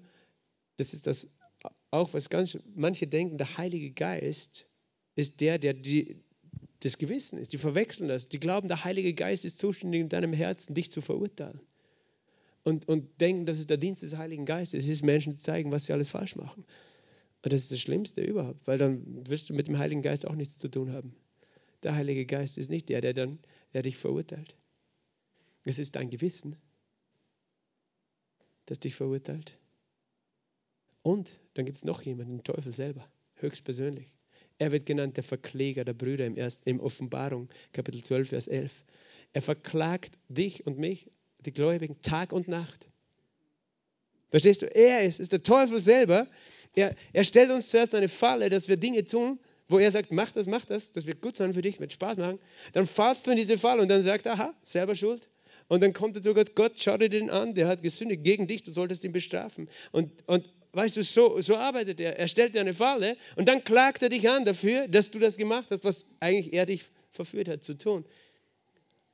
Das 0.76 0.92
ist 0.92 1.06
das 1.06 1.28
auch, 1.90 2.12
was 2.12 2.28
ganz 2.28 2.58
manche 2.74 3.06
denken, 3.06 3.38
der 3.38 3.56
Heilige 3.56 3.90
Geist 3.90 4.66
ist 5.18 5.40
der, 5.40 5.58
der 5.58 5.74
die, 5.74 6.16
das 6.78 6.96
Gewissen 6.96 7.38
ist. 7.38 7.52
Die 7.52 7.58
verwechseln 7.58 8.08
das. 8.08 8.28
Die 8.28 8.38
glauben, 8.38 8.68
der 8.68 8.84
Heilige 8.84 9.14
Geist 9.14 9.44
ist 9.44 9.58
zuständig 9.58 10.00
in 10.00 10.08
deinem 10.08 10.32
Herzen, 10.32 10.76
dich 10.76 10.92
zu 10.92 11.00
verurteilen. 11.00 11.60
Und, 12.62 12.86
und 12.86 13.20
denken, 13.20 13.44
das 13.44 13.58
ist 13.58 13.68
der 13.68 13.78
Dienst 13.78 14.04
des 14.04 14.16
Heiligen 14.16 14.46
Geistes. 14.46 14.84
Es 14.84 14.88
ist 14.90 15.02
Menschen 15.02 15.36
zu 15.36 15.42
zeigen, 15.42 15.72
was 15.72 15.86
sie 15.86 15.92
alles 15.92 16.10
falsch 16.10 16.36
machen. 16.36 16.64
Und 17.42 17.52
das 17.52 17.62
ist 17.62 17.72
das 17.72 17.80
Schlimmste 17.80 18.20
überhaupt, 18.20 18.64
weil 18.68 18.78
dann 18.78 19.28
wirst 19.28 19.50
du 19.50 19.54
mit 19.54 19.66
dem 19.66 19.78
Heiligen 19.78 20.02
Geist 20.02 20.24
auch 20.24 20.36
nichts 20.36 20.56
zu 20.56 20.68
tun 20.68 20.92
haben. 20.92 21.12
Der 21.82 21.96
Heilige 21.96 22.24
Geist 22.24 22.56
ist 22.56 22.70
nicht 22.70 22.88
der, 22.88 23.00
der, 23.00 23.12
dann, 23.12 23.40
der 23.74 23.82
dich 23.82 23.96
verurteilt. 23.96 24.54
Es 25.64 25.80
ist 25.80 25.96
dein 25.96 26.10
Gewissen, 26.10 26.54
das 28.66 28.78
dich 28.78 28.94
verurteilt. 28.94 29.58
Und 31.02 31.32
dann 31.54 31.64
gibt 31.64 31.78
es 31.78 31.84
noch 31.84 32.02
jemanden, 32.02 32.36
den 32.36 32.44
Teufel 32.44 32.72
selber, 32.72 33.04
höchstpersönlich. 33.34 34.12
Er 34.58 34.72
wird 34.72 34.86
genannt 34.86 35.16
der 35.16 35.24
Verkläger 35.24 35.84
der 35.84 35.94
Brüder 35.94 36.26
im, 36.26 36.36
ersten, 36.36 36.68
im 36.68 36.80
Offenbarung, 36.80 37.48
Kapitel 37.72 38.02
12, 38.02 38.28
Vers 38.28 38.48
11. 38.48 38.82
Er 39.32 39.42
verklagt 39.42 40.18
dich 40.28 40.66
und 40.66 40.78
mich, 40.78 41.10
die 41.44 41.52
Gläubigen, 41.52 42.02
Tag 42.02 42.32
und 42.32 42.48
Nacht. 42.48 42.88
Verstehst 44.30 44.62
du? 44.62 44.66
Er 44.66 45.04
ist, 45.04 45.20
ist 45.20 45.32
der 45.32 45.42
Teufel 45.42 45.80
selber. 45.80 46.26
Er, 46.74 46.94
er 47.12 47.24
stellt 47.24 47.50
uns 47.50 47.68
zuerst 47.68 47.94
eine 47.94 48.08
Falle, 48.08 48.50
dass 48.50 48.68
wir 48.68 48.76
Dinge 48.76 49.04
tun, 49.04 49.38
wo 49.68 49.78
er 49.78 49.90
sagt, 49.90 50.12
mach 50.12 50.32
das, 50.32 50.46
mach 50.46 50.64
das, 50.64 50.92
das 50.92 51.06
wird 51.06 51.22
gut 51.22 51.36
sein 51.36 51.52
für 51.52 51.62
dich, 51.62 51.78
wird 51.78 51.92
Spaß 51.92 52.16
machen. 52.16 52.38
Dann 52.72 52.86
fallst 52.86 53.26
du 53.26 53.30
in 53.30 53.36
diese 53.36 53.58
Falle 53.58 53.82
und 53.82 53.88
dann 53.88 54.02
sagt, 54.02 54.26
aha, 54.26 54.54
selber 54.62 54.94
schuld. 54.94 55.28
Und 55.68 55.82
dann 55.82 55.92
kommt 55.92 56.16
er 56.16 56.22
zu 56.22 56.34
Gott, 56.34 56.54
Gott, 56.54 56.72
schau 56.76 56.96
dir 56.96 57.10
den 57.10 57.30
an, 57.30 57.54
der 57.54 57.68
hat 57.68 57.82
gesündigt 57.82 58.24
gegen 58.24 58.46
dich, 58.46 58.62
du 58.62 58.70
solltest 58.70 59.04
ihn 59.04 59.12
bestrafen. 59.12 59.68
Und, 59.92 60.10
und 60.26 60.44
weißt 60.78 60.96
du, 60.96 61.02
so, 61.02 61.40
so 61.40 61.56
arbeitet 61.56 61.98
er. 61.98 62.16
Er 62.20 62.28
stellt 62.28 62.54
dir 62.54 62.60
eine 62.60 62.72
Falle 62.72 63.16
und 63.34 63.48
dann 63.48 63.64
klagt 63.64 64.00
er 64.04 64.10
dich 64.10 64.28
an 64.30 64.44
dafür, 64.44 64.86
dass 64.86 65.10
du 65.10 65.18
das 65.18 65.36
gemacht 65.36 65.66
hast, 65.70 65.82
was 65.82 66.06
eigentlich 66.20 66.52
er 66.52 66.66
dich 66.66 66.84
verführt 67.10 67.48
hat 67.48 67.64
zu 67.64 67.76
tun. 67.76 68.04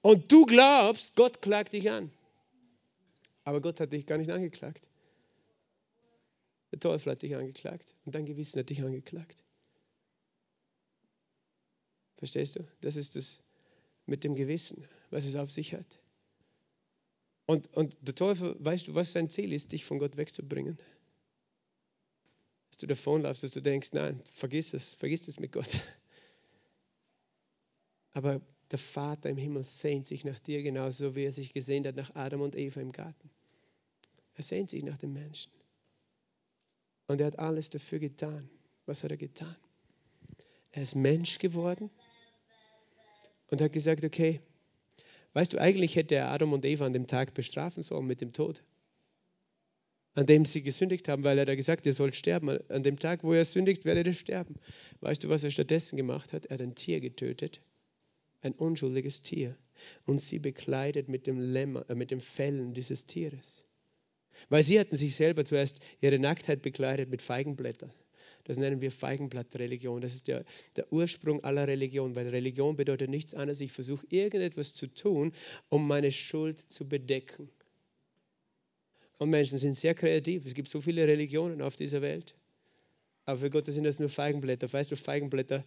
Und 0.03 0.31
du 0.31 0.44
glaubst, 0.44 1.16
Gott 1.16 1.40
klagt 1.40 1.72
dich 1.72 1.90
an. 1.90 2.11
Aber 3.44 3.62
Gott 3.62 3.81
hat 3.81 3.94
dich 3.94 4.05
gar 4.05 4.18
nicht 4.18 4.31
angeklagt. 4.31 4.87
Der 6.70 6.81
Teufel 6.81 7.12
hat 7.12 7.22
dich 7.22 7.35
angeklagt 7.35 7.94
und 8.05 8.14
dein 8.14 8.27
Gewissen 8.27 8.59
hat 8.59 8.68
dich 8.68 8.83
angeklagt. 8.83 9.42
Verstehst 12.18 12.57
du? 12.57 12.68
Das 12.83 12.96
ist 12.96 13.16
das 13.16 13.42
mit 14.05 14.22
dem 14.22 14.35
Gewissen, 14.35 14.87
was 15.09 15.24
es 15.24 15.35
auf 15.35 15.50
sich 15.50 15.72
hat. 15.72 15.98
Und, 17.46 17.74
und 17.74 17.96
der 18.03 18.14
Teufel, 18.14 18.55
weißt 18.59 18.88
du, 18.88 18.94
was 18.94 19.12
sein 19.12 19.31
Ziel 19.31 19.55
ist, 19.55 19.72
dich 19.72 19.87
von 19.87 19.98
Gott 19.98 20.18
wegzubringen? 20.18 20.79
Dass 22.75 22.79
du 22.79 22.87
davonlaufst, 22.89 23.45
dass 23.45 23.53
du 23.53 23.63
denkst, 23.63 23.93
nein, 23.93 24.21
vergiss 24.25 24.75
es, 24.75 24.95
vergiss 24.95 25.29
es 25.29 25.39
mit 25.39 25.53
Gott. 25.53 25.79
Aber 28.15 28.41
der 28.73 28.81
Vater 28.81 29.31
im 29.31 29.37
Himmel 29.37 29.63
sehnt 29.63 30.07
sich 30.07 30.25
nach 30.25 30.41
dir 30.41 30.61
genauso, 30.65 31.15
wie 31.15 31.23
er 31.23 31.31
sich 31.31 31.53
gesehnt 31.53 31.87
hat 31.87 31.95
nach 31.95 32.17
Adam 32.17 32.41
und 32.41 32.57
Eva 32.57 32.81
im 32.81 32.91
Garten. 32.91 33.31
Er 34.35 34.43
sehnt 34.43 34.71
sich 34.71 34.83
nach 34.83 34.99
den 34.99 35.13
Menschen. 35.13 35.53
Und 37.07 37.21
er 37.21 37.29
hat 37.29 37.39
alles 37.39 37.71
dafür 37.71 38.01
getan. 38.01 38.51
Was 38.87 39.05
hat 39.05 39.13
er 39.13 39.19
getan? 39.19 39.55
Er 40.73 40.83
ist 40.83 40.97
Mensch 40.97 41.39
geworden 41.39 41.91
und 43.53 43.61
hat 43.61 43.73
gesagt, 43.73 44.03
okay, 44.03 44.41
weißt 45.35 45.53
du, 45.53 45.61
eigentlich 45.61 45.95
hätte 45.95 46.17
er 46.17 46.33
Adam 46.33 46.53
und 46.53 46.65
Eva 46.65 46.87
an 46.87 46.93
dem 46.93 47.07
Tag 47.07 47.35
bestrafen 47.35 47.85
sollen 47.85 48.09
mit 48.09 48.21
dem 48.21 48.33
Tod 48.33 48.65
an 50.14 50.27
dem 50.27 50.44
sie 50.44 50.62
gesündigt 50.62 51.09
haben, 51.09 51.24
weil 51.24 51.38
er 51.38 51.44
da 51.44 51.55
gesagt, 51.55 51.87
ihr 51.87 51.92
sollt 51.92 52.14
sterben. 52.14 52.59
An 52.68 52.83
dem 52.83 52.98
Tag, 52.98 53.24
wo 53.24 53.33
er 53.33 53.44
sündigt, 53.44 53.85
werdet 53.85 54.07
ihr 54.07 54.14
sterben. 54.14 54.57
Weißt 55.00 55.24
du, 55.24 55.29
was 55.29 55.44
er 55.44 55.50
stattdessen 55.50 55.96
gemacht 55.96 56.33
hat? 56.33 56.46
Er 56.46 56.55
hat 56.55 56.61
ein 56.61 56.74
Tier 56.74 57.00
getötet, 57.00 57.61
ein 58.40 58.53
unschuldiges 58.53 59.22
Tier, 59.22 59.57
und 60.07 60.20
sie 60.20 60.38
bekleidet 60.38 61.09
mit 61.09 61.27
dem, 61.27 61.40
Lämmer, 61.40 61.88
äh, 61.90 61.94
mit 61.94 62.11
dem 62.11 62.20
Fellen 62.20 62.74
dieses 62.74 63.07
Tieres. 63.07 63.64
Weil 64.48 64.62
sie 64.62 64.79
hatten 64.79 64.96
sich 64.96 65.16
selber 65.16 65.44
zuerst 65.44 65.81
ihre 66.00 66.18
Nacktheit 66.18 66.62
bekleidet 66.62 67.11
mit 67.11 67.22
Feigenblättern. 67.22 67.92
Das 68.44 68.59
nennen 68.59 68.83
wir 68.83 68.90
Feigenblattreligion. 68.90 70.03
Das 70.03 70.14
ist 70.14 70.29
der, 70.29 70.44
der 70.77 70.92
Ursprung 70.92 71.42
aller 71.44 71.66
Religion, 71.66 72.14
weil 72.14 72.29
Religion 72.29 72.77
bedeutet 72.77 73.09
nichts 73.09 73.35
anderes, 73.35 73.61
ich 73.61 73.72
versuche 73.72 74.07
irgendetwas 74.11 74.74
zu 74.74 74.87
tun, 74.87 75.33
um 75.70 75.88
meine 75.88 76.12
Schuld 76.12 76.61
zu 76.61 76.87
bedecken. 76.87 77.48
Und 79.18 79.31
Menschen 79.31 79.59
sind 79.59 79.74
sehr 79.74 79.94
kreativ. 79.94 80.46
Es 80.46 80.55
gibt 80.55 80.68
so 80.68 80.81
viele 80.81 81.07
Religionen 81.07 81.62
auf 81.62 81.77
dieser 81.77 82.03
Welt. 82.03 82.35
Aber 83.27 83.38
für 83.38 83.50
Gott 83.50 83.66
sind 83.66 83.85
das 83.85 83.98
nur 83.98 84.09
Feigenblätter. 84.09 84.70
Weißt 84.72 84.90
du, 84.90 84.96
Feigenblätter, 84.96 85.64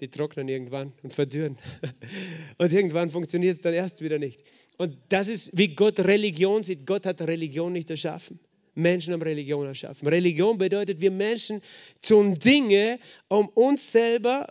die 0.00 0.08
trocknen 0.08 0.48
irgendwann 0.48 0.92
und 1.02 1.12
verdürren. 1.12 1.58
Und 2.58 2.72
irgendwann 2.72 3.10
funktioniert 3.10 3.56
es 3.56 3.60
dann 3.60 3.74
erst 3.74 4.00
wieder 4.00 4.18
nicht. 4.18 4.42
Und 4.78 4.96
das 5.08 5.28
ist, 5.28 5.56
wie 5.56 5.74
Gott 5.74 6.00
Religion 6.00 6.62
sieht. 6.62 6.86
Gott 6.86 7.04
hat 7.06 7.20
Religion 7.20 7.72
nicht 7.72 7.90
erschaffen. 7.90 8.40
Menschen 8.74 9.12
haben 9.12 9.22
Religion 9.22 9.66
erschaffen. 9.66 10.08
Religion 10.08 10.58
bedeutet, 10.58 11.00
wir 11.00 11.10
Menschen 11.10 11.60
tun 12.02 12.34
Dinge, 12.34 12.98
um 13.28 13.48
uns 13.48 13.92
selber 13.92 14.48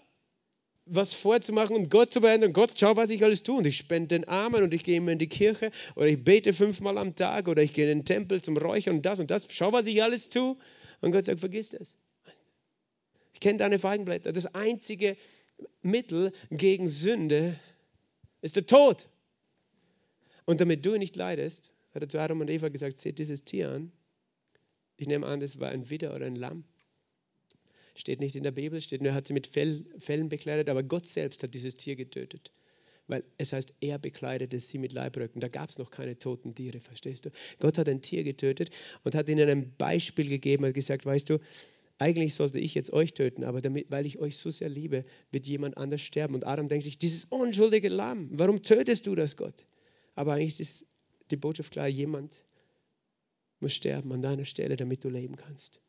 was 0.85 1.13
vorzumachen 1.13 1.75
und 1.75 1.89
Gott 1.89 2.13
zu 2.13 2.21
beenden. 2.21 2.53
Gott, 2.53 2.73
schau, 2.77 2.95
was 2.95 3.09
ich 3.09 3.23
alles 3.23 3.43
tue. 3.43 3.57
Und 3.57 3.67
ich 3.67 3.77
spende 3.77 4.09
den 4.09 4.27
Armen 4.27 4.63
und 4.63 4.73
ich 4.73 4.83
gehe 4.83 4.97
immer 4.97 5.11
in 5.11 5.19
die 5.19 5.27
Kirche 5.27 5.71
oder 5.95 6.07
ich 6.07 6.23
bete 6.23 6.53
fünfmal 6.53 6.97
am 6.97 7.15
Tag 7.15 7.47
oder 7.47 7.61
ich 7.61 7.73
gehe 7.73 7.89
in 7.89 7.99
den 7.99 8.05
Tempel 8.05 8.41
zum 8.41 8.57
Räuchern 8.57 8.97
und 8.97 9.05
das 9.05 9.19
und 9.19 9.31
das. 9.31 9.47
Schau, 9.49 9.71
was 9.71 9.85
ich 9.85 10.03
alles 10.03 10.29
tue. 10.29 10.55
Und 11.01 11.11
Gott 11.11 11.25
sagt, 11.25 11.39
vergiss 11.39 11.69
das. 11.69 11.97
Ich 13.33 13.39
kenne 13.39 13.59
deine 13.59 13.79
Feigenblätter. 13.79 14.33
Das 14.33 14.53
einzige 14.53 15.17
Mittel 15.81 16.33
gegen 16.51 16.89
Sünde 16.89 17.59
ist 18.41 18.55
der 18.55 18.65
Tod. 18.65 19.07
Und 20.45 20.59
damit 20.59 20.85
du 20.85 20.97
nicht 20.97 21.15
leidest, 21.15 21.71
hat 21.93 22.01
er 22.01 22.09
zu 22.09 22.19
Adam 22.19 22.41
und 22.41 22.49
Eva 22.49 22.69
gesagt, 22.69 22.97
seht 22.97 23.19
dieses 23.19 23.43
Tier 23.43 23.69
an. 23.69 23.91
Ich 24.97 25.07
nehme 25.07 25.25
an, 25.25 25.39
das 25.39 25.59
war 25.59 25.69
ein 25.69 25.89
Widder 25.89 26.13
oder 26.15 26.25
ein 26.25 26.35
Lamm. 26.35 26.65
Steht 27.95 28.19
nicht 28.19 28.35
in 28.35 28.43
der 28.43 28.51
Bibel, 28.51 28.81
steht 28.81 29.01
nur, 29.01 29.11
er 29.11 29.15
hat 29.15 29.27
sie 29.27 29.33
mit 29.33 29.47
Fell, 29.47 29.85
Fellen 29.99 30.29
bekleidet, 30.29 30.69
aber 30.69 30.83
Gott 30.83 31.05
selbst 31.05 31.43
hat 31.43 31.53
dieses 31.53 31.77
Tier 31.77 31.95
getötet. 31.95 32.51
Weil 33.07 33.23
es 33.37 33.53
heißt, 33.53 33.73
er 33.81 33.99
bekleidete 33.99 34.59
sie 34.59 34.77
mit 34.77 34.93
Leibröcken. 34.93 35.41
Da 35.41 35.49
gab 35.49 35.69
es 35.69 35.77
noch 35.77 35.91
keine 35.91 36.17
toten 36.17 36.55
Tiere, 36.55 36.79
verstehst 36.79 37.25
du? 37.25 37.29
Gott 37.59 37.77
hat 37.77 37.89
ein 37.89 38.01
Tier 38.01 38.23
getötet 38.23 38.69
und 39.03 39.13
hat 39.13 39.27
ihnen 39.29 39.49
ein 39.49 39.75
Beispiel 39.77 40.29
gegeben, 40.29 40.65
hat 40.65 40.73
gesagt, 40.73 41.05
weißt 41.05 41.29
du, 41.29 41.39
eigentlich 41.99 42.33
sollte 42.33 42.59
ich 42.59 42.73
jetzt 42.73 42.91
euch 42.91 43.13
töten, 43.13 43.43
aber 43.43 43.61
damit, 43.61 43.91
weil 43.91 44.05
ich 44.05 44.19
euch 44.19 44.37
so 44.37 44.49
sehr 44.51 44.69
liebe, 44.69 45.03
wird 45.31 45.47
jemand 45.47 45.77
anders 45.77 46.01
sterben. 46.01 46.33
Und 46.33 46.45
Adam 46.45 46.67
denkt 46.67 46.85
sich, 46.85 46.97
dieses 46.97 47.25
unschuldige 47.25 47.89
Lamm, 47.89 48.29
warum 48.31 48.63
tötest 48.63 49.05
du 49.05 49.15
das, 49.15 49.37
Gott? 49.37 49.65
Aber 50.15 50.33
eigentlich 50.33 50.59
ist 50.59 50.87
die 51.29 51.37
Botschaft 51.37 51.71
klar, 51.71 51.87
jemand 51.87 52.43
muss 53.59 53.73
sterben 53.73 54.11
an 54.11 54.21
deiner 54.21 54.45
Stelle, 54.45 54.75
damit 54.75 55.03
du 55.03 55.09
leben 55.09 55.35
kannst. 55.35 55.82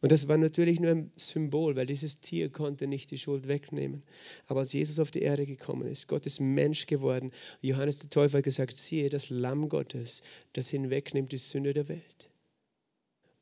Und 0.00 0.12
das 0.12 0.28
war 0.28 0.36
natürlich 0.36 0.80
nur 0.80 0.90
ein 0.90 1.10
Symbol, 1.16 1.76
weil 1.76 1.86
dieses 1.86 2.20
Tier 2.20 2.50
konnte 2.50 2.86
nicht 2.86 3.10
die 3.10 3.18
Schuld 3.18 3.48
wegnehmen. 3.48 4.02
Aber 4.46 4.60
als 4.60 4.72
Jesus 4.72 4.98
auf 4.98 5.10
die 5.10 5.22
Erde 5.22 5.46
gekommen 5.46 5.86
ist, 5.86 6.08
Gott 6.08 6.26
ist 6.26 6.40
Mensch 6.40 6.86
geworden. 6.86 7.32
Johannes 7.62 7.98
der 8.00 8.10
Täufer 8.10 8.38
hat 8.38 8.44
gesagt, 8.44 8.74
siehe, 8.74 9.08
das 9.08 9.30
Lamm 9.30 9.68
Gottes, 9.68 10.22
das 10.52 10.68
hinwegnimmt 10.68 11.32
die 11.32 11.38
Sünde 11.38 11.72
der 11.72 11.88
Welt. 11.88 12.28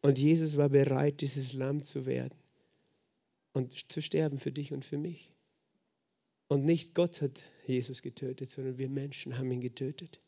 Und 0.02 0.18
Jesus 0.18 0.56
war 0.56 0.68
bereit, 0.68 1.22
dieses 1.22 1.54
Lamm 1.54 1.82
zu 1.82 2.06
werden 2.06 2.38
und 3.52 3.90
zu 3.90 4.02
sterben 4.02 4.38
für 4.38 4.52
dich 4.52 4.72
und 4.72 4.84
für 4.84 4.98
mich. 4.98 5.30
Und 6.48 6.64
nicht 6.64 6.94
Gott 6.94 7.22
hat 7.22 7.42
Jesus 7.66 8.02
getötet, 8.02 8.50
sondern 8.50 8.76
wir 8.76 8.88
Menschen 8.88 9.38
haben 9.38 9.50
ihn 9.50 9.60
getötet. 9.62 10.20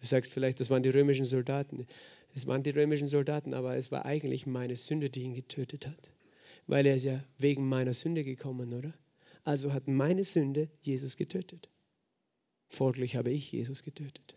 Du 0.00 0.06
sagst 0.06 0.32
vielleicht, 0.32 0.60
das 0.60 0.70
waren 0.70 0.82
die 0.82 0.88
römischen 0.88 1.24
Soldaten. 1.24 1.86
Es 2.34 2.46
waren 2.46 2.62
die 2.62 2.70
römischen 2.70 3.08
Soldaten, 3.08 3.52
aber 3.54 3.76
es 3.76 3.92
war 3.92 4.06
eigentlich 4.06 4.46
meine 4.46 4.76
Sünde, 4.76 5.10
die 5.10 5.22
ihn 5.22 5.34
getötet 5.34 5.86
hat. 5.86 6.10
Weil 6.66 6.86
er 6.86 6.96
ist 6.96 7.04
ja 7.04 7.22
wegen 7.38 7.68
meiner 7.68 7.92
Sünde 7.92 8.22
gekommen, 8.22 8.72
oder? 8.72 8.94
Also 9.44 9.72
hat 9.72 9.88
meine 9.88 10.24
Sünde 10.24 10.70
Jesus 10.80 11.16
getötet. 11.16 11.68
Folglich 12.68 13.16
habe 13.16 13.30
ich 13.30 13.52
Jesus 13.52 13.82
getötet. 13.82 14.34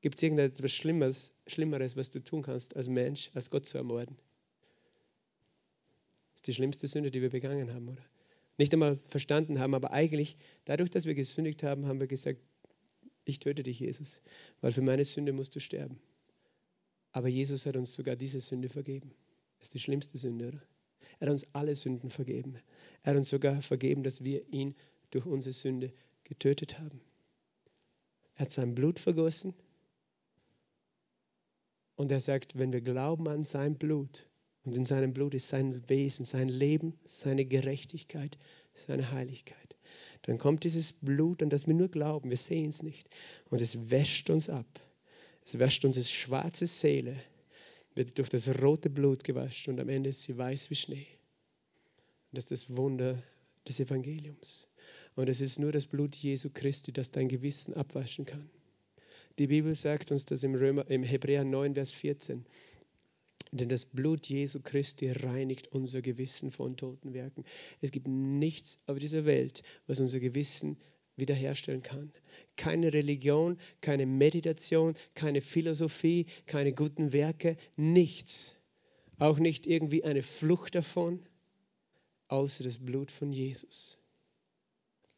Gibt 0.00 0.16
es 0.16 0.22
irgendetwas 0.22 0.72
Schlimmeres, 0.72 1.34
Schlimmeres, 1.46 1.96
was 1.96 2.10
du 2.10 2.22
tun 2.22 2.42
kannst 2.42 2.76
als 2.76 2.88
Mensch, 2.88 3.30
als 3.34 3.50
Gott 3.50 3.66
zu 3.66 3.78
ermorden? 3.78 4.16
Das 6.32 6.40
ist 6.40 6.46
die 6.46 6.54
schlimmste 6.54 6.86
Sünde, 6.86 7.10
die 7.10 7.20
wir 7.20 7.30
begangen 7.30 7.72
haben, 7.74 7.88
oder? 7.88 8.04
Nicht 8.56 8.72
einmal 8.72 8.98
verstanden 9.08 9.58
haben, 9.58 9.74
aber 9.74 9.90
eigentlich, 9.92 10.36
dadurch, 10.66 10.90
dass 10.90 11.06
wir 11.06 11.14
gesündigt 11.14 11.62
haben, 11.62 11.86
haben 11.86 11.98
wir 11.98 12.06
gesagt, 12.06 12.40
ich 13.24 13.38
töte 13.38 13.62
dich, 13.62 13.80
Jesus, 13.80 14.22
weil 14.60 14.72
für 14.72 14.82
meine 14.82 15.04
Sünde 15.04 15.32
musst 15.32 15.56
du 15.56 15.60
sterben. 15.60 15.98
Aber 17.12 17.28
Jesus 17.28 17.66
hat 17.66 17.76
uns 17.76 17.94
sogar 17.94 18.16
diese 18.16 18.40
Sünde 18.40 18.68
vergeben. 18.68 19.12
Das 19.58 19.68
ist 19.68 19.74
die 19.74 19.80
schlimmste 19.80 20.18
Sünde, 20.18 20.48
oder? 20.48 20.62
Er 21.18 21.26
hat 21.26 21.32
uns 21.32 21.54
alle 21.54 21.76
Sünden 21.76 22.10
vergeben. 22.10 22.56
Er 23.02 23.10
hat 23.10 23.18
uns 23.18 23.28
sogar 23.28 23.60
vergeben, 23.62 24.02
dass 24.02 24.24
wir 24.24 24.46
ihn 24.52 24.74
durch 25.10 25.26
unsere 25.26 25.52
Sünde 25.52 25.92
getötet 26.24 26.78
haben. 26.78 27.00
Er 28.36 28.46
hat 28.46 28.52
sein 28.52 28.74
Blut 28.74 28.98
vergossen 28.98 29.54
und 31.96 32.10
er 32.10 32.20
sagt, 32.20 32.58
wenn 32.58 32.72
wir 32.72 32.80
glauben 32.80 33.28
an 33.28 33.44
sein 33.44 33.76
Blut, 33.76 34.24
und 34.62 34.76
in 34.76 34.84
seinem 34.84 35.12
Blut 35.12 35.34
ist 35.34 35.48
sein 35.48 35.88
Wesen, 35.88 36.24
sein 36.24 36.48
Leben, 36.48 36.98
seine 37.04 37.44
Gerechtigkeit, 37.44 38.38
seine 38.74 39.10
Heiligkeit, 39.10 39.76
dann 40.22 40.38
kommt 40.38 40.64
dieses 40.64 40.92
Blut, 40.92 41.42
an 41.42 41.50
das 41.50 41.66
wir 41.66 41.74
nur 41.74 41.88
glauben, 41.88 42.30
wir 42.30 42.36
sehen 42.36 42.68
es 42.68 42.82
nicht, 42.82 43.08
und 43.48 43.60
es 43.60 43.90
wäscht 43.90 44.30
uns 44.30 44.48
ab. 44.48 44.66
Es 45.44 45.58
wäscht 45.58 45.84
unsere 45.84 46.04
schwarze 46.04 46.66
Seele, 46.66 47.16
wird 47.94 48.18
durch 48.18 48.28
das 48.28 48.48
rote 48.62 48.90
Blut 48.90 49.24
gewaschen 49.24 49.74
und 49.74 49.80
am 49.80 49.88
Ende 49.88 50.10
ist 50.10 50.22
sie 50.22 50.36
weiß 50.36 50.70
wie 50.70 50.76
Schnee. 50.76 51.06
Das 52.32 52.44
ist 52.44 52.68
das 52.68 52.76
Wunder 52.76 53.22
des 53.66 53.80
Evangeliums. 53.80 54.72
Und 55.16 55.28
es 55.28 55.40
ist 55.40 55.58
nur 55.58 55.72
das 55.72 55.86
Blut 55.86 56.14
Jesu 56.14 56.50
Christi, 56.52 56.92
das 56.92 57.10
dein 57.10 57.28
Gewissen 57.28 57.74
abwaschen 57.74 58.24
kann. 58.24 58.48
Die 59.38 59.48
Bibel 59.48 59.74
sagt 59.74 60.12
uns 60.12 60.24
das 60.24 60.42
im, 60.44 60.54
Römer, 60.54 60.88
im 60.88 61.02
Hebräer 61.02 61.44
9, 61.44 61.74
Vers 61.74 61.92
14. 61.92 62.44
Denn 63.52 63.68
das 63.68 63.84
Blut 63.84 64.28
Jesu 64.28 64.60
Christi 64.62 65.10
reinigt 65.10 65.72
unser 65.72 66.02
Gewissen 66.02 66.52
von 66.52 66.76
toten 66.76 67.14
Werken. 67.14 67.44
Es 67.80 67.90
gibt 67.90 68.06
nichts 68.06 68.78
auf 68.86 68.98
dieser 68.98 69.24
Welt, 69.24 69.62
was 69.88 69.98
unser 69.98 70.20
Gewissen 70.20 70.76
wiederherstellen 71.20 71.82
kann. 71.82 72.12
Keine 72.56 72.92
Religion, 72.92 73.58
keine 73.80 74.06
Meditation, 74.06 74.94
keine 75.14 75.40
Philosophie, 75.40 76.26
keine 76.46 76.72
guten 76.72 77.12
Werke, 77.12 77.56
nichts. 77.76 78.56
Auch 79.18 79.38
nicht 79.38 79.66
irgendwie 79.66 80.04
eine 80.04 80.22
Flucht 80.22 80.74
davon, 80.74 81.20
außer 82.28 82.64
das 82.64 82.78
Blut 82.78 83.10
von 83.10 83.32
Jesus. 83.32 83.98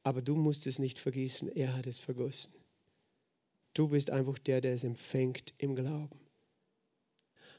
Aber 0.03 0.21
du 0.21 0.35
musst 0.35 0.67
es 0.67 0.79
nicht 0.79 0.99
vergießen, 0.99 1.49
er 1.49 1.77
hat 1.77 1.87
es 1.87 2.01
vergossen. 2.01 2.53
Du 3.75 3.89
bist 3.89 4.11
einfach 4.11 4.39
der, 4.39 4.61
der 4.61 4.75
es 4.75 4.85
empfängt 4.85 5.55
im 5.59 5.75
Glauben. 5.75 6.21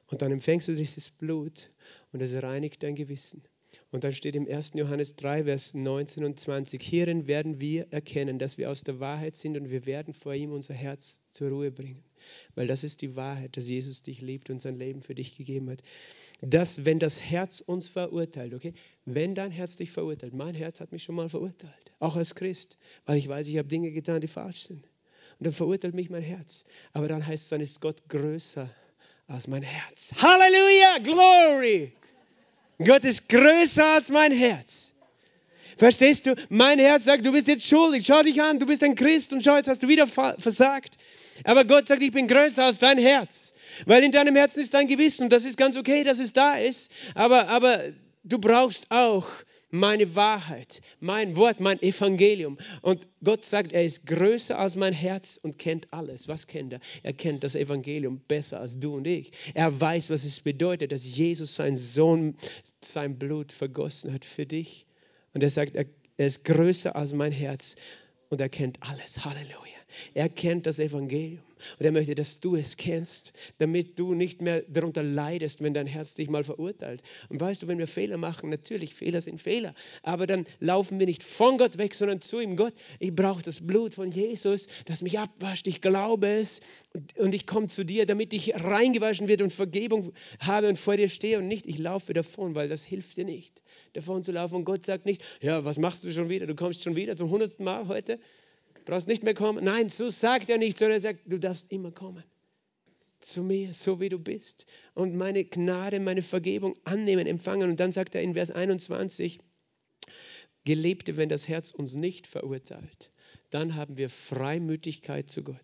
Und 0.07 0.21
dann 0.21 0.31
empfängst 0.31 0.67
du 0.67 0.75
dieses 0.75 1.09
Blut 1.09 1.69
und 2.11 2.21
es 2.21 2.33
reinigt 2.33 2.83
dein 2.83 2.95
Gewissen. 2.95 3.43
Und 3.91 4.03
dann 4.03 4.11
steht 4.11 4.35
im 4.35 4.47
1. 4.47 4.71
Johannes 4.75 5.15
3, 5.15 5.43
Vers 5.45 5.73
19 5.73 6.23
und 6.23 6.39
20, 6.39 6.81
hierin 6.81 7.27
werden 7.27 7.61
wir 7.61 7.91
erkennen, 7.91 8.39
dass 8.39 8.57
wir 8.57 8.71
aus 8.71 8.83
der 8.83 8.99
Wahrheit 8.99 9.35
sind 9.35 9.57
und 9.57 9.69
wir 9.69 9.85
werden 9.85 10.13
vor 10.13 10.33
ihm 10.33 10.51
unser 10.51 10.73
Herz 10.73 11.21
zur 11.31 11.49
Ruhe 11.49 11.71
bringen. 11.71 12.03
Weil 12.55 12.67
das 12.67 12.83
ist 12.83 13.01
die 13.01 13.15
Wahrheit, 13.15 13.57
dass 13.57 13.67
Jesus 13.67 14.01
dich 14.01 14.21
liebt 14.21 14.49
und 14.49 14.59
sein 14.59 14.77
Leben 14.77 15.01
für 15.01 15.15
dich 15.15 15.37
gegeben 15.37 15.69
hat. 15.69 15.83
Dass, 16.41 16.85
wenn 16.85 16.99
das 16.99 17.21
Herz 17.21 17.61
uns 17.61 17.87
verurteilt, 17.87 18.53
okay, 18.53 18.73
wenn 19.05 19.35
dein 19.35 19.51
Herz 19.51 19.75
dich 19.75 19.91
verurteilt, 19.91 20.33
mein 20.33 20.55
Herz 20.55 20.79
hat 20.79 20.91
mich 20.91 21.03
schon 21.03 21.15
mal 21.15 21.29
verurteilt, 21.29 21.91
auch 21.99 22.15
als 22.15 22.35
Christ, 22.35 22.77
weil 23.05 23.17
ich 23.17 23.27
weiß, 23.27 23.47
ich 23.47 23.57
habe 23.57 23.67
Dinge 23.67 23.91
getan, 23.91 24.21
die 24.21 24.27
falsch 24.27 24.63
sind. 24.63 24.83
Und 25.39 25.47
dann 25.47 25.53
verurteilt 25.53 25.93
mich 25.93 26.09
mein 26.09 26.23
Herz. 26.23 26.65
Aber 26.93 27.07
dann 27.07 27.25
heißt 27.25 27.43
es, 27.43 27.49
dann 27.49 27.61
ist 27.61 27.81
Gott 27.81 28.07
größer 28.07 28.69
als 29.27 29.47
mein 29.47 29.63
Herz. 29.63 30.11
Halleluja, 30.15 30.99
Glory! 30.99 31.93
Gott 32.79 33.03
ist 33.03 33.29
größer 33.29 33.85
als 33.85 34.09
mein 34.09 34.31
Herz. 34.31 34.91
Verstehst 35.77 36.27
du? 36.27 36.35
Mein 36.49 36.79
Herz 36.79 37.05
sagt, 37.05 37.25
du 37.25 37.31
bist 37.31 37.47
jetzt 37.47 37.67
schuldig. 37.67 38.05
Schau 38.05 38.21
dich 38.21 38.41
an, 38.41 38.59
du 38.59 38.65
bist 38.65 38.83
ein 38.83 38.95
Christ 38.95 39.33
und 39.33 39.43
schau, 39.43 39.55
jetzt 39.55 39.67
hast 39.67 39.83
du 39.83 39.87
wieder 39.87 40.07
versagt. 40.07 40.97
Aber 41.43 41.65
Gott 41.65 41.87
sagt, 41.87 42.01
ich 42.01 42.11
bin 42.11 42.27
größer 42.27 42.63
als 42.63 42.77
dein 42.77 42.97
Herz. 42.97 43.53
Weil 43.85 44.03
in 44.03 44.11
deinem 44.11 44.35
Herzen 44.35 44.61
ist 44.61 44.73
dein 44.73 44.87
Gewissen 44.87 45.23
und 45.23 45.29
das 45.33 45.45
ist 45.45 45.57
ganz 45.57 45.75
okay, 45.75 46.03
dass 46.03 46.19
es 46.19 46.33
da 46.33 46.55
ist. 46.55 46.91
Aber, 47.15 47.47
aber 47.47 47.81
du 48.23 48.37
brauchst 48.37 48.91
auch 48.91 49.27
meine 49.73 50.15
Wahrheit, 50.15 50.81
mein 50.99 51.35
Wort, 51.35 51.59
mein 51.59 51.81
Evangelium. 51.81 52.59
Und 52.83 53.07
Gott 53.23 53.43
sagt, 53.43 53.73
er 53.73 53.83
ist 53.83 54.05
größer 54.05 54.57
als 54.59 54.75
mein 54.75 54.93
Herz 54.93 55.39
und 55.41 55.57
kennt 55.57 55.91
alles. 55.91 56.27
Was 56.27 56.45
kennt 56.45 56.73
er? 56.73 56.79
Er 57.01 57.13
kennt 57.13 57.43
das 57.43 57.55
Evangelium 57.55 58.19
besser 58.19 58.59
als 58.59 58.79
du 58.79 58.95
und 58.95 59.07
ich. 59.07 59.31
Er 59.55 59.81
weiß, 59.81 60.11
was 60.11 60.25
es 60.25 60.39
bedeutet, 60.41 60.91
dass 60.91 61.03
Jesus 61.03 61.55
seinen 61.55 61.75
Sohn, 61.75 62.35
sein 62.81 63.17
Blut 63.17 63.51
vergossen 63.51 64.13
hat 64.13 64.25
für 64.25 64.45
dich. 64.45 64.85
Und 65.33 65.41
er 65.41 65.49
sagt, 65.49 65.75
er, 65.75 65.85
er 66.17 66.27
ist 66.27 66.45
größer 66.45 66.95
als 66.95 67.13
mein 67.13 67.31
Herz 67.31 67.75
und 68.29 68.39
er 68.41 68.49
kennt 68.49 68.77
alles. 68.81 69.25
Halleluja. 69.25 69.72
Er 70.13 70.29
kennt 70.29 70.65
das 70.65 70.79
Evangelium. 70.79 71.43
Und 71.79 71.85
er 71.85 71.91
möchte, 71.91 72.15
dass 72.15 72.39
du 72.39 72.55
es 72.55 72.77
kennst, 72.77 73.33
damit 73.57 73.97
du 73.99 74.13
nicht 74.13 74.41
mehr 74.41 74.61
darunter 74.67 75.03
leidest, 75.03 75.61
wenn 75.61 75.73
dein 75.73 75.87
Herz 75.87 76.15
dich 76.15 76.29
mal 76.29 76.43
verurteilt. 76.43 77.01
Und 77.29 77.39
weißt 77.39 77.63
du, 77.63 77.67
wenn 77.67 77.77
wir 77.77 77.87
Fehler 77.87 78.17
machen, 78.17 78.49
natürlich, 78.49 78.93
Fehler 78.93 79.21
sind 79.21 79.41
Fehler, 79.41 79.73
aber 80.01 80.27
dann 80.27 80.45
laufen 80.59 80.99
wir 80.99 81.05
nicht 81.05 81.23
von 81.23 81.57
Gott 81.57 81.77
weg, 81.77 81.95
sondern 81.95 82.21
zu 82.21 82.39
ihm. 82.39 82.55
Gott, 82.55 82.73
ich 82.99 83.15
brauche 83.15 83.43
das 83.43 83.65
Blut 83.65 83.93
von 83.93 84.11
Jesus, 84.11 84.67
das 84.85 85.01
mich 85.01 85.19
abwascht. 85.19 85.67
Ich 85.67 85.81
glaube 85.81 86.27
es 86.27 86.61
und 87.17 87.33
ich 87.33 87.47
komme 87.47 87.67
zu 87.67 87.83
dir, 87.83 88.05
damit 88.05 88.33
ich 88.33 88.55
reingewaschen 88.55 89.27
wird 89.27 89.41
und 89.41 89.51
Vergebung 89.51 90.13
habe 90.39 90.69
und 90.69 90.77
vor 90.77 90.97
dir 90.97 91.09
stehe 91.09 91.39
und 91.39 91.47
nicht, 91.47 91.67
ich 91.67 91.77
laufe 91.77 92.13
davon, 92.13 92.55
weil 92.55 92.69
das 92.69 92.83
hilft 92.83 93.17
dir 93.17 93.25
nicht, 93.25 93.61
davon 93.93 94.23
zu 94.23 94.31
laufen. 94.31 94.55
Und 94.55 94.65
Gott 94.65 94.85
sagt 94.85 95.05
nicht, 95.05 95.23
ja, 95.41 95.65
was 95.65 95.77
machst 95.77 96.03
du 96.03 96.11
schon 96.11 96.29
wieder? 96.29 96.45
Du 96.45 96.55
kommst 96.55 96.83
schon 96.83 96.95
wieder 96.95 97.15
zum 97.15 97.29
hundertsten 97.29 97.65
Mal 97.65 97.87
heute 97.87 98.19
brauchst 98.85 99.07
nicht 99.07 99.23
mehr 99.23 99.33
kommen. 99.33 99.63
Nein, 99.63 99.89
so 99.89 100.09
sagt 100.09 100.49
er 100.49 100.57
nicht, 100.57 100.77
sondern 100.77 100.97
er 100.97 101.01
sagt, 101.01 101.21
du 101.25 101.39
darfst 101.39 101.71
immer 101.71 101.91
kommen. 101.91 102.23
Zu 103.19 103.41
mir, 103.41 103.73
so 103.73 103.99
wie 103.99 104.09
du 104.09 104.19
bist. 104.19 104.65
Und 104.93 105.15
meine 105.15 105.45
Gnade, 105.45 105.99
meine 105.99 106.21
Vergebung 106.21 106.75
annehmen, 106.83 107.25
empfangen. 107.25 107.69
Und 107.69 107.79
dann 107.79 107.91
sagt 107.91 108.15
er 108.15 108.21
in 108.21 108.33
Vers 108.33 108.51
21, 108.51 109.39
Gelebte, 110.65 111.17
wenn 111.17 111.29
das 111.29 111.47
Herz 111.47 111.71
uns 111.71 111.95
nicht 111.95 112.27
verurteilt, 112.27 113.11
dann 113.49 113.75
haben 113.75 113.97
wir 113.97 114.09
Freimütigkeit 114.09 115.29
zu 115.29 115.43
Gott. 115.43 115.57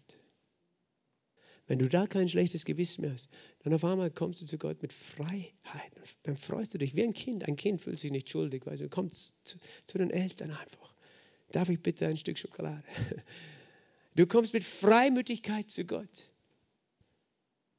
Wenn 1.67 1.80
du 1.80 1.88
da 1.88 2.07
kein 2.07 2.28
schlechtes 2.28 2.65
Gewissen 2.65 3.01
mehr 3.01 3.13
hast, 3.13 3.30
dann 3.59 3.74
auf 3.74 3.86
einmal 3.86 4.09
kommst 4.09 4.41
du 4.41 4.45
zu 4.45 4.57
Gott 4.57 4.82
mit 4.82 4.91
Freiheit. 4.91 5.51
Dann 6.24 6.36
freust 6.36 6.74
du 6.74 6.80
dich 6.80 6.95
wie 6.95 7.03
ein 7.03 7.13
Kind. 7.13 7.47
Ein 7.47 7.57
Kind 7.57 7.80
fühlt 7.80 7.99
sich 7.99 8.11
nicht 8.11 8.28
schuldig, 8.28 8.65
weil 8.65 8.78
du 8.78 8.89
kommst 8.89 9.36
zu, 9.43 9.57
zu 9.86 9.97
den 9.99 10.09
Eltern 10.09 10.49
einfach. 10.49 10.89
Darf 11.52 11.70
ich 11.70 11.82
bitte 11.82 12.08
ein 12.08 12.18
Stück 12.18 12.38
Schokolade? 12.38 12.84
Du 14.16 14.28
kommst 14.28 14.54
mit 14.54 14.66
Freimütigkeit 14.66 15.70
zu 15.70 15.86
Gott. 15.86 16.30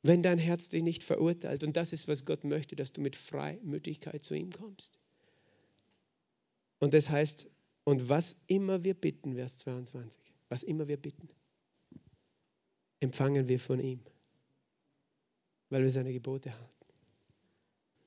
wenn 0.02 0.22
dein 0.22 0.38
Herz 0.38 0.68
dich 0.68 0.82
nicht 0.82 1.04
verurteilt. 1.04 1.62
Und 1.62 1.76
das 1.76 1.92
ist, 1.92 2.08
was 2.08 2.24
Gott 2.24 2.44
möchte, 2.44 2.76
dass 2.76 2.92
du 2.92 3.00
mit 3.00 3.16
Freimütigkeit 3.16 4.24
zu 4.24 4.34
ihm 4.34 4.50
kommst. 4.50 4.98
Und 6.78 6.94
das 6.94 7.10
heißt, 7.10 7.48
und 7.84 8.08
was 8.08 8.44
immer 8.46 8.84
wir 8.84 8.94
bitten, 8.94 9.34
Vers 9.34 9.58
22, 9.58 10.20
was 10.48 10.62
immer 10.62 10.88
wir 10.88 10.96
bitten, 10.96 11.28
empfangen 13.00 13.48
wir 13.48 13.60
von 13.60 13.80
ihm, 13.80 14.00
weil 15.68 15.82
wir 15.82 15.90
seine 15.90 16.12
Gebote 16.12 16.52
halten. 16.52 16.79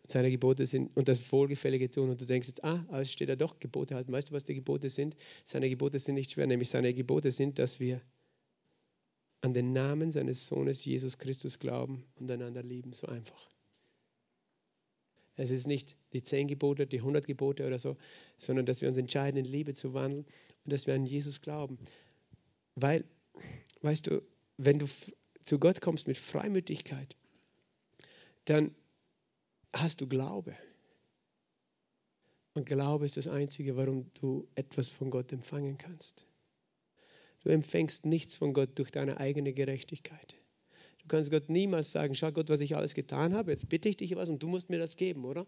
Seine 0.08 0.30
Gebote 0.32 0.66
sind 0.66 0.96
und 0.98 1.08
das 1.08 1.32
Wohlgefällige 1.32 1.90
tun. 1.90 2.10
Und 2.10 2.20
du 2.20 2.26
denkst 2.26 2.50
jetzt, 2.50 2.64
ah, 2.64 2.86
es 3.00 3.12
steht 3.12 3.30
da 3.30 3.36
doch 3.36 3.60
Gebote 3.60 3.96
halten. 3.96 4.12
Weißt 4.12 4.30
du, 4.30 4.34
was 4.34 4.44
die 4.44 4.56
Gebote 4.56 4.90
sind? 4.90 5.16
Seine 5.44 5.70
Gebote 5.70 5.98
sind 6.00 6.16
nicht 6.16 6.32
schwer, 6.32 6.46
nämlich 6.46 6.70
seine 6.70 6.94
Gebote 6.94 7.32
sind, 7.32 7.58
dass 7.58 7.80
wir 7.80 8.02
an 9.42 9.54
den 9.54 9.74
Namen 9.74 10.12
seines 10.12 10.48
Sohnes 10.48 10.84
Jesus 10.84 11.18
Christus 11.18 11.60
glauben 11.60 12.04
und 12.16 12.30
einander 12.30 12.64
lieben. 12.64 12.94
So 12.94 13.08
einfach. 13.08 13.48
Es 15.36 15.52
ist 15.52 15.68
nicht 15.68 15.96
die 16.14 16.22
zehn 16.22 16.48
Gebote, 16.48 16.86
die 16.86 17.02
hundert 17.02 17.26
Gebote 17.26 17.66
oder 17.66 17.80
so, 17.80 17.96
sondern 18.38 18.66
dass 18.66 18.82
wir 18.82 18.90
uns 18.90 18.98
entscheiden, 18.98 19.38
in 19.38 19.46
Liebe 19.46 19.74
zu 19.74 19.94
wandeln 19.94 20.26
und 20.64 20.74
dass 20.74 20.86
wir 20.86 20.94
an 20.94 21.06
Jesus 21.06 21.42
glauben. 21.42 21.80
Weil, 22.76 23.04
weißt 23.82 24.08
du, 24.08 24.22
wenn 24.58 24.80
du 24.80 24.88
zu 25.44 25.60
Gott 25.60 25.82
kommst 25.82 26.08
mit 26.08 26.18
Freimütigkeit, 26.18 27.16
dann 28.46 28.76
hast 29.74 30.02
du 30.02 30.08
Glaube. 30.08 30.56
Und 32.54 32.66
Glaube 32.66 33.06
ist 33.06 33.18
das 33.18 33.28
Einzige, 33.28 33.76
warum 33.76 34.12
du 34.14 34.48
etwas 34.56 34.90
von 34.90 35.10
Gott 35.10 35.32
empfangen 35.34 35.78
kannst. 35.78 36.26
Du 37.44 37.50
empfängst 37.50 38.06
nichts 38.06 38.36
von 38.36 38.54
Gott 38.54 38.78
durch 38.78 38.92
deine 38.92 39.18
eigene 39.18 39.54
Gerechtigkeit. 39.54 40.36
Du 41.00 41.08
kannst 41.08 41.32
Gott 41.32 41.50
niemals 41.50 41.92
sagen, 41.92 42.16
schau 42.16 42.32
Gott, 42.32 42.50
was 42.50 42.62
ich 42.62 42.76
alles 42.76 42.94
getan 42.94 43.34
habe, 43.34 43.52
jetzt 43.52 43.68
bitte 43.68 43.90
ich 43.90 43.98
dich 43.98 44.16
was 44.16 44.30
und 44.30 44.42
du 44.42 44.48
musst 44.48 44.70
mir 44.70 44.80
das 44.80 44.96
geben, 44.96 45.26
oder? 45.26 45.46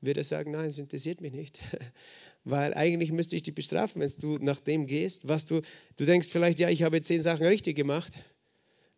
Wird 0.00 0.16
er 0.16 0.24
sagen, 0.24 0.50
nein, 0.50 0.70
es 0.70 0.78
interessiert 0.78 1.20
mich 1.20 1.32
nicht. 1.32 1.60
Weil 2.44 2.74
eigentlich 2.74 3.12
müsste 3.12 3.36
ich 3.36 3.42
dich 3.42 3.54
bestrafen, 3.54 4.00
wenn 4.00 4.12
du 4.18 4.38
nach 4.38 4.60
dem 4.60 4.86
gehst, 4.86 5.28
was 5.28 5.44
du, 5.44 5.60
du 5.96 6.06
denkst 6.06 6.28
vielleicht, 6.28 6.58
ja, 6.58 6.70
ich 6.70 6.82
habe 6.82 7.02
zehn 7.02 7.20
Sachen 7.20 7.46
richtig 7.46 7.76
gemacht, 7.76 8.12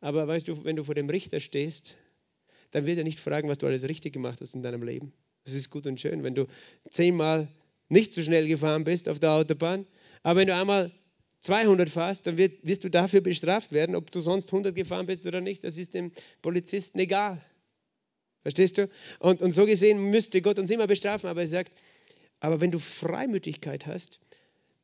aber 0.01 0.27
weißt 0.29 0.49
du, 0.49 0.65
wenn 0.65 0.77
du 0.77 0.85
vor 0.85 0.95
dem 0.95 1.11
Richter 1.11 1.41
stehst, 1.41 1.97
dann 2.73 2.87
wird 2.87 2.99
er 2.99 3.05
nicht 3.05 3.21
fragen, 3.21 3.49
was 3.49 3.59
du 3.59 3.67
alles 3.67 3.89
richtig 3.89 4.13
gemacht 4.13 4.41
hast 4.41 4.55
in 4.55 4.63
deinem 4.63 4.83
Leben. 4.83 5.13
Das 5.45 5.55
ist 5.55 5.71
gut 5.71 5.87
und 5.87 6.01
schön, 6.01 6.23
wenn 6.23 6.35
du 6.35 6.47
zehnmal 6.91 7.49
nicht 7.89 8.13
so 8.13 8.23
schnell 8.23 8.49
gefahren 8.49 8.85
bist 8.85 9.09
auf 9.09 9.19
der 9.19 9.33
Autobahn, 9.33 9.87
aber 10.23 10.41
wenn 10.41 10.49
du 10.49 10.55
einmal 10.55 10.93
200 11.41 11.91
fährst, 11.91 12.27
dann 12.27 12.37
wird, 12.37 12.65
wirst 12.65 12.85
du 12.85 12.89
dafür 12.89 13.21
bestraft 13.21 13.73
werden, 13.73 13.97
ob 13.97 14.11
du 14.11 14.21
sonst 14.21 14.49
100 14.49 14.75
gefahren 14.75 15.07
bist 15.07 15.27
oder 15.27 15.41
nicht. 15.41 15.65
Das 15.65 15.77
ist 15.77 15.93
dem 15.95 16.13
Polizisten 16.41 17.01
egal. 17.01 17.41
Verstehst 18.43 18.79
du? 18.79 18.89
Und, 19.19 19.43
und 19.43 19.51
so 19.51 19.67
gesehen 19.67 20.11
müsste 20.11 20.41
Gott 20.41 20.59
uns 20.59 20.71
immer 20.71 20.87
bestrafen, 20.87 21.29
aber 21.29 21.41
er 21.43 21.47
sagt, 21.49 21.73
aber 22.41 22.61
wenn 22.61 22.71
du 22.71 22.79
Freimütigkeit 22.79 23.87
hast, 23.87 24.21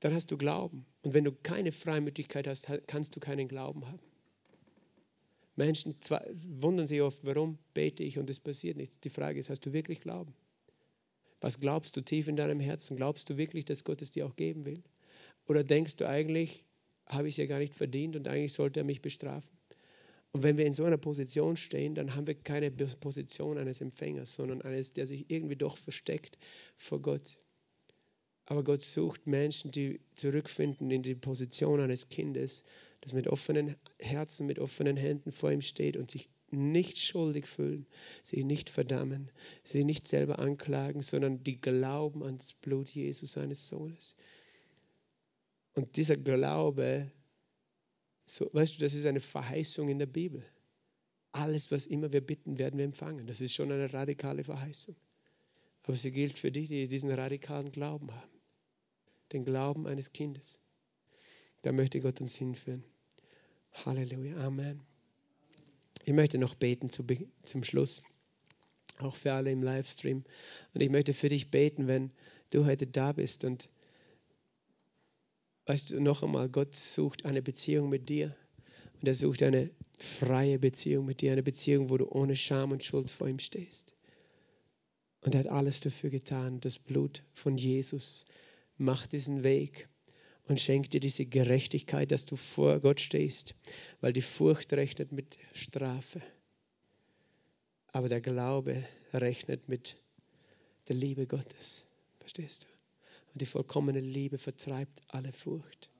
dann 0.00 0.14
hast 0.14 0.30
du 0.30 0.36
Glauben. 0.36 0.84
Und 1.02 1.14
wenn 1.14 1.24
du 1.24 1.32
keine 1.32 1.72
Freimütigkeit 1.72 2.46
hast, 2.46 2.68
kannst 2.86 3.16
du 3.16 3.20
keinen 3.20 3.48
Glauben 3.48 3.86
haben. 3.86 4.00
Menschen 5.58 5.96
wundern 6.60 6.86
sich 6.86 7.02
oft, 7.02 7.24
warum 7.24 7.58
bete 7.74 8.04
ich 8.04 8.16
und 8.16 8.30
es 8.30 8.38
passiert 8.38 8.76
nichts. 8.76 9.00
Die 9.00 9.10
Frage 9.10 9.40
ist, 9.40 9.50
hast 9.50 9.66
du 9.66 9.72
wirklich 9.72 10.00
Glauben? 10.00 10.32
Was 11.40 11.58
glaubst 11.58 11.96
du 11.96 12.00
tief 12.00 12.28
in 12.28 12.36
deinem 12.36 12.60
Herzen? 12.60 12.96
Glaubst 12.96 13.28
du 13.28 13.36
wirklich, 13.36 13.64
dass 13.64 13.82
Gott 13.82 14.00
es 14.00 14.12
dir 14.12 14.24
auch 14.26 14.36
geben 14.36 14.64
will? 14.64 14.80
Oder 15.48 15.64
denkst 15.64 15.96
du 15.96 16.08
eigentlich, 16.08 16.64
habe 17.06 17.26
ich 17.26 17.34
es 17.34 17.38
ja 17.38 17.46
gar 17.46 17.58
nicht 17.58 17.74
verdient 17.74 18.14
und 18.14 18.28
eigentlich 18.28 18.52
sollte 18.52 18.80
er 18.80 18.84
mich 18.84 19.02
bestrafen? 19.02 19.50
Und 20.30 20.44
wenn 20.44 20.58
wir 20.58 20.64
in 20.64 20.74
so 20.74 20.84
einer 20.84 20.96
Position 20.96 21.56
stehen, 21.56 21.96
dann 21.96 22.14
haben 22.14 22.28
wir 22.28 22.34
keine 22.36 22.70
Position 22.70 23.58
eines 23.58 23.80
Empfängers, 23.80 24.34
sondern 24.34 24.62
eines, 24.62 24.92
der 24.92 25.06
sich 25.06 25.28
irgendwie 25.28 25.56
doch 25.56 25.76
versteckt 25.76 26.38
vor 26.76 27.02
Gott. 27.02 27.36
Aber 28.46 28.62
Gott 28.62 28.82
sucht 28.82 29.26
Menschen, 29.26 29.72
die 29.72 29.98
zurückfinden 30.14 30.90
in 30.92 31.02
die 31.02 31.16
Position 31.16 31.80
eines 31.80 32.10
Kindes, 32.10 32.62
das 33.00 33.12
mit 33.12 33.28
offenen 33.28 33.76
Herzen, 33.98 34.46
mit 34.46 34.58
offenen 34.58 34.96
Händen 34.96 35.32
vor 35.32 35.52
ihm 35.52 35.62
steht 35.62 35.96
und 35.96 36.10
sich 36.10 36.28
nicht 36.50 36.98
schuldig 36.98 37.46
fühlen, 37.46 37.86
sie 38.22 38.44
nicht 38.44 38.70
verdammen, 38.70 39.30
sie 39.64 39.84
nicht 39.84 40.08
selber 40.08 40.38
anklagen, 40.38 41.02
sondern 41.02 41.42
die 41.42 41.60
glauben 41.60 42.22
an 42.22 42.38
das 42.38 42.52
Blut 42.54 42.90
Jesus, 42.90 43.32
seines 43.32 43.68
Sohnes. 43.68 44.16
Und 45.74 45.96
dieser 45.96 46.16
Glaube, 46.16 47.10
so, 48.26 48.48
weißt 48.52 48.76
du, 48.76 48.80
das 48.80 48.94
ist 48.94 49.06
eine 49.06 49.20
Verheißung 49.20 49.88
in 49.88 49.98
der 49.98 50.06
Bibel. 50.06 50.44
Alles, 51.32 51.70
was 51.70 51.86
immer 51.86 52.12
wir 52.12 52.24
bitten, 52.24 52.58
werden 52.58 52.78
wir 52.78 52.84
empfangen. 52.84 53.26
Das 53.26 53.40
ist 53.40 53.54
schon 53.54 53.70
eine 53.70 53.92
radikale 53.92 54.44
Verheißung. 54.44 54.96
Aber 55.82 55.96
sie 55.96 56.10
gilt 56.10 56.38
für 56.38 56.50
die, 56.50 56.66
die 56.66 56.88
diesen 56.88 57.10
radikalen 57.10 57.70
Glauben 57.70 58.12
haben. 58.12 58.40
Den 59.32 59.44
Glauben 59.44 59.86
eines 59.86 60.12
Kindes. 60.12 60.60
Da 61.62 61.72
möchte 61.72 62.00
Gott 62.00 62.20
uns 62.20 62.36
hinführen. 62.36 62.84
Halleluja. 63.84 64.36
Amen. 64.38 64.80
Ich 66.04 66.12
möchte 66.12 66.38
noch 66.38 66.54
beten 66.54 66.90
zu, 66.90 67.04
zum 67.42 67.64
Schluss. 67.64 68.02
Auch 68.98 69.16
für 69.16 69.32
alle 69.32 69.50
im 69.50 69.62
Livestream. 69.62 70.24
Und 70.74 70.80
ich 70.80 70.90
möchte 70.90 71.14
für 71.14 71.28
dich 71.28 71.50
beten, 71.50 71.86
wenn 71.86 72.10
du 72.50 72.64
heute 72.64 72.86
da 72.86 73.12
bist 73.12 73.44
und 73.44 73.68
Weißt 75.68 75.90
du, 75.90 76.00
noch 76.00 76.22
einmal, 76.22 76.48
Gott 76.48 76.74
sucht 76.74 77.26
eine 77.26 77.42
Beziehung 77.42 77.90
mit 77.90 78.08
dir. 78.08 78.34
Und 78.98 79.06
er 79.06 79.12
sucht 79.12 79.42
eine 79.42 79.70
freie 79.98 80.58
Beziehung 80.58 81.04
mit 81.04 81.20
dir, 81.20 81.32
eine 81.32 81.42
Beziehung, 81.42 81.90
wo 81.90 81.98
du 81.98 82.10
ohne 82.10 82.36
Scham 82.36 82.72
und 82.72 82.82
Schuld 82.82 83.10
vor 83.10 83.28
ihm 83.28 83.38
stehst. 83.38 83.92
Und 85.20 85.34
er 85.34 85.40
hat 85.40 85.48
alles 85.48 85.80
dafür 85.80 86.08
getan. 86.08 86.60
Das 86.60 86.78
Blut 86.78 87.22
von 87.34 87.58
Jesus 87.58 88.24
macht 88.78 89.12
diesen 89.12 89.44
Weg 89.44 89.90
und 90.48 90.58
schenkt 90.58 90.94
dir 90.94 91.00
diese 91.00 91.26
Gerechtigkeit, 91.26 92.10
dass 92.10 92.24
du 92.24 92.36
vor 92.36 92.80
Gott 92.80 93.00
stehst, 93.00 93.54
weil 94.00 94.12
die 94.12 94.22
Furcht 94.22 94.72
rechnet 94.72 95.12
mit 95.12 95.38
Strafe. 95.52 96.22
Aber 97.92 98.08
der 98.08 98.20
Glaube 98.20 98.84
rechnet 99.12 99.68
mit 99.68 99.96
der 100.88 100.96
Liebe 100.96 101.26
Gottes. 101.26 101.84
Verstehst 102.18 102.64
du? 102.64 102.68
Und 103.32 103.42
die 103.42 103.46
vollkommene 103.46 104.00
Liebe 104.00 104.38
vertreibt 104.38 105.00
alle 105.08 105.32
Furcht. 105.32 105.90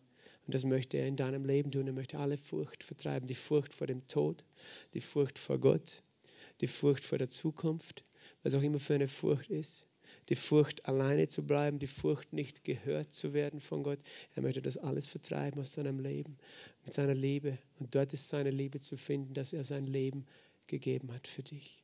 Und 0.47 0.55
das 0.55 0.65
möchte 0.65 0.97
er 0.97 1.07
in 1.07 1.17
deinem 1.17 1.45
Leben 1.45 1.71
tun. 1.71 1.87
Er 1.87 1.93
möchte 1.93 2.19
alle 2.19 2.39
Furcht 2.39 2.83
vertreiben. 2.83 3.29
Die 3.29 3.35
Furcht 3.35 3.75
vor 3.75 3.87
dem 3.87 4.07
Tod, 4.09 4.45
die 4.95 5.03
Furcht 5.03 5.39
vor 5.39 5.59
Gott, 5.59 6.03
die 6.63 6.67
Furcht 6.67 7.05
vor 7.05 7.19
der 7.19 7.29
Zukunft, 7.29 8.03
was 8.43 8.55
auch 8.55 8.63
immer 8.63 8.81
für 8.81 8.95
eine 8.95 9.09
Furcht 9.09 9.51
ist. 9.51 9.88
Die 10.29 10.35
Furcht, 10.35 10.87
alleine 10.87 11.29
zu 11.29 11.47
bleiben, 11.47 11.79
die 11.79 11.87
Furcht, 11.87 12.33
nicht 12.33 12.65
gehört 12.65 13.15
zu 13.15 13.33
werden 13.33 13.61
von 13.61 13.83
Gott. 13.83 13.99
Er 14.35 14.43
möchte 14.43 14.61
das 14.61 14.77
alles 14.77 15.09
vertreiben 15.09 15.61
aus 15.61 15.73
seinem 15.73 15.99
Leben 16.01 16.37
mit 16.85 16.93
seiner 16.93 17.15
Liebe. 17.15 17.57
Und 17.79 17.95
dort 17.95 18.13
ist 18.13 18.29
seine 18.29 18.51
Liebe 18.51 18.79
zu 18.81 18.97
finden, 18.97 19.33
dass 19.33 19.53
er 19.53 19.65
sein 19.65 19.87
Leben 19.87 20.27
gegeben 20.67 21.13
hat 21.13 21.27
für 21.27 21.43
dich. 21.43 21.83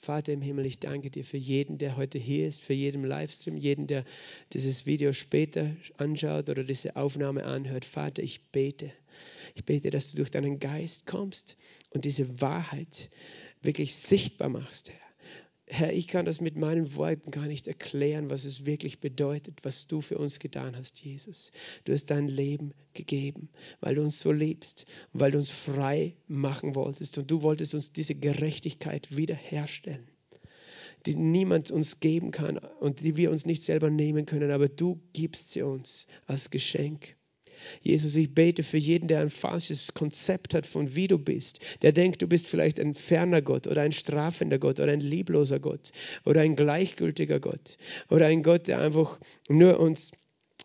Vater 0.00 0.32
im 0.32 0.42
Himmel, 0.42 0.66
ich 0.66 0.78
danke 0.78 1.10
dir 1.10 1.24
für 1.24 1.36
jeden, 1.36 1.78
der 1.78 1.96
heute 1.96 2.18
hier 2.18 2.46
ist, 2.46 2.62
für 2.62 2.72
jeden 2.72 3.04
Livestream, 3.04 3.56
jeden, 3.56 3.88
der 3.88 4.04
dieses 4.52 4.86
Video 4.86 5.12
später 5.12 5.74
anschaut 5.96 6.48
oder 6.48 6.62
diese 6.62 6.96
Aufnahme 6.96 7.44
anhört. 7.44 7.84
Vater, 7.84 8.22
ich 8.22 8.40
bete. 8.50 8.92
Ich 9.54 9.64
bete, 9.64 9.90
dass 9.90 10.12
du 10.12 10.18
durch 10.18 10.30
deinen 10.30 10.60
Geist 10.60 11.06
kommst 11.06 11.56
und 11.90 12.04
diese 12.04 12.40
Wahrheit 12.40 13.10
wirklich 13.60 13.96
sichtbar 13.96 14.48
machst, 14.48 14.90
Herr. 14.90 15.07
Herr, 15.70 15.92
ich 15.92 16.08
kann 16.08 16.24
das 16.24 16.40
mit 16.40 16.56
meinen 16.56 16.94
Worten 16.94 17.30
gar 17.30 17.46
nicht 17.46 17.68
erklären, 17.68 18.30
was 18.30 18.46
es 18.46 18.64
wirklich 18.64 19.00
bedeutet, 19.00 19.64
was 19.64 19.86
du 19.86 20.00
für 20.00 20.16
uns 20.16 20.38
getan 20.38 20.74
hast, 20.76 21.04
Jesus. 21.04 21.52
Du 21.84 21.92
hast 21.92 22.06
dein 22.06 22.28
Leben 22.28 22.72
gegeben, 22.94 23.50
weil 23.80 23.94
du 23.94 24.02
uns 24.02 24.18
so 24.18 24.32
liebst 24.32 24.86
und 25.12 25.20
weil 25.20 25.32
du 25.32 25.36
uns 25.36 25.50
frei 25.50 26.16
machen 26.26 26.74
wolltest. 26.74 27.18
Und 27.18 27.30
du 27.30 27.42
wolltest 27.42 27.74
uns 27.74 27.92
diese 27.92 28.14
Gerechtigkeit 28.14 29.14
wiederherstellen, 29.14 30.08
die 31.04 31.16
niemand 31.16 31.70
uns 31.70 32.00
geben 32.00 32.30
kann 32.30 32.56
und 32.56 33.00
die 33.00 33.16
wir 33.16 33.30
uns 33.30 33.44
nicht 33.44 33.62
selber 33.62 33.90
nehmen 33.90 34.24
können, 34.24 34.50
aber 34.50 34.68
du 34.68 35.02
gibst 35.12 35.52
sie 35.52 35.62
uns 35.62 36.06
als 36.26 36.48
Geschenk. 36.48 37.17
Jesus, 37.82 38.16
ich 38.16 38.34
bete 38.34 38.62
für 38.62 38.78
jeden, 38.78 39.08
der 39.08 39.20
ein 39.20 39.30
falsches 39.30 39.94
Konzept 39.94 40.54
hat 40.54 40.66
von 40.66 40.94
wie 40.94 41.08
du 41.08 41.18
bist, 41.18 41.60
der 41.82 41.92
denkt, 41.92 42.22
du 42.22 42.26
bist 42.26 42.46
vielleicht 42.46 42.80
ein 42.80 42.94
ferner 42.94 43.42
Gott 43.42 43.66
oder 43.66 43.82
ein 43.82 43.92
strafender 43.92 44.58
Gott 44.58 44.80
oder 44.80 44.92
ein 44.92 45.00
liebloser 45.00 45.60
Gott 45.60 45.92
oder 46.24 46.40
ein 46.40 46.56
gleichgültiger 46.56 47.40
Gott 47.40 47.76
oder 48.10 48.26
ein 48.26 48.42
Gott, 48.42 48.68
der 48.68 48.80
einfach 48.80 49.18
nur 49.48 49.80
uns 49.80 50.12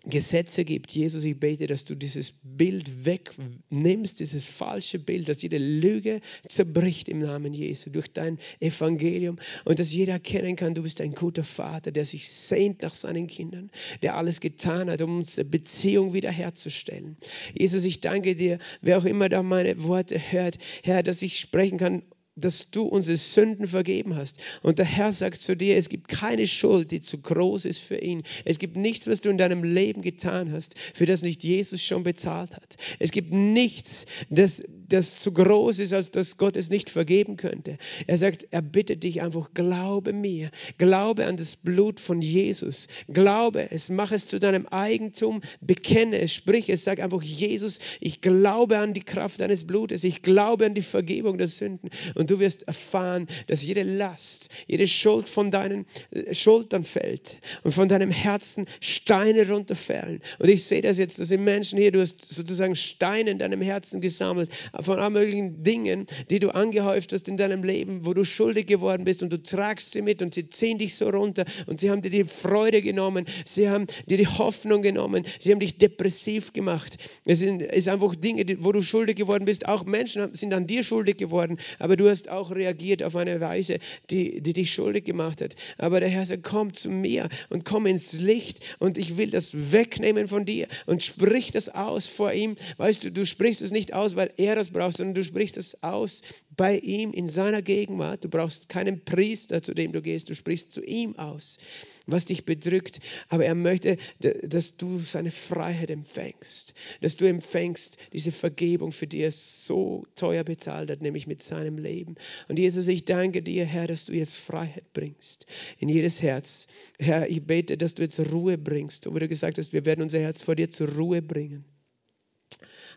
Gesetze 0.06 0.66
gibt. 0.66 0.92
Jesus, 0.92 1.24
ich 1.24 1.40
bete, 1.40 1.66
dass 1.66 1.86
du 1.86 1.96
dieses 1.96 2.34
Bild 2.44 3.06
wegnimmst, 3.06 4.20
dieses 4.20 4.44
falsche 4.44 5.00
Bild, 5.00 5.30
dass 5.30 5.42
jede 5.42 5.58
Lüge 5.58 6.20
zerbricht 6.46 7.08
im 7.08 7.20
Namen 7.20 7.54
Jesu 7.54 7.90
durch 7.90 8.12
dein 8.12 8.38
Evangelium 8.60 9.40
und 9.64 9.80
dass 9.80 9.94
jeder 9.94 10.14
erkennen 10.14 10.58
kann, 10.58 10.74
du 10.74 10.84
bist 10.84 11.00
ein 11.00 11.16
guter 11.16 11.46
Vater, 11.46 11.92
der 11.92 12.04
sich 12.04 12.28
sehnt 12.28 12.82
nach 12.82 12.94
seinen 12.94 13.28
Kindern, 13.28 13.72
der 14.02 14.18
alles 14.18 14.42
getan 14.42 14.90
hat, 14.90 15.02
um 15.02 15.20
unsere 15.20 15.48
Beziehung 15.48 16.14
wiederherzustellen. 16.14 17.16
Jesus, 17.58 17.86
ich 17.86 18.02
danke 18.02 18.36
dir, 18.36 18.60
wer 18.82 18.98
auch 18.98 19.06
immer 19.06 19.30
da 19.30 19.42
meine 19.42 19.84
Worte 19.84 20.20
hört, 20.20 20.58
Herr, 20.84 21.02
dass 21.02 21.22
ich 21.22 21.40
sprechen 21.40 21.78
kann 21.78 22.04
dass 22.36 22.72
du 22.72 22.84
unsere 22.84 23.18
Sünden 23.18 23.68
vergeben 23.68 24.16
hast. 24.16 24.40
Und 24.62 24.80
der 24.80 24.86
Herr 24.86 25.14
sagt 25.14 25.38
zu 25.38 25.56
dir, 25.56 25.78
es 25.78 25.90
gibt 25.90 26.08
keine 26.08 26.48
Schuld, 26.48 26.92
die 26.92 27.02
zu 27.02 27.20
groß 27.20 27.66
ist 27.66 27.80
für 27.80 27.98
ihn. 27.98 28.24
Es 28.44 28.58
gibt 28.58 28.76
nichts, 28.76 29.08
was 29.08 29.22
du 29.22 29.30
in 29.30 29.38
deinem 29.38 29.64
Leben 29.64 30.02
getan 30.02 30.52
hast, 30.52 30.76
für 30.78 31.06
das 31.06 31.22
nicht 31.22 31.44
Jesus 31.44 31.84
schon 31.84 32.04
bezahlt 32.04 32.56
hat. 32.56 32.78
Es 33.00 33.12
gibt 33.12 33.32
nichts, 33.32 34.08
das, 34.30 34.64
das 34.90 35.20
zu 35.20 35.32
groß 35.32 35.80
ist, 35.80 35.94
als 35.94 36.12
dass 36.12 36.38
Gott 36.38 36.56
es 36.56 36.70
nicht 36.70 36.90
vergeben 36.90 37.38
könnte. 37.38 37.78
Er 38.08 38.18
sagt, 38.18 38.48
er 38.52 38.62
bittet 38.62 39.04
dich 39.04 39.22
einfach, 39.22 39.54
glaube 39.54 40.14
mir, 40.14 40.50
glaube 40.78 41.26
an 41.26 41.38
das 41.38 41.56
Blut 41.56 42.00
von 42.00 42.22
Jesus, 42.22 42.88
glaube 43.08 43.72
es, 43.72 43.90
mach 43.90 44.12
es 44.12 44.28
zu 44.28 44.40
deinem 44.40 44.68
Eigentum, 44.68 45.42
bekenne 45.62 46.20
es, 46.20 46.34
sprich 46.34 46.70
es, 46.70 46.84
sag 46.84 47.00
einfach, 47.00 47.22
Jesus, 47.22 47.80
ich 48.00 48.22
glaube 48.22 48.78
an 48.78 48.94
die 48.94 49.02
Kraft 49.02 49.40
deines 49.40 49.66
Blutes, 49.66 50.04
ich 50.04 50.22
glaube 50.22 50.66
an 50.66 50.74
die 50.74 50.82
Vergebung 50.82 51.38
der 51.38 51.48
Sünden. 51.48 51.90
Und 52.16 52.30
du 52.30 52.40
wirst 52.40 52.64
erfahren, 52.64 53.28
dass 53.48 53.64
jede 53.64 53.84
Last, 53.84 54.50
jede 54.68 54.88
Schuld 54.88 55.30
von 55.30 55.52
deinen 55.52 55.86
äh, 56.12 56.34
Schultern 56.34 56.84
fällt 56.84 57.38
und 57.64 57.72
von 57.72 57.90
deinem 57.90 58.12
Herzen 58.12 58.68
Steine 58.80 59.48
runterfallen. 59.50 60.22
Und 60.40 60.50
ich 60.50 60.64
sehe 60.64 60.82
das 60.82 60.98
jetzt, 60.98 61.20
dass 61.20 61.30
die 61.30 61.38
Menschen 61.38 61.80
hier, 61.80 61.92
du 61.92 62.02
hast 62.02 62.34
sozusagen 62.34 62.76
Steine 62.76 63.32
in 63.32 63.40
deinem 63.40 63.62
Herzen 63.62 64.02
gesammelt, 64.02 64.50
von 64.82 65.00
allen 65.00 65.14
möglichen 65.14 65.64
Dingen, 65.64 66.08
die 66.30 66.40
du 66.40 66.50
angehäuft 66.50 67.14
hast 67.14 67.28
in 67.28 67.38
deinem 67.38 67.64
Leben, 67.64 68.06
wo 68.06 68.14
du 68.14 68.24
schuldig 68.24 68.66
geworden 68.66 69.04
bist 69.04 69.22
und 69.22 69.32
du 69.32 69.42
tragst 69.42 69.92
sie 69.92 70.02
mit 70.02 70.22
und 70.22 70.34
sie 70.34 70.50
ziehen 70.50 70.80
dich 70.80 70.96
so 70.96 71.10
runter 71.10 71.46
und 71.68 71.80
sie 71.80 71.92
haben 71.92 72.02
dir 72.02 72.10
die 72.10 72.24
Freude 72.24 72.82
genommen, 72.82 73.26
sie 73.46 73.70
haben 73.70 73.88
dir 74.08 74.18
die 74.18 74.28
Hoffnung 74.28 74.82
genommen, 74.82 75.26
sie 75.40 75.52
haben 75.52 75.60
dich 75.60 75.78
depressiv 75.78 76.54
gemacht. 76.54 76.98
Es 77.26 77.40
sind, 77.40 77.62
ist 77.62 77.88
einfach 77.88 78.16
Dinge, 78.16 78.44
wo 78.60 78.72
du 78.72 78.82
schuldig 78.82 79.16
geworden 79.16 79.46
bist. 79.46 79.68
Auch 79.68 79.86
Menschen 79.86 80.34
sind 80.34 80.54
an 80.54 80.66
dir 80.66 80.84
schuldig 80.84 81.18
geworden, 81.18 81.60
aber 81.80 81.96
du 81.96 82.10
hast 82.10 82.30
auch 82.30 82.52
reagiert 82.52 83.04
auf 83.04 83.16
eine 83.16 83.40
Weise, 83.40 83.78
die, 84.10 84.42
die 84.42 84.54
dich 84.54 84.74
schuldig 84.74 85.06
gemacht 85.06 85.42
hat. 85.42 85.56
Aber 85.78 86.00
der 86.00 86.10
Herr 86.10 86.26
sagt, 86.26 86.44
komm 86.44 86.74
zu 86.74 86.90
mir 86.90 87.30
und 87.50 87.66
komm 87.66 87.86
ins 87.86 88.14
Licht 88.14 88.62
und 88.80 88.98
ich 88.98 89.18
will 89.18 89.30
das 89.30 89.72
wegnehmen 89.72 90.28
von 90.28 90.46
dir 90.46 90.68
und 90.86 91.04
sprich 91.04 91.52
das 91.52 91.70
aus 91.70 92.08
vor 92.08 92.34
ihm. 92.34 92.56
Weißt 92.78 93.04
du, 93.04 93.12
du 93.12 93.26
sprichst 93.26 93.62
es 93.62 93.72
nicht 93.72 93.94
aus, 93.94 94.16
weil 94.16 94.32
er 94.38 94.56
das 94.56 94.63
braucht, 94.70 94.98
sondern 94.98 95.16
du 95.16 95.24
sprichst 95.24 95.58
es 95.58 95.84
aus 95.84 96.22
bei 96.56 96.78
ihm 96.78 97.12
in 97.12 97.28
seiner 97.28 97.62
Gegenwart. 97.62 98.24
Du 98.24 98.30
brauchst 98.30 98.70
keinen 98.70 99.04
Priester, 99.04 99.62
zu 99.62 99.74
dem 99.74 99.92
du 99.92 100.02
gehst, 100.02 100.30
du 100.30 100.36
sprichst 100.36 100.74
zu 100.74 100.84
ihm 100.84 101.18
aus 101.18 101.58
was 102.06 102.26
dich 102.26 102.46
bedrückt. 102.46 103.00
Aber 103.30 103.46
er 103.46 103.56
möchte, 103.56 103.98
dass 104.20 104.78
du 104.78 104.98
seine 104.98 105.32
Freiheit 105.32 105.90
empfängst, 105.90 106.74
dass 107.02 107.16
du 107.16 107.26
empfängst 107.26 107.98
diese 108.12 108.32
Vergebung, 108.32 108.92
für 108.92 109.08
die 109.08 109.20
er 109.20 109.32
so 109.32 110.06
teuer 110.16 110.44
bezahlt 110.44 110.90
hat, 110.90 111.02
nämlich 111.02 111.28
mit 111.28 111.42
seinem 111.42 111.78
Leben. 111.78 112.16
Und 112.48 112.60
Jesus, 112.60 112.88
ich 112.88 113.06
danke 113.06 113.42
dir, 113.42 113.66
Herr, 113.66 113.88
dass 113.88 114.06
du 114.06 114.14
jetzt 114.14 114.36
Freiheit 114.36 114.94
bringst 114.94 115.46
in 115.80 115.90
jedes 115.90 116.22
Herz. 116.22 116.68
Herr, 117.00 117.30
ich 117.30 117.44
bete, 117.44 117.78
dass 117.78 117.96
du 117.96 118.04
jetzt 118.04 118.20
Ruhe 118.32 118.58
bringst, 118.58 119.04
so 119.04 119.16
wie 119.16 119.20
du 119.20 119.28
gesagt 119.28 119.58
hast, 119.58 119.74
wir 119.74 119.86
werden 119.86 120.02
unser 120.02 120.20
Herz 120.20 120.42
vor 120.42 120.56
dir 120.56 120.70
zur 120.70 120.90
Ruhe 120.90 121.22
bringen. 121.22 121.66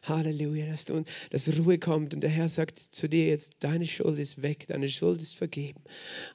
Halleluja, 0.09 0.67
dass, 0.67 0.85
du, 0.85 1.05
dass 1.31 1.59
Ruhe 1.59 1.79
kommt 1.79 2.15
und 2.15 2.21
der 2.21 2.31
Herr 2.31 2.49
sagt 2.49 2.79
zu 2.79 3.09
dir 3.09 3.27
jetzt, 3.27 3.57
deine 3.61 3.87
Schuld 3.87 4.19
ist 4.19 4.43
weg, 4.43 4.67
deine 4.69 4.89
Schuld 4.89 5.21
ist 5.23 5.37
vergeben 5.37 5.81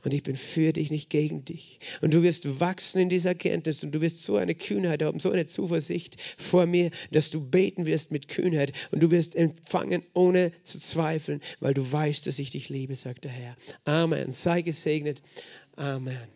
und 0.03 0.13
ich 0.13 0.23
bin 0.23 0.35
für 0.35 0.73
dich, 0.73 0.91
nicht 0.91 1.09
gegen 1.09 1.45
dich. 1.45 1.79
Und 2.01 2.13
du 2.13 2.23
wirst 2.23 2.59
wachsen 2.59 3.01
in 3.01 3.09
dieser 3.09 3.35
Kenntnis 3.35 3.83
und 3.83 3.91
du 3.93 4.01
wirst 4.01 4.23
so 4.23 4.37
eine 4.37 4.55
Kühnheit 4.55 5.03
haben, 5.03 5.19
so 5.19 5.31
eine 5.31 5.45
Zuversicht 5.45 6.17
vor 6.37 6.65
mir, 6.65 6.91
dass 7.11 7.29
du 7.29 7.41
beten 7.41 7.85
wirst 7.85 8.11
mit 8.11 8.27
Kühnheit 8.27 8.73
und 8.91 9.01
du 9.01 9.11
wirst 9.11 9.35
empfangen, 9.35 10.03
ohne 10.13 10.51
zu 10.63 10.79
zweifeln, 10.79 11.41
weil 11.59 11.73
du 11.73 11.89
weißt, 11.89 12.27
dass 12.27 12.39
ich 12.39 12.51
dich 12.51 12.69
liebe, 12.69 12.95
sagt 12.95 13.23
der 13.23 13.31
Herr. 13.31 13.55
Amen. 13.85 14.31
Sei 14.31 14.61
gesegnet. 14.61 15.21
Amen. 15.75 16.31